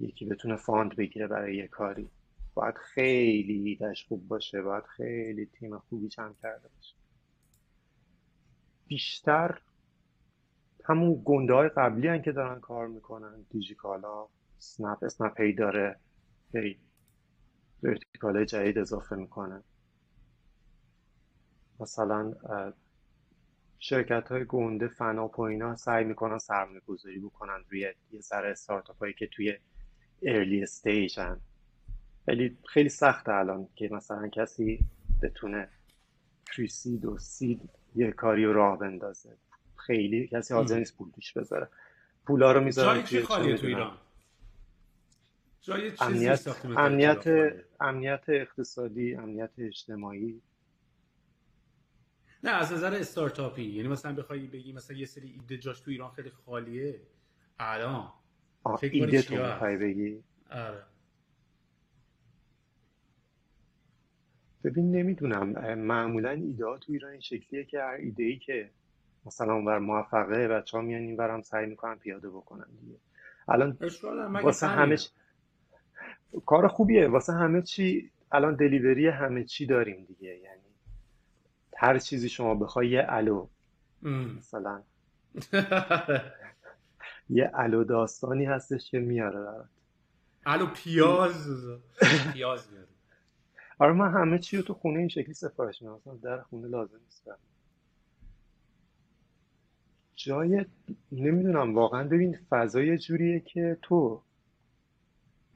[0.00, 2.10] یکی بتونه fund بگیره برای یه کاری.
[2.54, 6.94] باید خیلی ایدهش خوب باشه باید خیلی تیم خوبی جمع کرده باشه.
[8.86, 9.58] بیشتر
[10.84, 14.28] همون گنده های قبلی هن که دارن کار می‌کنن دیجیکالا
[14.58, 16.00] سنپ اسنپ هی داره
[16.54, 16.78] هی
[17.82, 19.62] vertical جدید اضافه می‌کنه.
[21.80, 22.34] مثلا
[23.78, 28.98] شرکت های گنده فناپ و اینا سعی می‌کنن سرمایه گذاری بکنن روی یه سر استارتاپ
[28.98, 29.58] هایی که توی
[30.22, 31.40] ارلی استیج هن.
[32.24, 34.78] خیلی خیلی سخته الان که مثلا کسی
[35.22, 35.68] بتونه
[36.56, 39.36] پریسید و سید یه کاری رو راه بندازه.
[39.76, 41.68] خیلی کسی حاضر نیست پول پیش بذاره.
[42.26, 43.98] پولا رو می‌ذاره جای چی تو ایران؟
[45.60, 47.24] جای امنیت امنیت
[47.80, 50.42] امنیت اقتصادی امنیت اجتماعی.
[52.44, 53.62] نه از نظر استارتاپی.
[53.62, 57.00] یعنی مثلا بخوای بگی مثلا یه سری ایده جاش تو ایران خیلی خالیه.
[57.58, 58.12] الان.
[58.82, 59.36] ایده تو
[59.78, 60.82] بگی؟ آره.
[64.64, 68.70] ببین نمی‌دونم معمولا ایده ها تو ایران این شکلیه که هر ایده ای که
[69.26, 72.98] مثلا اونور موفقه بچه ها میان این برم سعی می‌کنن پیاده بکنن دیگه.
[73.48, 73.78] الان
[74.42, 74.96] واسه همه
[76.46, 77.08] کار خوبیه.
[77.08, 80.36] واسه همه چی الان دلیوری همه چی داریم دیگه.
[80.38, 80.60] یعنی
[81.76, 83.48] هر چیزی شما بخوای یه الو
[84.36, 84.82] مثلا.
[87.30, 89.68] یه الو داستانی هستش که میاره برات.
[90.46, 91.48] الو پیاز.
[92.34, 92.93] پیاز میاره.
[93.78, 96.00] آره من همه چی رو تو خونه این شکلی سفارش میدم.
[96.22, 97.22] در خونه لازم نیست
[100.16, 100.64] جای
[101.12, 104.22] نمی‌دونم واقعا ببین فضای جوریه که تو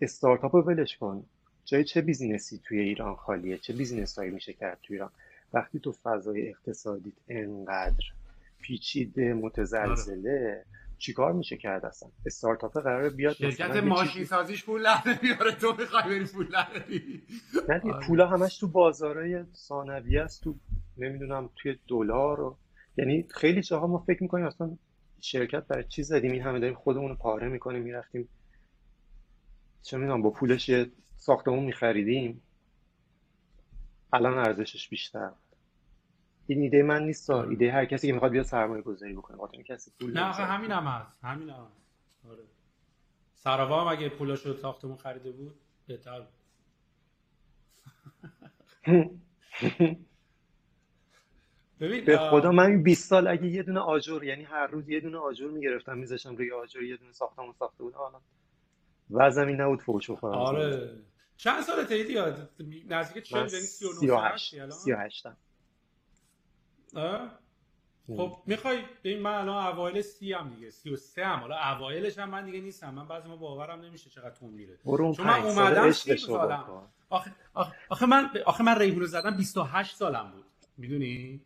[0.01, 1.25] استارتاپ رو ولش کن.
[1.65, 5.11] جای چه business ی توی ایران خالیه؟ چه business هایی میشه کرد توی ایران؟
[5.53, 8.05] وقتی تو فضای اقتصادیت انقدر
[8.61, 10.65] پیچیده متزلزله
[10.99, 16.05] چیکار میشه کرد اصلا استارتاپ قرار بیاد شرکت ماشین سازیش پول لحظه میاره تو می‌خوای
[16.05, 16.49] بری پول
[17.69, 18.07] نه آره.
[18.07, 20.55] پولا همش تو بازارهای ثانویه است تو
[20.97, 22.57] نمی‌دونم توی دلار و
[22.97, 24.79] یعنی خیلی جاها ما فکر می‌کنیم اصلا
[25.21, 28.29] شرکت برای چی زدیم؟ این همه داریم خودمون رو پاره می‌کنیم می‌رفتیم.
[29.83, 32.43] چه می‌دونم با پولش یه ساختمون میخریدیم.
[34.13, 35.31] الان ارزشش بیشتر.
[36.49, 37.49] این ایده من نیست آره.
[37.49, 40.71] ایده هر کسی که می‌خواد بیاد سرمایه گذاری بکنه خاطر کسی پول نه آخه همین
[40.71, 42.27] هم هست همین هم هست.
[42.31, 42.45] آره.
[43.35, 45.55] سراوا هم اگه پولاشو ساختمون خریده بود
[45.87, 46.29] بهتر بود.
[51.81, 55.19] ببین به خدا من 20 سال اگه یه دونه آجر یعنی هر روز یه دونه
[55.19, 57.95] آجر می‌گرفتم میذاشتم روی آجر یه دونه ساختمون ساخته بود.
[57.95, 58.21] حالا
[59.11, 60.39] وزن این نبود فوش بخورم.
[60.39, 60.91] آره.
[61.37, 62.51] چند سال تیدی یاد
[62.89, 64.37] نزدیک 40 یعنی 39
[64.71, 65.27] 38
[68.17, 68.43] خب.
[68.47, 72.31] می‌خوای ببین من الان اوایل سی هم دیگه سی و سه هم حالا اوایلش هم
[72.31, 72.95] من دیگه نیستم.
[72.95, 74.79] من بعضی ما باورم نمیشه چقدر تون میره.
[74.85, 76.89] چون من اومدم سالم.
[77.11, 80.45] آخه, آخه, آخه من آخه من ریحون زدم 28 سالم بود.
[80.77, 81.41] می‌دونی؟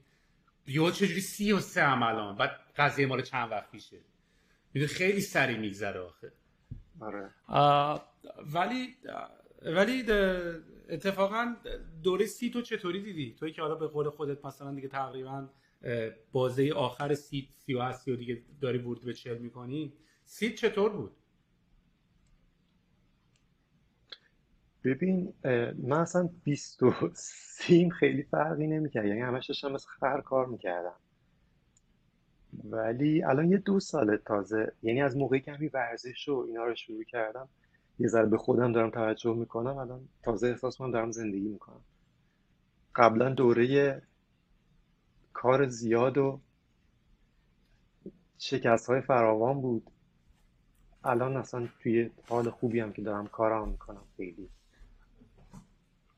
[0.66, 3.98] یهو چجوری سی و سه هم الان؟ بعد قضیه مال چند وقت پیشه؟
[4.74, 6.32] می‌دونی خیلی سری میگذره آخه.
[7.01, 7.31] آره.
[8.55, 8.97] ولی
[9.62, 10.02] ولی
[10.93, 11.56] اتفاقا
[12.02, 15.48] دوره سی تو چطوری دیدی؟ توی که حالا به قول خودت مثلا دیگه تقریبا
[16.32, 19.93] بازه آخر سی سی و هستی و دیگه داری ورود به چل می‌کنی.
[20.24, 21.16] سید چطور بود؟
[24.85, 25.35] ببین
[25.78, 29.06] من اصلا 20 و سیم خیلی فرقی نمی‌کرد.
[29.06, 30.97] یعنی همش داشتم مثل خر کار می‌کردم.
[32.64, 36.74] ولی الان یه دو ساله تازه یعنی از موقعی که همین ورزش و اینا رو
[36.74, 37.48] شروع کردم
[37.98, 41.81] یه ذره به خودم دارم توجه می‌کنم الان تازه احساس کنم دارم زندگی می‌کنم.
[42.94, 44.02] قبلا دوره
[45.32, 46.40] کار زیاد و
[48.39, 49.90] شکست های فراوان بود.
[51.05, 54.48] الان اصلا توی حال خوبی هم که دارم کارم می‌کنم خیلی.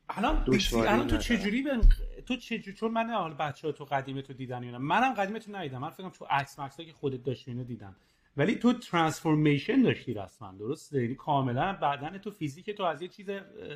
[0.09, 1.79] الان الان تو چجوری به
[2.25, 5.55] تو چجوری چون من حال بچه ها تو قدیمه تو دیدن اینا منم قدیمه تو
[5.55, 5.77] ندیدم.
[5.77, 7.95] من فکرم تو عکس مکس که خودت داشتی اینو دیدم
[8.37, 13.29] ولی تو ترانسفورمیشن داشتی رسما درست یعنی کاملا بدن تو فیزیک تو از یه چیز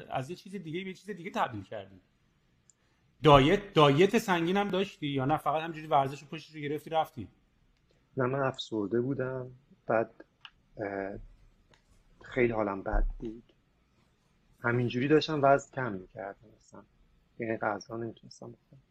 [0.10, 2.02] از یه چیز دیگه به چیز دیگه تبدیل کردی.
[3.24, 7.28] دایت دایت سنگین هم داشتی یا نه؟ فقط همجوری ورزش پشتش رو گرفتی رفتی؟
[8.18, 9.52] نه من افسرده بودم.
[9.88, 10.26] بعد
[12.22, 13.54] خیلی حالم بد بود.
[14.60, 16.50] همینجوری داشتم وزن کم می‌کردم
[17.40, 18.82] یعنی غذا نمی‌تونستم بخورم.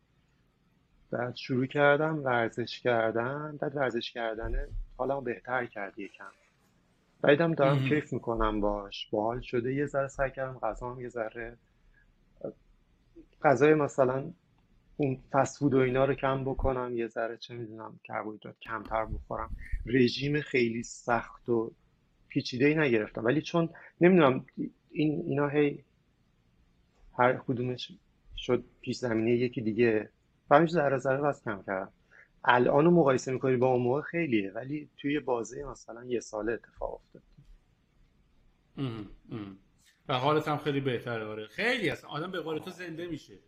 [1.11, 3.57] بعد شروع کردم ورزش کردن.
[3.61, 4.67] بعد ورزش کردن
[4.97, 6.31] حالا بهتر کرد یکم.
[7.21, 9.09] بعدم دارم کیف می‌کنم باش.
[9.11, 9.75] باحال شده.
[9.75, 11.57] یه ذره سعی کردم غذا هم یه ذره
[13.43, 14.33] غذای مثلا
[14.97, 16.97] اون فسفود و اینا رو کم بکنم.
[16.97, 19.51] یه ذره چه می‌دونم کربوهیدرات کمتر بخورم.
[19.87, 21.73] رژیم خیلی سخت و
[22.29, 23.25] پیچیده ای نگرفتم.
[23.25, 23.69] ولی چون
[24.01, 24.47] نمی‌دونم
[24.91, 25.85] این اینا هی
[27.19, 27.93] هر کدومش
[28.37, 30.11] شد پیش زمینه یکی دیگه.
[30.49, 31.93] فهمیش ذره ذره وزن کم کردم.
[32.45, 36.95] الان رو مقایسه می‌کنی با اون موقع خیلیه ولی توی بازه مثلا یه ساله اتفاق
[36.95, 37.23] افتاد.
[40.09, 41.47] و حالت هم خیلی بهتره آره.
[41.47, 42.05] خیلی هست.
[42.05, 43.39] آدم به قول تو زنده میشه.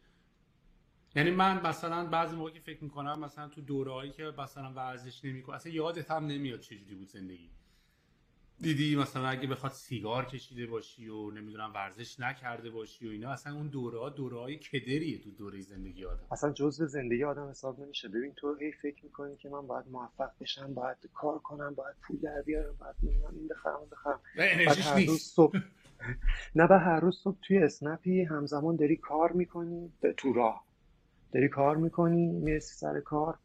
[1.15, 5.73] یعنی من مثلا بعضی موقع فکر می‌کنم مثلا تو دورهایی که مثلا ورزش نمی‌کنم اصلا
[5.73, 7.51] یادت هم نمیاد چجوری بود زندگی.
[8.61, 13.55] دیدی مثلا اگه بخواد سیگار کشیده باشی و نمی‌دونم ورزش نکرده باشی و اینا اصلا
[13.55, 16.27] اون دوره ها دوره های کدریه تو دوره زندگی آدم.
[16.31, 18.09] اصلا جزء زندگی آدم حساب نمیشه.
[18.09, 22.16] ببین تو هی فکر می‌کنی که من باید موفق بشم باید کار کنم باید پول
[22.16, 24.20] در بیارم باید نمی‌دونم این بخرم بخرم.
[24.37, 25.35] انرژیش نیست.
[25.35, 25.59] صبح
[26.55, 30.65] نه به هر روز صبح توی اسنپی همزمان داری کار می‌کنی تو راه.
[31.32, 33.39] داری کار می‌کنی می‌رسی سر کار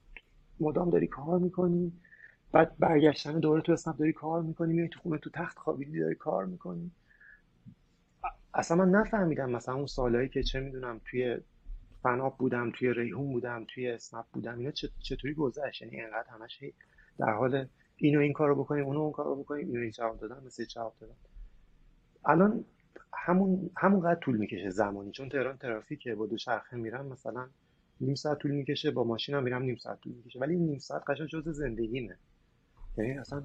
[0.59, 1.91] مدام داری کار می‌کنی.
[2.55, 6.15] بعد برگشتن دوره تو اسنپ داری کار می‌کنی میای تو خونه تو تخت خوابیدی داری
[6.15, 6.91] کار می‌کنی.
[8.53, 11.37] اصلا من نفهمیدم مثلا اون سالهایی که چه می‌دونم توی
[12.03, 16.63] فناب بودم توی ریحون بودم توی اسنپ بودم اینا چطوری گذشت؟ یعنی اینقدر همش
[17.19, 20.65] در حال اینو این کارو بکنیم اونو اون کارو بکنیم اینو این جواب دادم مثل
[20.65, 21.15] جواب دادم
[22.25, 22.65] الان
[23.13, 27.49] همون همونقدر طول می‌کشه زمانی چون تهران ترافیکه با دو شرخه میرم مثلا
[28.01, 30.39] نیم ساعت طول می‌کشه با ماشینم میرم نیم ساعت طول می‌کشه.
[30.39, 32.17] ولی نیم ساعت قشنگ جزء زندگیمه.
[32.97, 33.43] یعنی اصلا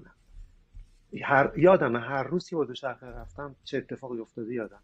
[1.25, 4.83] هر یادم هر روز یه شهر رفتم چه اتفاقی افتاده یادم.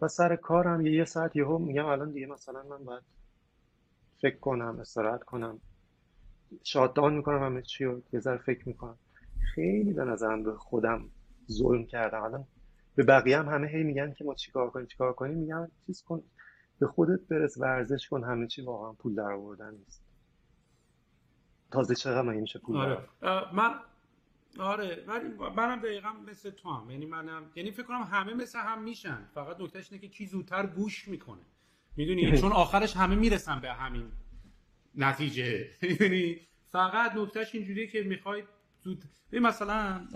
[0.00, 3.02] و سر کارم یه, یه ساعت یهو میگم الان دیگه مثلا من باید
[4.20, 5.60] فکر کنم استراحت کنم.
[6.64, 8.98] شادان می‌کنم همه چی رو یه ذره فکر می‌کنم.
[9.54, 11.10] خیلی به نظرم به خودم
[11.50, 12.22] ظلم کردم.
[12.22, 12.46] الان
[12.94, 16.22] به بقیه هم همه هی میگن که ما چیکار کنیم چیکار کنیم؟ میگن چیز کن
[16.78, 20.07] به خودت برس ورزش کن همه چی واقعا پول در آوردن نیست.
[21.72, 23.08] تازه چقدر مگه میشه پول آره.
[23.52, 23.74] من
[24.58, 26.90] آره ولی منم دقیقا مثل تو هم.
[26.90, 29.28] یعنی منم یعنی فکر کنم همه مثل هم میشن.
[29.34, 31.42] فقط نکتهش اینه که کی زودتر گوش می‌کنه.
[31.96, 34.12] می‌دونی؟ چون آخرش همه می‌رسن به همین
[34.94, 35.70] نتیجه.
[35.82, 38.42] می‌دونی؟ فقط نکتهش اینجوریه که می‌خوای
[38.82, 40.06] زود مثلا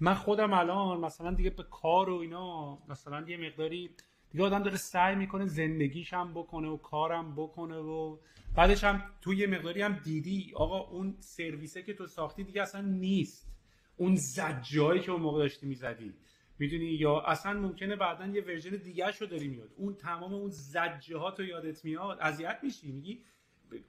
[0.00, 3.90] من خودم الان مثلا دیگه به کار و اینا مثلا یه مقداری
[4.32, 8.16] دیگه آدم داره سعی می‌کنه زندگیش هم بکنه و کارم بکنه و
[8.54, 12.80] بعدش هم توی یه مقداری هم دیدی آقا اون سرویسه که تو ساختی دیگه اصلا
[12.80, 13.48] نیست.
[13.96, 16.14] اون زجه‌هایی که اون موقع داشتی می‌زدی.
[16.58, 19.70] می‌دونی؟ یا اصلا ممکنه بعدا یه version دیگه رو داری میاد.
[19.76, 22.92] اون تمام اون زجه ها تو یادت میاد اذیت میشی.
[22.92, 23.24] میگی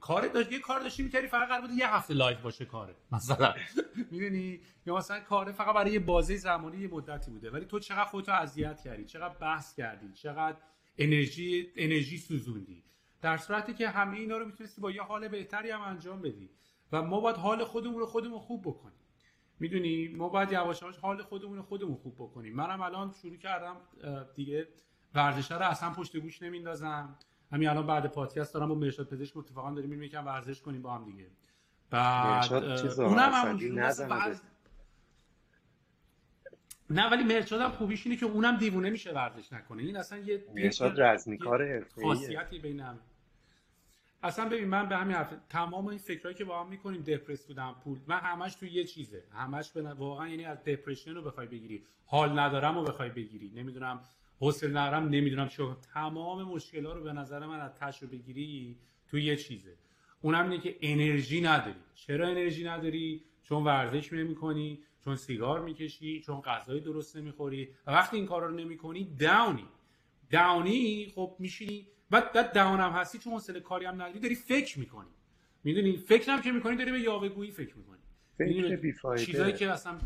[0.00, 3.54] کار داشت یه کار داشتی می‌کردی فقط قرار بود یه هفته live باشه کاره مثلا.
[4.10, 7.50] می‌دونی؟ یا مثلا کاره فقط برای یه بازه زمانی یه مدتی بوده.
[7.50, 10.56] ولی تو چقدر خودتو اذیت کردی؟ چقدر بحث کردی؟ چقدر
[10.98, 12.84] انرژی انرژی سوزوندی؟
[13.22, 16.50] در صورتی که همه اینا رو می‌تونستی با یه حال بهتری هم انجام بدی.
[16.92, 18.98] و ما باید حال خودمون رو خودمون خوب بکنیم.
[19.60, 22.54] می‌دونی؟ ما باید یواش یواش حال خودمون رو خودمون خوب بکنیم.
[22.54, 23.76] منم الان شروع کردم
[24.34, 24.68] دیگه
[25.14, 27.18] ورزش رو اصلا پشت گوش نمیندازم
[27.54, 30.94] همین الان بعد پادکست دارم با مرشاد پزشک اتفاقا داریم میریم یکم ورزش کنیم با
[30.94, 31.26] هم دیگه.
[31.90, 32.52] بعد
[32.98, 33.58] اونم هم
[36.90, 39.82] نه ولی مرشاد هم خوبیش اینه که اونم دیوونه میشه ورزش نکنه.
[39.82, 42.98] این اصلا یه مرشاد رزمی کار خاصیتی بینم
[44.22, 47.76] اصلا ببین من به همین حرف تمام این فکرایی که با هم می‌کنیم دپرس بودم
[47.84, 47.98] پول.
[48.06, 49.24] من همش تو یه چیزه.
[49.32, 51.84] همش به واقعا یعنی از دپرشن رو بخوای بگیری.
[52.06, 53.52] حال ندارم رو بخوای بگیری.
[53.54, 54.00] نمی‌دونم
[54.40, 55.62] حوصله ندارم نمی‌دونم چه
[55.94, 57.70] تمام مشکل ها رو به نظر من از
[58.02, 58.76] رو بگیری
[59.08, 59.74] تو یه چیزه.
[60.20, 61.78] اونم اینه که انرژی نداری.
[61.94, 67.68] چرا انرژی نداری؟ چون ورزش نمی چون سیگار می‌کشی چون غذای درست نمی‌خوری.
[67.86, 69.66] و وقتی این کارا رو نمی‌کنی داونی.
[70.30, 71.86] داونی خب میشینی.
[72.10, 75.10] بعد بعد داون هم هستی چون حوصله کاری هم نداری داری فکر می‌کنی.
[75.64, 77.98] می‌دونی؟ فکر هم که می‌کنی داری به یاوهگویی فکر می‌کنی.
[78.38, 79.98] فکر چیزایی که اصلا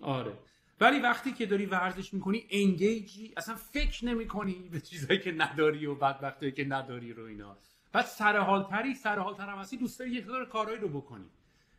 [0.00, 0.32] آره.
[0.80, 5.94] ولی وقتی که داری ورزش می‌کنی انگیجی اصلا فکر نمی‌کنی به چیزایی که نداری و
[5.94, 7.56] بدبختایی که نداری رو اینا.
[7.92, 10.88] بعد سر حال تری سر حال تر هم هستی دوست داری یک دور کارهایی رو
[10.88, 11.24] بکنی.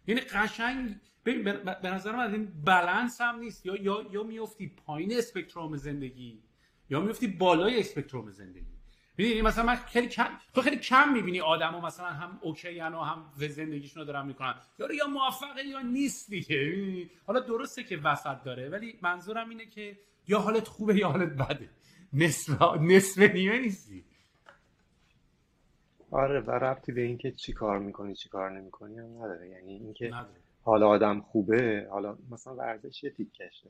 [0.08, 3.66] یعنی قشنگ به نظر من این بالانس هم نیست.
[3.66, 6.44] یا یا یا میافتی پایین اسپکتروم زندگی
[6.90, 8.77] یا میفتی بالای اسپکتروم زندگی.
[9.18, 13.26] می‌دونی مثلا من خیلی کم تو خیلی کم می‌بینی آدمو مثلا هم اوکی و هم
[13.36, 14.56] زندگیشون رو دارن می‌کنن.
[14.80, 17.10] یا یا موفقه یا نیست دیگه.
[17.26, 21.70] حالا درسته که وسط داره ولی منظورم اینه که یا حالت خوبه یا حالت بده.
[22.14, 24.04] نصف نصف نیمه نیستی.
[26.12, 29.50] آره و ربطی به اینکه چی کار می‌کنی چی کار نمی‌کنی هم نداره.
[29.50, 30.12] یعنی اینکه
[30.64, 33.70] حالا آدم خوبه حالا مثلا ورزش یه تیکشه.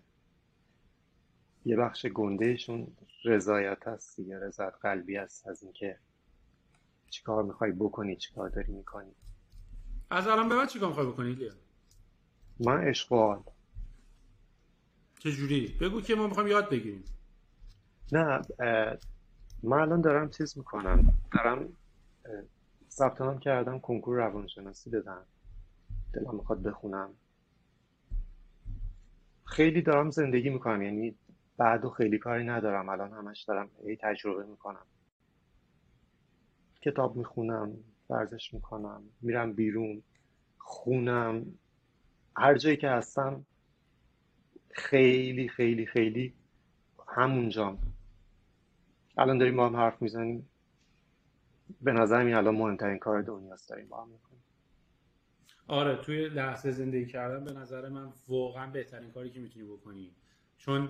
[1.68, 2.88] یه بخش گندهشون
[3.24, 5.98] رضایت هست دیگه رضایت قلبی است از اینکه
[7.10, 9.12] چیکار می‌خوای بکنی چیکار داری می‌کنی.
[10.10, 11.54] از الان به بعد چیکار می‌خوای بکنی لیا
[12.60, 13.44] من اشغال
[15.20, 17.04] چه جوری بگو که ما می‌خوایم یاد بگیریم.
[18.12, 18.42] نه
[19.64, 21.14] من الان دارم چیز می‌کنم.
[21.34, 21.70] دارم
[22.90, 25.26] ثبت نام کردم کنکور روانشناسی بدم.
[26.14, 27.10] دلم می‌خواد بخونم.
[29.46, 31.16] خیلی دارم زندگی می‌کنم یعنی
[31.58, 32.90] بعد و خیلی کاری ندارم.
[32.90, 34.86] الان همش دارم ای تجربه می‌کنم.
[36.82, 37.78] کتاب می‌خونم
[38.10, 40.04] ورزش می‌کنم میرم بیرون
[40.58, 41.46] خونم.
[42.36, 43.46] هر جایی که هستم
[44.72, 46.34] خیلی خیلی خیلی
[47.08, 47.80] همونجام.
[49.18, 50.50] الان داریم با هم حرف می‌زنیم.
[51.82, 54.44] به نظر این الان مهمترین کار دنیاست داریم با هم می‌کنیم.
[55.68, 60.12] آره توی لحظه زندگی کردن به نظر من واقعا بهترین کاری که می‌تونی بکنی.
[60.58, 60.90] چون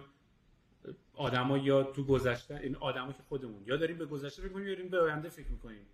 [1.14, 4.74] آدما یا تو گذشته این آدما که خودمون یا داریم به گذشته فکر می‌کنیم یا
[4.76, 5.88] داریم به آینده فکر می‌کنیم.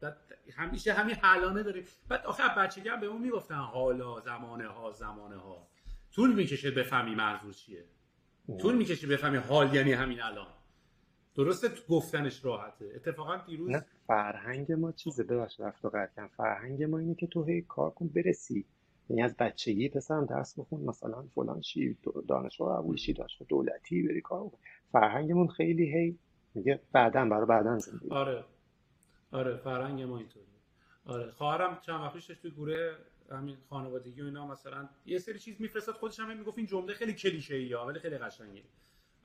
[0.54, 1.84] همیشه همین حالانه داریم.
[2.08, 5.68] بعد آخه بچگی هم بهمون می‌گفتن حالا زمانه ها زمانه ها
[6.12, 7.86] طول می‌کشه بفهمی منظور چیه.
[8.62, 10.48] طول می‌کشه بفهمی حال یعنی همین الان.
[11.36, 12.92] درسته تو گفتنش راحته.
[12.96, 15.88] اتفاقا دیروز نه فرهنگ ما چیزه؟ ببخش رفت
[16.38, 18.66] فرهنگ ما اینه که تو هی کار کن برسی.
[19.10, 21.98] یعنی از بچگی پسرم درس بخون مثلا فلان شی
[22.28, 24.58] دانشگاه قبول شی داشت دولتی بری کار بکن
[24.92, 26.18] فرهنگمون خیلی هی
[26.56, 28.44] میگه بعدا برای بعدا زندگی آره.
[29.32, 30.46] آره فرهنگ ما اینطوری
[31.06, 31.32] آره.
[31.32, 32.96] خواهرم چند وقت پیش توی گوره
[33.32, 37.14] همین خانوادگی و اینا مثلا یه سری چیز میفرستاد خودش هم می‌گفت این جمله خیلی
[37.14, 38.62] کلیشه ای ولی خیلی قشنگه.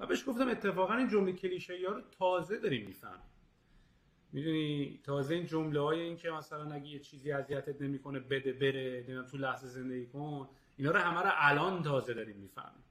[0.01, 3.19] و بهش گفتم اتفاقا این جمله کلیشه ای ها رو تازه داریم میفهم
[4.33, 9.05] می‌دونی تازه این جمله های این که مثلا اگه یه چیزی اذیتت نمی‌کنه بده بره
[9.09, 12.85] نمی‌دونم تو لحظه زندگی کن اینا رو همه رو الان تازه داریم می‌فهمیم.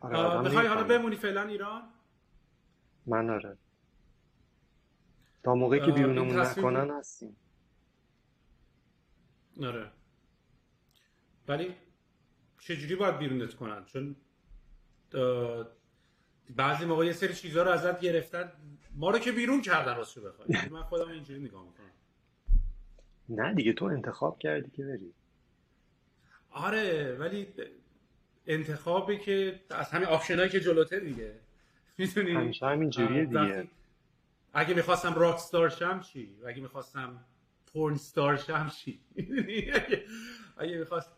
[0.00, 1.82] آره بخوای حالا بمونی فعلا ایران؟
[3.06, 3.58] من آره.
[5.44, 7.36] تا موقعی که بیرونمون نکنن هستیم.
[9.62, 9.90] آره.
[11.48, 11.74] ولی
[12.60, 14.16] چجوری باید بیرونت کنن؟ چون
[16.56, 18.52] بعضی موقع یه سری چیزها رو ازت گرفتن
[18.96, 20.68] ما رو که بیرون کردن راستش بخوای.
[20.70, 21.90] من خودم اینجوری نگاه می‌کنم.
[23.28, 25.12] نه دیگه تو انتخاب کردی که بری.
[26.50, 27.46] آره ولی
[28.46, 31.32] انتخابی که از همین آپشنایی که جلوتر دیگه.
[31.98, 33.68] می‌تونی همیشه همین جوریه دیگه.
[34.52, 37.24] اگه می‌خواستم rock star شم چی؟ اگه می‌خواستم
[37.66, 39.00] porn star شم چی؟
[40.56, 41.10] اگه می‌خواست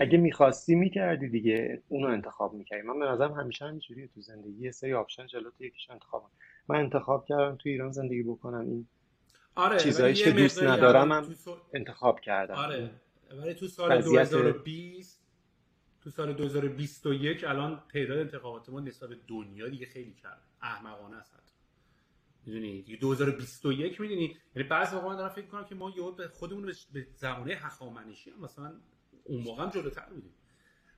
[0.00, 2.82] اگه می‌خواستی می‌کردی دیگه اونو انتخاب می‌کردی.
[2.82, 4.64] من به نظرم همیشه همینجوریه تو زندگی.
[4.64, 6.30] یه سری option جلوت یکیش انتخاب
[6.68, 8.60] من انتخاب کردم تو ایران زندگی بکنم.
[8.60, 8.86] این
[9.54, 11.34] آره چیزایی که دوست ندارم هم
[11.74, 12.54] انتخاب کردم.
[12.54, 12.90] آره
[13.30, 15.22] ولی تو سال 2020
[16.00, 21.34] تو سال 2021 الان تعداد انتخابات ما نسبت به دنیا دیگه خیلی کرد احمقانه است
[22.46, 26.28] می‌دونی؟ دیگه 2021 می‌دونی؟ یعنی بعضی موقع من دارم فکر کنم که ما یهو به
[26.28, 28.72] خودمون به زمانه هخامنشی هم مثلا
[29.24, 30.34] اون موقع هم جلوتر بودیم.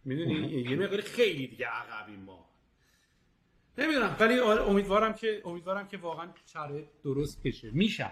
[0.04, 0.34] می‌دونی؟
[0.70, 2.49] یه مقدار خیلی دیگه عقبیم ما.
[3.80, 7.70] نمی‌دونم ولی آره، امیدوارم که امیدوارم که واقعا شرایط درست بشه.
[7.70, 8.10] میشه.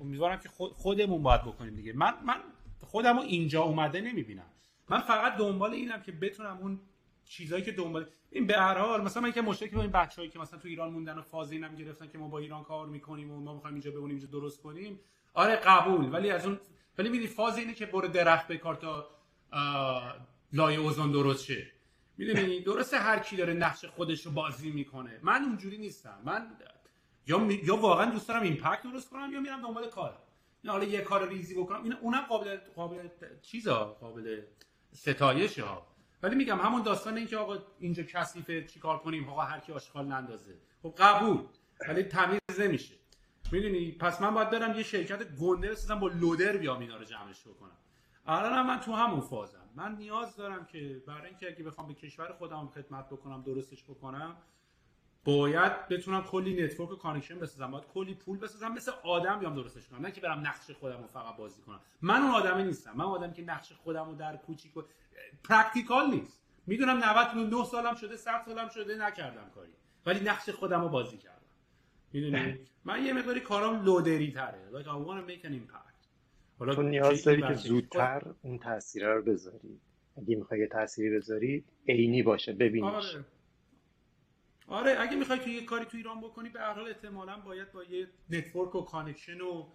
[0.00, 1.92] امیدوارم که خودمون باید بکنیم دیگه.
[1.92, 2.36] من من
[2.80, 4.50] خودم رو اینجا اومده نمی‌بینم.
[4.88, 6.80] من فقط دنبال اینم که بتونم اون
[7.24, 10.38] چیزایی که دنبال این به هر حال مثلا من که مشکلی با این بچه‌ای که
[10.38, 13.40] مثلا تو ایران موندن و فاز اینم گرفتن که ما با ایران کار می‌کنیم و
[13.40, 15.00] ما می‌خوایم اینجا بمونیم اینجا درست کنیم.
[15.34, 16.12] آره قبول.
[16.12, 16.58] ولی از اون
[16.98, 19.06] ولی میدی فاز اینه که برو درخت بکار تا
[20.52, 21.66] لایه اوزون درست شه.
[22.20, 25.20] می‌دونی درسته هر کی داره نقش خودش رو بازی می‌کنه.
[25.22, 26.18] من اونجوری نیستم.
[26.24, 26.56] من
[27.26, 30.18] یا یا واقعا دوست دارم ایمپکت درست کنم یا میرم دنبال کار.
[30.64, 31.82] یا حالا یه کار ریزی بکنم.
[31.82, 33.08] این اونم قابل قابل
[33.42, 34.42] چیزا قابل
[34.92, 35.86] ستایش ها.
[36.22, 40.06] ولی میگم همون داستان این که آقا اینجا کثیفه چیکار کنیم آقا هر کی آشغال
[40.06, 40.54] نندازه.
[40.82, 41.38] خب قبول
[41.88, 42.94] ولی تمیز نمیشه.
[43.52, 47.40] می‌دونی؟ پس من باید برم یه شرکت گنده بسازم با لودر بیام اینا رو جمعش
[47.40, 47.76] بکنم.
[48.26, 49.68] الان من تو همون فازم.
[49.74, 54.36] من نیاز دارم که برای اینکه اگه بخوام به کشور خودم خدمت بکنم درستش بکنم
[55.24, 57.70] باید بتونم کلی network و connection بسازم.
[57.70, 60.00] باید کلی پول بسازم مثل آدم بیام درستش کنم.
[60.00, 61.80] نه که برم نقش خودم رو فقط بازی کنم.
[62.02, 62.92] من اون آدمی نیستم.
[62.96, 64.82] من آدمی که نقش خودم رو در کوچیک و
[65.44, 66.40] practical نیست.
[66.66, 69.72] می‌دونم 99 سالم شده 100 سالم شده نکردم کاری.
[70.06, 71.36] ولی نقش خودم رو بازی کردم.
[72.12, 75.89] می‌دونی؟ من یه مقداری کارام لودری تره like I want to make an impact.
[76.60, 79.80] حالا تو نیاز داری که زودتر اون تاثیر رو بذاری.
[80.16, 83.14] اگه می‌خوای یه تأثیری بذاری عینی باشه ببینیش.
[83.14, 83.24] آره.
[84.68, 87.84] آره اگه می‌خوای تو یه کاری تو ایران بکنی به هر حال احتمالاً باید با
[87.84, 89.66] یه network و connection و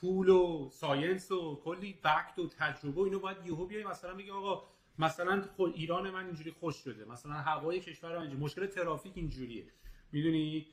[0.00, 3.84] پول و science و کلی fact و تجربه و اینو باید یهو بیای.
[3.84, 4.62] مثلا میگه آقا
[4.98, 7.04] مثلا خود ایران من اینجوری خوش شده.
[7.04, 8.42] مثلا هوای کشور من اینجوری.
[8.42, 9.66] مشکل ترافیک اینجوریه.
[10.12, 10.66] می‌دونی؟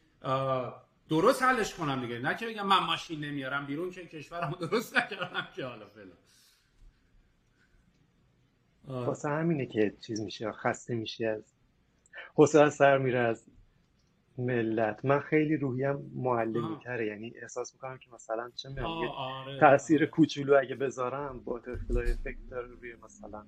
[1.10, 2.20] درست حلش کنم دیگه.
[2.20, 6.12] نه که بگم من ماشین نمیارم بیرون که کشورمو درست نکردم که حالا فعلا.
[9.06, 11.44] واسه همینه که چیز میشه خسته میشی از
[12.36, 13.46] حوصله سر میره از
[14.38, 15.06] ملت.
[15.06, 19.60] من خیلی روحیم معلمی تره یعنی احساس می‌کنم که مثلا چه میگم آره.
[19.60, 23.46] تاثیر کوچولو اگه بذارم با تفلای افکت داره روی مثلا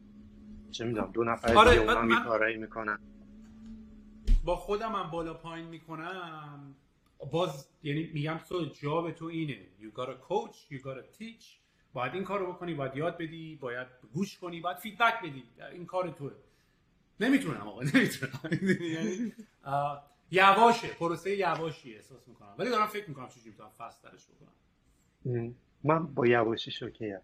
[0.71, 2.55] چه می‌دونم دو نفر آره دیگه اونا من...
[2.55, 2.99] می‌کنن.
[4.43, 6.75] با خودم هم بالا پایین می‌کنم.
[7.31, 9.65] باز یعنی میگم تو جاب تو اینه.
[9.79, 11.43] You gotta coach you gotta teach.
[11.93, 15.43] باید این کارو بکنی باید یاد بدی باید گوش کنی باید فیدبک بدی.
[15.71, 16.31] این کار توه.
[17.19, 18.39] نمی‌تونم آقا نمی‌تونم.
[18.95, 19.33] یعنی
[20.31, 22.55] یواشه پروسه یواشی احساس می‌کنم.
[22.57, 25.55] ولی دارم فکر می‌کنم چجوری می‌تونم فست درش بکنم.
[25.83, 27.21] من با یواشی شوکه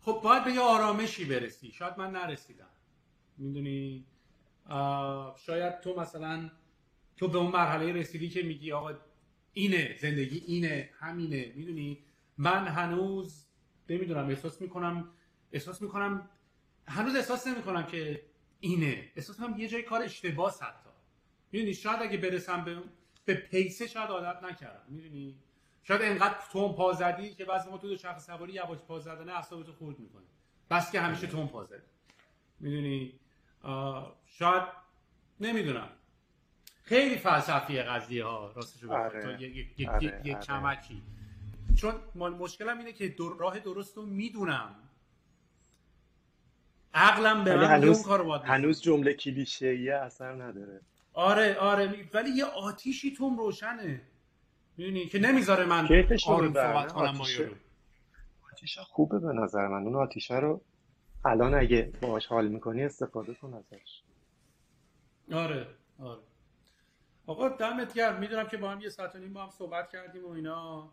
[0.00, 1.72] خب باید به یه آرامشی برسی.
[1.72, 2.68] شاید من نرسیدم.
[3.38, 4.04] می‌دونی؟
[5.46, 6.50] شاید تو مثلا
[7.16, 8.92] تو به اون مرحله رسیدی که میگی آقا
[9.52, 12.04] اینه زندگی اینه همینه می‌دونی؟
[12.38, 13.46] من هنوز
[13.88, 15.10] نمی‌دونم احساس می‌کنم
[15.52, 16.30] احساس می‌کنم
[16.88, 18.22] هنوز احساس نمی‌کنم که
[18.60, 19.12] اینه.
[19.16, 20.90] احساس می‌کنم یه جای کار اشتباه حتی.
[21.52, 22.82] می‌دونی؟ شاید اگه برسم به
[23.24, 25.38] به پیسه شاید عادت نکردم می‌دونی؟
[25.82, 29.28] شاید انقدر تون پا زدی که بعضی ما تو دو چرخ سواری یواش پا زدن
[29.28, 30.26] اعصابتو خورد می‌کنه.
[30.70, 31.82] بس که همیشه تون پا زدی.
[32.60, 33.20] می‌دونی؟
[34.26, 34.62] شاید
[35.40, 35.88] نمی‌دونم.
[36.82, 39.42] خیلی فلسفی قضیه ها راستش آره.
[39.42, 40.34] یک آره.
[40.34, 41.02] کمکی
[41.76, 44.74] چون مشکلم اینه که راه درست رو می‌دونم.
[46.94, 50.80] عقلم به من هنوز اون کارو باید هنوز جمله کلیشه‌ای اثر نداره.
[51.12, 52.08] آره آره.
[52.14, 54.00] ولی یه آتیشی توم روشنه.
[54.76, 55.88] می‌دونی؟ که نمی‌ذاره من
[56.26, 57.54] آروم صحبت کنم با یارو
[58.52, 59.82] آتیش خوبه به نظر من.
[59.82, 60.60] اون آتیشه رو
[61.24, 64.02] الان اگه باهاش حال می‌کنی استفاده کن ازش.
[65.32, 65.66] آره
[65.98, 66.20] آره.
[67.26, 68.20] آقا دمت گرم.
[68.20, 70.88] می‌دونم که با هم یه ساعت و نیم با هم صحبت کردیم و اینا.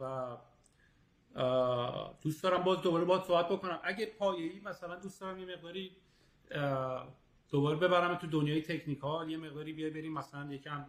[0.00, 0.36] و
[2.22, 3.80] دوست دارم باز دوباره باید صحبت بکنم.
[3.82, 5.96] اگه پایه‌ای مثلا دوست دارم یه مقداری
[7.50, 10.86] دوباره ببرم تو دنیای technical یه مقداری بیای بریم مثلا یکم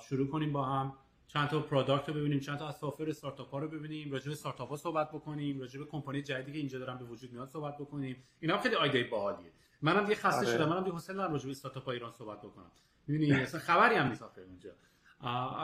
[0.00, 0.92] شروع کنیم با هم.
[1.26, 4.32] چند تا product رو ببینیم چند تا از software startup ها رو ببینیم راجع به
[4.32, 7.78] استارتاپ ها صحبت بکنیم راجع به کمپانی جدیدی که اینجا دارن به وجود میاد صحبت
[7.78, 8.22] بکنیم.
[8.40, 9.52] اینا خیلی ایده باحالیه.
[9.82, 10.56] منم یه خسته آره.
[10.56, 12.70] شدم منم یه حوصله ندارم راجع به استارتاپ ایران صحبت بکنم.
[13.06, 14.70] می‌بینی اصلا خبری هم نیست آخر اونجا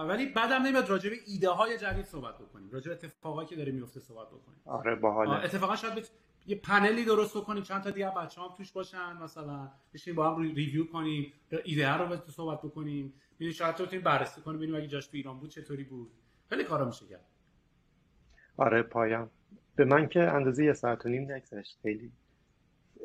[0.08, 2.70] ولی بعدم نمیاد راجع به ایده های جدید صحبت بکنیم.
[2.70, 4.60] راجع به اتفاقایی که داره میفته صحبت بکنیم.
[4.64, 5.44] آره باحاله.
[5.44, 6.08] اتفاقا شاید
[6.46, 10.42] یه پنلی درست کنیم چند تا دیگه بچه هم توش باشن مثلا بشینیم با هم
[10.42, 11.32] ریویو کنیم
[11.64, 13.14] ایده رو صحبت بکنیم.
[13.42, 16.10] ببینیم شاید تو بتونیم بررسی کنیم ببینیم اگه جاش تو ایران بود چطوری بود.
[16.48, 17.24] خیلی کارا میشه کرد.
[18.56, 19.30] آره پایان.
[19.76, 21.78] به من که اندازه یه ساعت و نیم نگذشت.
[21.82, 22.12] خیلی.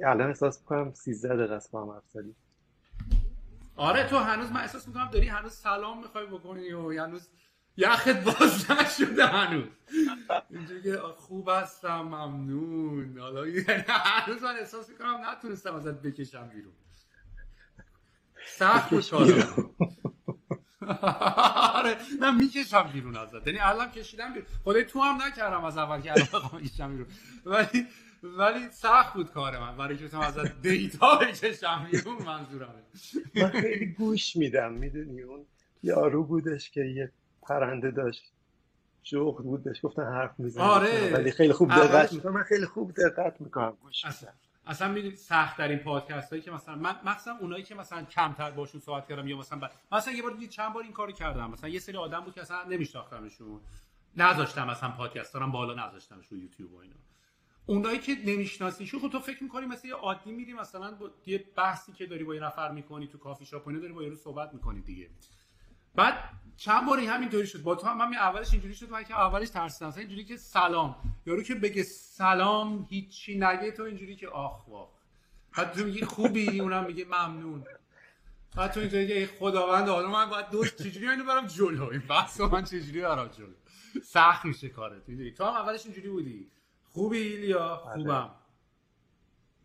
[0.06, 2.26] الان احساس می‌کنم 13 دقیقه است با هم حرف
[3.76, 7.30] آره تو هنوز من احساس می‌کنم داری هنوز سلام می‌خوای بکنی و هنوز
[7.78, 9.68] یخت باز نشده هنوز.
[10.50, 13.20] اینجوری که خوب هستم ممنون.
[13.20, 16.74] حالا یعنی هنوز من احساس می‌کنم نتونستم ازت بکشم بیرون.
[18.48, 19.04] سخت بود
[21.74, 23.48] آره نه می‌کشم بیرون ازت.
[23.48, 24.48] یعنی الان کشیدم بیرون.
[24.64, 27.08] خدای تو هم نکردم از اول که الان می‌کشم بیرون.
[27.46, 27.88] ولی
[28.24, 29.78] ولی سخت بود کار من.
[29.78, 32.84] برای که ازت دیتا بکشم بیرون منظورمه.
[33.36, 34.74] من خیلی گوش میدم.
[34.74, 35.46] می‌دونی اون
[35.84, 37.12] یارو بودش که یه
[37.42, 38.24] پرنده داشت.
[39.04, 40.64] جغد بود بهش گفتن حرف می‌زنه.
[40.64, 41.14] آره.
[41.14, 42.34] ولی خیلی خوب دقت می‌کنم.
[42.34, 43.78] من خیلی خوب دقت می‌کنم.
[43.82, 44.30] گوش اصلا.
[44.30, 44.47] میدم.
[44.68, 48.82] اصلا می‌دونی سخت ترین پادکست هایی که مثلا من مثلا اونایی که مثلا کمتر باشون
[48.82, 49.72] صحبت کردم یا مثلا ب...
[49.92, 51.52] مثلا یه بار دیدی چند بار این کارو کردم.
[51.52, 53.62] مثلا یه سری آدم بود که اصلا نمیشناختمشون.
[54.18, 56.96] نذاشتم مثلا پادکست دارم بالا نذاشتمش رو یوتیوب و اینا.
[57.66, 61.92] اونایی که نمیشناسیشون خب تو فکر می‌کنی مثلا یه عادی میری مثلا با یه بحثی
[61.92, 64.82] که داری با یه نفر می‌کنی تو کافی شاپ اینا داری با یارو صحبت می‌کنی
[64.82, 65.10] دیگه.
[65.98, 67.64] بعد چند باری همینطوری شد.
[67.64, 69.88] با تو هم همین اولش اینجوری شد من که اولش ترسیدم.
[69.88, 70.96] مثلا اینجوری که سلام.
[71.26, 74.90] یارو که بگه سلام هیچی نگه تو اینجوری که آخ واخ.
[75.58, 77.66] بعد تو میگی خوبی اونم میگه ممنون.
[78.56, 82.02] بعد تو اینجوری که ای خداوند حالا من باید دوست چجوری اینو برم جلو؟ این
[82.10, 83.54] بحث من چجوری برم جلو؟
[84.04, 86.52] سخت میشه کارت می‌دونی؟ تو هم اولش اینجوری بودی.
[86.84, 88.32] خوبی ایلیا خوبم.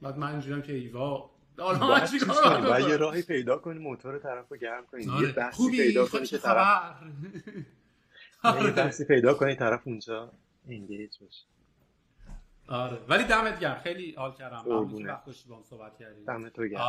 [0.02, 4.86] بعد من اینجوریام که ایوا حالا چیکار یه؟ راهی پیدا کنی موتور طرف رو گرم
[4.86, 5.04] کنی.
[5.04, 5.32] یه آره.
[5.32, 6.96] بحثی پیدا کنی چه که طرف
[8.44, 10.32] یه بحثی پیدا کنی طرف اونجا
[10.68, 11.44] انگیج بشه.
[12.68, 12.98] آره.
[13.08, 13.80] ولی دمت گرم.
[13.80, 14.62] خیلی حال کردم.
[14.66, 15.08] ممنون که.
[15.08, 16.24] وقت داشتی با هم صحبت کردی.
[16.24, 16.80] دم تو گرم.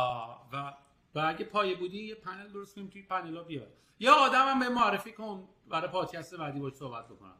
[0.52, 0.72] و
[1.14, 3.72] و اگه پایه بودی یه پنل درست کنیم توی پنلا بیاد.
[3.98, 5.48] یه آدم هم به معرفی کن.
[5.68, 7.36] برای پادکست بعدی باش صحبت بکنم.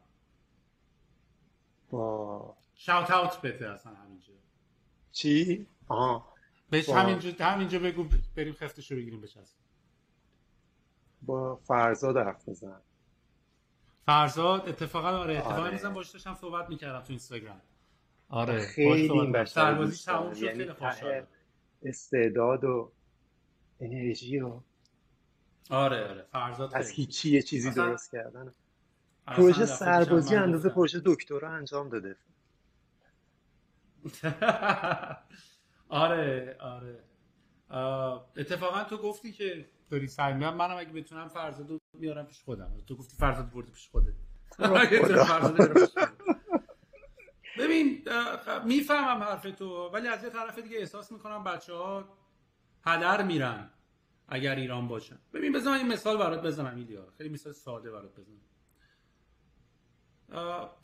[1.90, 4.32] با شاوت اوت بده اصلا همینجا.
[5.12, 6.33] چی؟ آها
[6.74, 8.06] بهش با- همینجا همینجا بگو
[8.36, 9.56] بریم خفتش رو بگیریم بچسب
[11.22, 12.80] با فرزاد حرف بزن
[14.06, 15.88] فرزاد اتفاقا آره اتفاقا آره.
[15.88, 17.60] باش داشتم صحبت می‌کردم تو اینستاگرام
[18.28, 19.44] آره خیلی صحبت این دارم.
[19.44, 21.22] تموم شد یعنی خیلی
[21.82, 22.92] استعداد و
[23.80, 24.60] انرژی و
[25.70, 26.90] آره آره فرزاد از.
[26.90, 28.52] هیچی یه چیزی اصلا- درست کردن
[29.26, 30.68] پروژه سربازی اندازه.
[30.68, 32.16] پروژه دکترا انجام داده
[35.88, 37.04] آره آره.
[38.36, 42.72] اتفاقا تو گفتی که داری سعی می‌کنم منم اگه بتونم فرزاد رو میارم پیش خودم.
[42.86, 44.14] تو گفتی فرزاد برده پیش خودت.
[47.58, 48.04] ببین
[48.64, 52.08] می‌فهمم حرف تو ولی از یه طرف دیگه احساس می‌کنم بچه ها
[52.84, 53.70] هدر میرن
[54.28, 55.18] اگر ایران باشن.
[55.32, 58.40] ببین من این مثال برات بزنم ایلیا خیلی مثال ساده برات بزنم.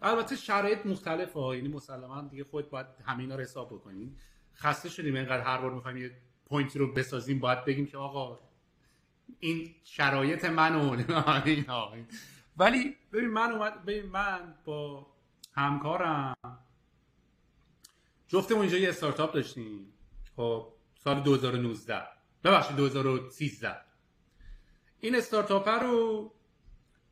[0.02, 1.56] البته شرایط مختلفه ها.
[1.56, 4.16] یعنی مسلما دیگه خود باید همینا رو حساب بکنیم
[4.56, 5.16] خسته شدیم.
[5.16, 6.10] اینقدر هر بار می‌خوایم یه
[6.46, 8.38] پوینتی رو بسازیم باید بگیم که آقا
[9.40, 10.96] این شرایط من و.
[12.56, 15.06] ولی ببین من اومد ببین من با
[15.52, 16.36] همکارم
[18.28, 19.92] جفتمون اینجا یه استارتاپ داشتیم.
[20.36, 22.02] خب سال 2019
[22.44, 23.76] ببخشید 2013
[25.00, 26.32] این استارتاپ رو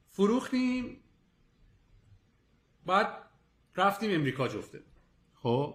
[0.08, 1.00] فروختیم.
[2.86, 3.28] بعد
[3.76, 4.82] رفتیم امریکا جفته.
[5.34, 5.74] خب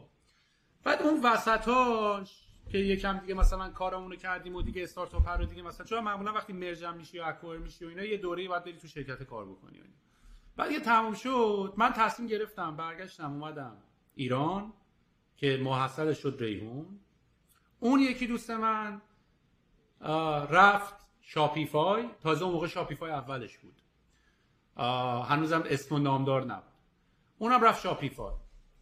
[0.83, 5.61] بعد اون وسطاش که یکم دیگه مثلا کارمون رو کردیم و دیگه استارتاپ رو دیگه
[5.61, 8.77] مثلا چون معمولا وقتی مرجم میشی یا اکوئر میشی و اینا یه دوره‌ای باید بری
[8.77, 9.83] تو شرکت کار بکنی و.
[10.55, 13.77] بعد یه تموم شد من تصمیم گرفتم برگشتم اومدم
[14.15, 14.73] ایران
[15.37, 16.99] که محصل شد ریحون.
[17.79, 19.01] اون یکی دوست من
[20.49, 22.09] رفت شاپیفای.
[22.21, 23.81] تازه اون موقع شاپیفای اولش بود.
[25.25, 26.73] هنوزم اسم و نامدار نبود.
[27.37, 28.35] اونم رفت شاپیفای.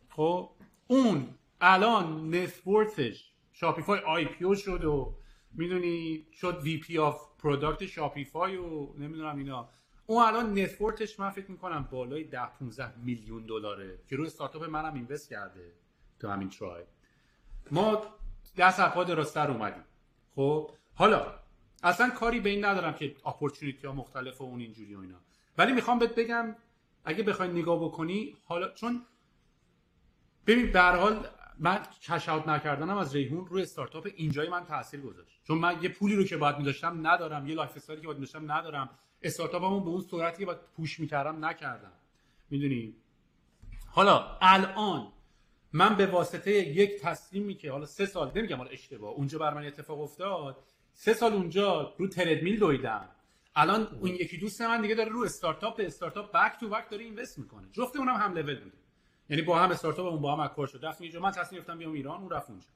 [0.09, 0.49] خب
[0.87, 5.15] اون الان net worthش شاپیفای IPO شد و
[5.53, 9.69] می‌دونی شد VP of product شاپیفای و نمی‌دونم اینا.
[10.05, 14.63] اون الان net worthش من فکر می‌کنم بالای 10 15 میلیون دلاره که روی استارتاپ
[14.63, 15.71] منم invest کرده
[16.19, 16.83] تو همین ترای.
[17.71, 18.03] ما
[18.57, 19.83] دست از پا درازتر اومدیم.
[20.35, 21.35] خب حالا
[21.83, 25.17] اصلا کاری به این ندارم که opportunity ها مختلف و اون اینجوری و اینا.
[25.57, 26.55] ولی می‌خوام بهت بگم
[27.05, 29.05] اگه بخوای نگاه بکنی حالا چون
[30.47, 31.27] ببین به حال
[31.63, 35.41] من cash out نکردنم از ریحون روی استارتاپ اینجای من تاثیر گذاشت.
[35.43, 38.89] چون من یه پولی رو که باید می‌داشتم ندارم یه lifestyleی که باید می‌داشتم ندارم.
[39.21, 41.91] startupمو به اون سرعتی که باید push می‌کردم نکردم.
[42.49, 42.95] می‌دونی؟
[43.87, 45.07] حالا الان
[45.73, 49.65] من به واسطه یک تصمیمی که حالا سه سال نمیگم حالا اشتباه اونجا بر من
[49.65, 50.57] اتفاق افتاد.
[50.93, 53.09] سه سال اونجا رو تردمیل دویدم.
[53.55, 57.03] الان اون یکی دوست من دیگه داره رو استارتاپ به استارتاپ بک تو بک داره
[57.03, 57.67] اینوست می‌کنه.
[57.71, 58.80] جفت اونم هم لول بوده
[59.31, 60.85] یعنی با هم استارتاپمون با هم اکوار شد.
[60.85, 61.19] رفتیم اینجا.
[61.19, 62.67] من تصمیم گرفتم بیام ایران اون رفت اونجا.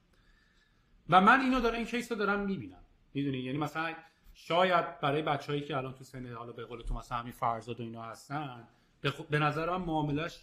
[1.10, 2.80] و من اینو دارم این کیس دارم می‌بینم.
[3.14, 3.95] می‌دونی؟ یعنی مثلا
[4.34, 7.84] شاید برای بچههایی که الان تو سن حالا به قول تو مثلا همین فرزاد و
[7.84, 8.68] اینا هستن
[9.02, 10.40] به, خو- به نظر من معاملش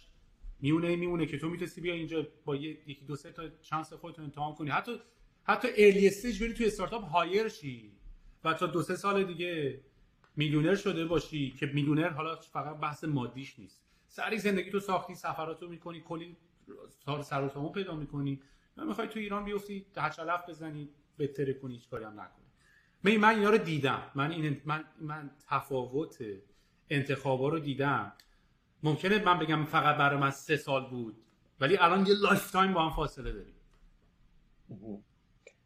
[0.59, 4.55] میونه میمونه که تو می‌تونستی بیا اینجا با یکی دو سه تا chance خودت امتحان
[4.55, 4.69] کنی.
[4.69, 4.99] حتی
[5.43, 7.91] حتی early stage بری تو startup hire شی
[8.43, 9.79] و تا دو سه سال دیگه
[10.35, 13.82] میلیونر شده باشی که میلیونر حالا فقط بحث مادیش نیست.
[14.15, 16.37] سری زندگی تو ساختی سفراتو می‌کنی کلی
[16.89, 18.41] سر سر و سامون پیدا می‌کنی.
[18.77, 22.45] و می‌خوای تو ایران بیفتی هچلف بزنی بهتره کنی هیچ کاری هم نکنی.
[23.03, 24.11] من من اینا رو دیدم.
[24.15, 26.17] من این من من تفاوت
[26.89, 28.13] انتخابا رو دیدم.
[28.83, 31.15] ممکنه من بگم فقط برای من سه سال بود
[31.59, 33.55] ولی الان یه lifetime با هم فاصله داریم.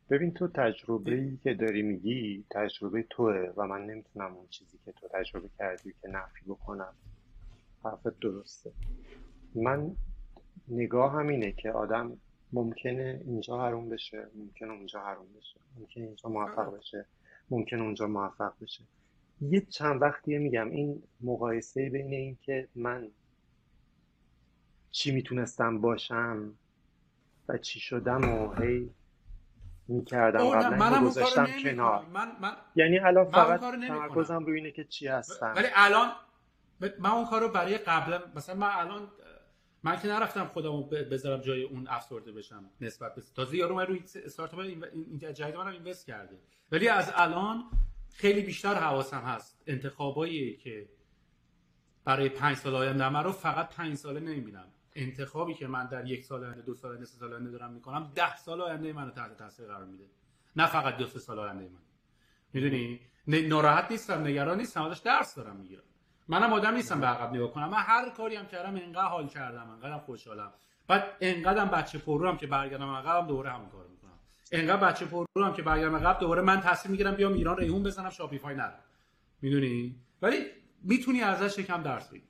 [0.09, 4.91] ببین تو تجربه ای که داری میگی تجربه توه و من نمی‌تونم اون چیزی که
[4.91, 6.93] تو تجربه کردی که نفی بکنم.
[7.83, 8.71] حرفت درسته.
[9.55, 9.95] من
[10.67, 12.17] نگاه همینه که آدم
[12.53, 17.05] ممکنه اینجا حروم بشه ممکنه اونجا حروم بشه ممکنه اینجا موفق بشه
[17.49, 18.83] ممکنه اونجا موفق بشه.
[19.41, 23.11] یه چند وقتیه میگم این مقایسه بین این که من
[24.91, 26.53] چی می‌تونستم باشم
[27.47, 28.89] و چی شدم و هی
[29.87, 32.05] می‌کردم قبلا گذاشتم کنار.
[32.05, 35.53] من, من یعنی الان فقط تمرکزم روی اینه که چی هستم.
[35.55, 36.11] ولی الان
[36.79, 39.11] من اون کارو برای قبلا مثلا من الان
[39.83, 44.03] من که نرفتم خودمو بذارم جای اون افسرده بشم نسبت به تازه یارو من روی
[44.25, 46.39] استارتاپ این جدید منم اینوست کرده.
[46.71, 47.63] ولی از الان
[48.13, 50.89] خیلی بیشتر حواسم هست انتخابایی که
[52.05, 54.67] برای پنج سال آینده من رو فقط پنج ساله نمی‌بینم.
[54.95, 58.11] انتخابی که من در یک سال آینده دو سال آینده سه سال آینده دارم می‌کنم
[58.15, 60.05] ده سال آینده منو تحت تاثیر قرار میده.
[60.55, 61.79] نه فقط دو سه سال آینده من.
[62.53, 65.83] می‌دونی؟ ناراحت نیستم نگران نیستم ازش درس دارم می‌گیرم.
[66.27, 67.69] منم آدم نیستم به عقب نگاه کنم.
[67.69, 70.53] من هر کاری هم کردم انقدر حال کردم انقدر خوشحالم.
[70.87, 74.19] بعد انقدرم بچه پررو که برگردم عقبم دوباره همون کارو می‌کنم.
[74.51, 78.09] انقدر بچه پررو هم که برگردم عقب دوباره من تصمیم می‌گیرم بیام ایران ریحون بزنم
[78.09, 78.79] شاپیفای نرم.
[79.41, 80.45] می‌دونی؟ ولی
[80.83, 82.27] می‌تونی ازش یکم درس بگیری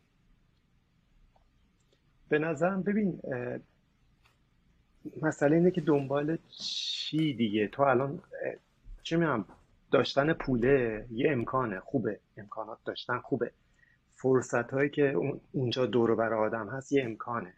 [2.30, 3.22] به نظرم ببین
[5.22, 8.22] مسئله اینه که دنبال چی دیگه؟ تو الان
[9.04, 9.46] چی میگم؟
[9.92, 12.20] داشتن پوله یه امکانه خوبه.
[12.38, 13.52] امکانات داشتن خوبه.
[14.18, 15.14] فرصت هایی که
[15.52, 17.54] اونجا دور بر آدم هست یه امکانه.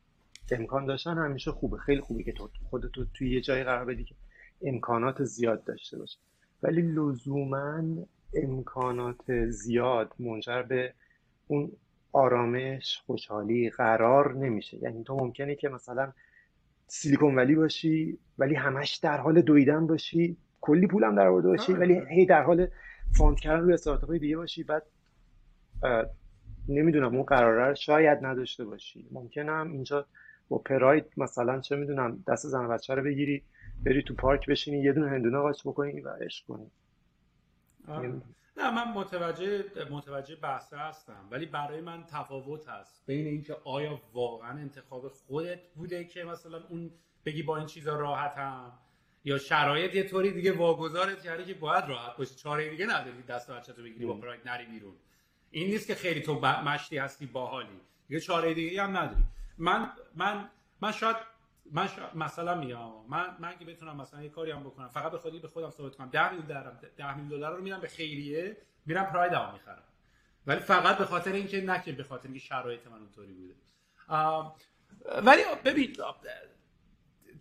[0.51, 1.77] امکان داشتن همیشه خوبه.
[1.77, 4.15] خیلی خوبه که تو خودتو توی یه جایی قرار بدی که
[4.61, 6.17] امکانات زیاد داشته باشه.
[6.63, 7.83] ولی لزوما
[8.33, 10.93] امکانات زیاد منجر به
[11.47, 11.71] اون
[12.11, 14.77] آرامش خوشحالی قرار نمیشه.
[14.77, 16.13] یعنی تو ممکنه که مثلا
[16.87, 20.37] Silicon Valley باشی ولی همش در حال دویدن باشی.
[20.61, 22.09] کلی پولم در آورده باشی ولی آره.
[22.09, 22.67] هی در حال
[23.17, 24.63] found کردن روی استارتاپ دیگه باشی.
[24.63, 24.83] بعد
[26.69, 29.07] نمی‌دونم اون قراره شاید نداشته باشی.
[29.11, 30.05] ممکنه هم اینجا
[30.49, 33.43] با پراید مثلا چه می‌دونم دست زن بچه رو بگیری
[33.85, 36.71] بری تو پارک بشینی یه دونه هندونه قاچ بکنی و عشق کنی.
[38.57, 43.03] نه من متوجه متوجه بحثه هستم ولی برای من تفاوت هست.
[43.07, 46.91] بین اینکه آیا واقعا انتخاب خودت بوده که مثلا اون
[47.25, 48.71] بگی با این چیزا راحتم
[49.23, 52.35] یا شرایط یه طوری دیگه واگذارت کرده که باید راحت باشی.
[52.35, 54.93] چاره دیگه نداری دست بچه تو بگیری با پراید نری بیرون.
[55.51, 57.79] این نیست که خیلی تو مشتی هستی باحالی.
[58.07, 59.23] دیگه چاره دیگه هم نداری.
[59.57, 60.49] من من
[60.81, 61.15] من شاید
[61.71, 62.11] من شا...
[62.15, 65.47] مثلا میگم من من که بتونم مثلا یه کاری هم بکنم فقط به خودی به
[65.47, 66.09] خودم ثابت کنم.
[66.09, 69.83] 10 میلیون دلار 10 میلیون دلار رو میدم به خیریه میرم پراید هم می‌خرم.
[70.47, 73.53] ولی فقط به خاطر اینکه نه که به خاطر اینکه شرایط من اونطوری بوده.
[75.25, 75.95] ولی ببین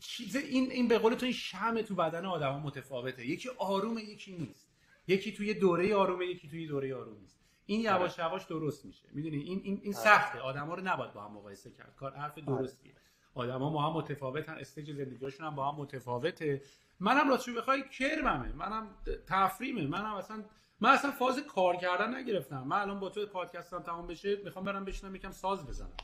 [0.01, 3.27] چیز این این به قول تو این شم تو بدن آدم متفاوته.
[3.27, 4.69] یکی آرومه یکی نیست.
[5.07, 7.38] یکی توی دوره آرومه یکی توی دوره آروم نیست.
[7.71, 9.09] این یواش یواش درست میشه.
[9.13, 10.39] می‌دونی؟ این این این سخته.
[10.39, 11.95] آدما رو نباید با هم مقایسه کرد.
[11.97, 12.95] کار حرف درستیه.
[13.35, 14.53] آدما با هم متفاوتن.
[14.53, 16.63] استیج زندگیشون هم با هم متفاوته.
[17.01, 18.53] منم راستش بخوای کرممه.
[18.53, 18.87] منم
[19.27, 20.45] تفریمه منم اصلا
[20.81, 22.63] من اصلا فاز کار کردن نگرفتم.
[22.63, 25.97] من الان با تو پادکستم تمام بشه می‌خوام برم بشینم یکم ساز بزنم.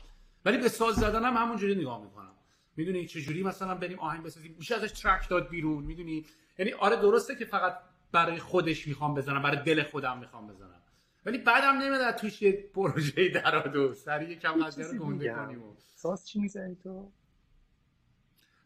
[0.45, 2.31] ولی به ساز زدنم همونجوری نگاه می‌کنم.
[2.75, 5.83] می‌دونی چه جوری مثلا بریم آهنگ بسازیم؟ میشه ازش ترک داد بیرون.
[5.83, 6.25] می‌دونی؟
[6.59, 7.77] یعنی آره درسته که فقط
[8.11, 10.81] برای خودش می‌خوام بزنم برای دل خودم می‌خوام بزنم.
[11.25, 15.63] ولی بعدم نمیاد توش یه پروژه درآد و سری یکم قضیه رو گنده کنیم
[15.95, 17.11] ساز چی می‌زنی تو؟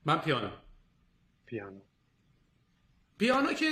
[0.06, 0.50] من پیانو.
[1.46, 1.80] پیانو.
[3.18, 3.66] پیانو که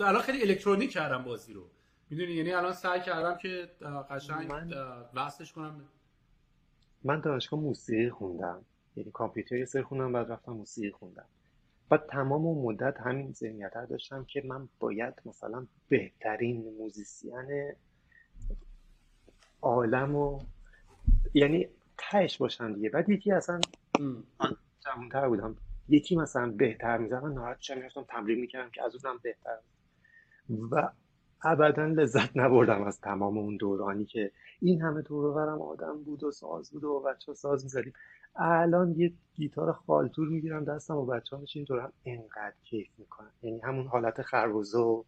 [0.00, 1.70] الان خیلی الکترونیک کردم بازی رو.
[2.10, 3.70] می‌دونی یعنی الان سعی کردم که
[4.10, 4.52] قشنگ
[5.14, 5.88] وصلش کنم.
[7.04, 8.64] من دانشگاه موسیقی خوندم.
[8.96, 11.26] یعنی کامپیوتر یه سر خوندم بعد رفتم موسیقی خوندم.
[11.88, 17.72] بعد تمام اون مدت همین ذهنیت داشتم که من باید مثلا بهترین موزیسین
[19.62, 20.40] عالم و
[21.34, 22.90] یعنی تهش باشم دیگه.
[22.90, 23.60] بعد یکی اصلا
[24.84, 25.56] جوانتر بودم.
[25.88, 29.58] یکی مثلا بهتر می‌زد من ناراحت شدم می‌رفتم تمرین می‌کردم که از اونم بهتر
[30.70, 30.92] و
[31.42, 36.30] ابدا لذت نبردم از تمام اون دورانی که این همه دور برم آدم بود و
[36.30, 37.92] ساز بود و بچه ساز می‌زدیم.
[38.36, 43.60] الان یه گیتار خالتور می‌گیرم دستم و بچه ها میشین هم انقدر کیف می‌کنم یعنی
[43.60, 45.04] همون حالت خربوزه و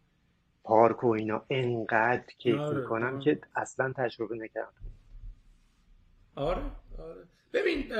[0.63, 3.19] پارک و اینا انقدر کیف آره، می‌کنم آره.
[3.19, 4.73] که اصلا تجربه نکردم.
[6.35, 6.61] آره
[6.99, 7.23] آره.
[7.53, 7.91] ببین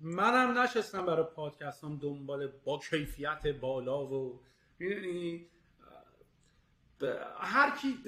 [0.00, 4.40] منم نشستم برای پادکستم دنبال با کیفیت بالا و
[4.78, 5.46] می‌دونی؟
[7.40, 7.98] هر کی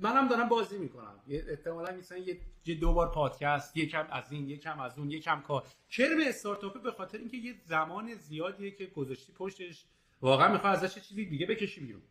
[0.00, 1.14] منم دارم بازی می‌کنم.
[1.28, 2.18] احتمالا مثلا
[2.66, 5.64] یه دو بار پادکست یکم از این یکم از اون یکم کار.
[5.90, 9.84] کرم استارتاپ به خاطر اینکه یه زمان زیادیه که گذاشتی پشتش.
[10.20, 12.02] واقعا می‌خوای ازش چیزی دیگه بکشی بیرون.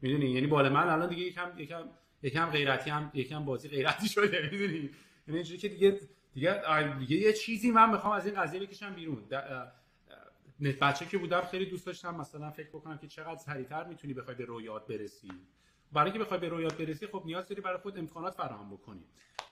[0.00, 1.84] می‌دونی؟ یعنی بالا من الان دیگه یکم یکم
[2.22, 4.90] یکم غیرتی هم یکم بازی غیرتی شده می‌دونی؟
[5.26, 6.00] یعنی اینجوری که دیگه
[6.34, 6.62] دیگه
[6.98, 9.24] دیگه یه چیزی من می‌خوام از این قضیه بکشم بیرون.
[10.80, 14.44] بچه که بودم خیلی دوست داشتم مثلا فکر بکنم که چقدر سریعتر می‌تونی بخوای به
[14.44, 15.28] رویات برسی.
[15.94, 19.04] برای اینکه بخوای به رویات برسی خب نیاز داری برای خود امکانات فراهم بکنی.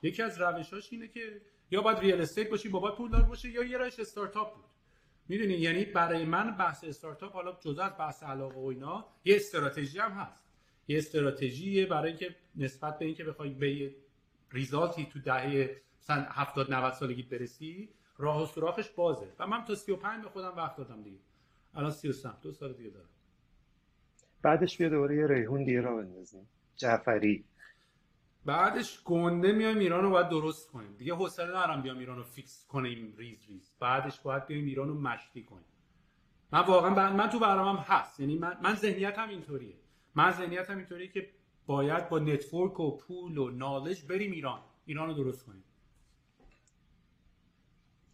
[0.02, 1.40] یکی از روشاش اینه که
[1.70, 4.64] یا باید ریال استیت باشی با باید پولدار باشه یا یه روش استارتاپ بود.
[5.28, 9.98] می‌دونی؟ یعنی برای من بحث استارتاپ حالا جزء از بحث علاقه و اینا یه استراتژی
[9.98, 10.42] هم هست.
[10.88, 13.94] یه استراتژی برای اینکه نسبت به اینکه بخوای به
[14.50, 17.88] ریزالتی تو دهه مثلا 70 90 سالگی برسی
[18.18, 19.32] راه و سوراخش بازه.
[19.38, 21.18] و من تا 35 به خودم وقت دادم دیگه.
[21.74, 23.08] الان 33 دو سال دیگه دارم.
[24.42, 26.48] بعدش بیا دوباره یه ریحون دیگه راه بندازیم.
[26.76, 27.44] جعفری.
[28.44, 30.96] بعدش گنده میایم ایران رو باید درست کنیم.
[30.96, 33.72] دیگه حوصله ندارم بیام ایران رو fix کنیم ریز ریز.
[33.80, 35.64] بعدش باید بیایم ایران رو مشتی کنیم.
[36.52, 38.20] من واقعا من تو برنامه‌ام هست.
[38.20, 39.74] یعنی من من ذهنیتم اینطوریه.
[40.14, 41.30] من ذهنیتم اینطوریه که
[41.66, 44.60] باید با network و پول و knowledge بریم ایران.
[44.84, 45.64] ایران رو درست کنیم.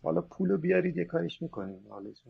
[0.03, 1.87] حالا پول رو بیارید یه کاریش می‌کنیم.
[1.89, 2.21] نالج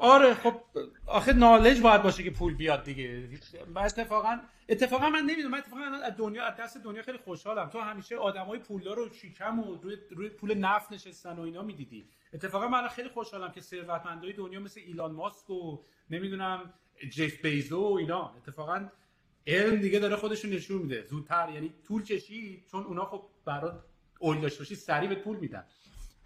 [0.00, 0.60] آره خب
[1.06, 3.28] آخه نالج باید باشه که پول بیاد دیگه.
[3.76, 4.38] اتفاقا
[4.68, 7.68] اتفاقا من نمی‌دونم من اتفاقا از دنیا از دست دنیا خیلی خوشحالم.
[7.68, 12.08] تو همیشه آدمای پولدار رو شیکم و روی, روی پول نفت نشستن و اینا می‌دیدی.
[12.32, 15.78] اتفاقا من خیلی خوشحالم که ثروتمندای دنیا مثل ایلان ماسک و
[16.10, 16.72] نمی‌دونم
[17.12, 18.34] جف بیزو و اینا.
[18.36, 18.88] اتفاقا
[19.46, 21.06] علم دیگه داره خودش نشون میده.
[21.06, 23.84] زودتر یعنی طول کشید چون اونا خب برات
[24.18, 25.64] اول داشته باشی سریع به پول میدن.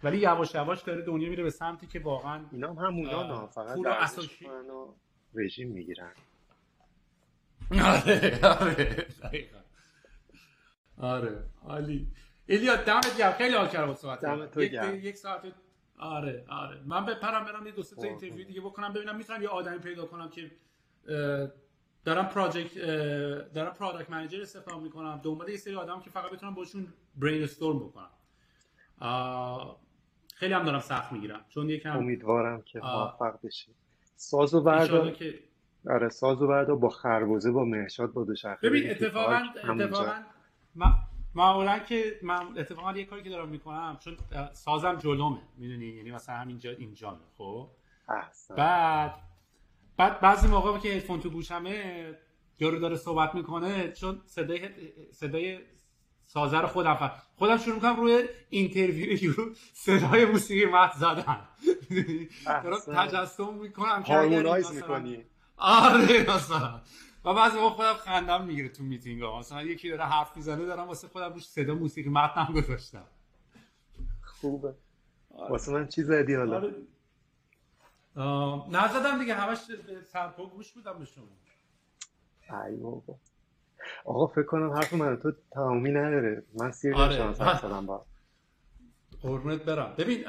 [0.03, 3.75] ولی یواش یواش داره دنیا میره به سمتی که واقعا اینا هم همونا نه فقط
[3.75, 4.47] پول اساسی.
[5.35, 6.11] رژیم می‌گیرن.
[7.71, 9.07] آره آره
[10.97, 12.07] آره عالی.
[12.47, 13.31] ایلیا دمت گرم.
[13.31, 14.73] خیلی حال کردم صحبت یک,
[15.03, 15.41] یک ساعت
[15.99, 16.81] آره آره.
[16.85, 20.05] من بپرم برم یه دو سه تا interview دیگه بکنم ببینم می‌تونم یه آدمی پیدا
[20.05, 20.51] کنم که
[22.05, 22.79] دارم project
[23.53, 25.21] دارم پروداکت منیجر استخدام می‌کنم.
[25.23, 28.09] دنبال یه سری آدم که فقط بتونم باشون برین استورم بکنم
[30.35, 31.45] خیلی هم دارم سخت می‌گیرم.
[31.49, 33.71] چون یکم امیدوارم که موفق بشی.
[34.15, 35.39] ساز و بردار که
[35.89, 39.39] آره ساز و بردار با خربوزه با مرشاد با دوچرخه ببین اتفاقا
[39.69, 40.13] اتفاقا
[41.35, 44.17] معمولا که من اتفاقا یه کاری که دارم می‌کنم چون
[44.53, 47.69] سازم جلومه می‌دونی؟ یعنی مثلا همینجا اینجا خب؟
[48.57, 49.15] بعد
[49.97, 52.05] بعد بعضی موقع که هدفون تو گوشمه
[52.59, 54.69] یارو داره صحبت می‌کنه چون صدای
[55.11, 55.59] صدای
[56.33, 57.11] سازه رو خودم فهم.
[57.35, 59.33] خودم شروع می‌کنم روی interview
[59.85, 61.39] صدای موسیقی مت زدن.
[62.45, 65.25] دارم تجسم می‌کنم harmonize می‌کنی.
[65.57, 66.81] آره مثلا.
[67.25, 69.39] و بعضی موقع خودم خندم می‌گیره تو میتینگ ها.
[69.39, 73.05] مثلا یکی داره حرف می‌زنه دارم واسه خودم روش صدا موسیقی متنم گذاشتم
[74.21, 74.75] خوبه.
[75.49, 76.55] واسه من چی زدی حالا.
[78.15, 78.69] آره.
[78.69, 79.57] نزدم دیگه همش
[80.13, 81.25] سرپا گوش بودم به شما.
[82.67, 83.15] ای بابا.
[84.05, 86.43] آقا فکر کنم حرف من تو تمامی نداره.
[86.59, 87.23] من سیر آره.
[87.23, 88.05] هستم با.
[89.21, 89.95] قربونت برم.
[89.97, 90.23] ببین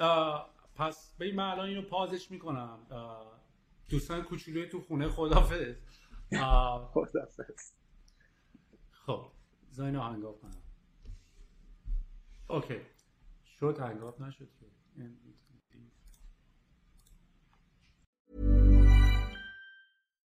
[0.75, 2.79] پس ببین من الان اینو پازش می‌کنم.
[3.89, 5.75] دوستان کوچولوی تو خونه خدافظ
[6.93, 7.73] خدافظ
[9.07, 9.27] خب
[9.71, 10.63] زاینو هنگاف کنم.
[12.49, 12.81] اوکی.
[13.61, 14.67] شد هنگاف نشد که.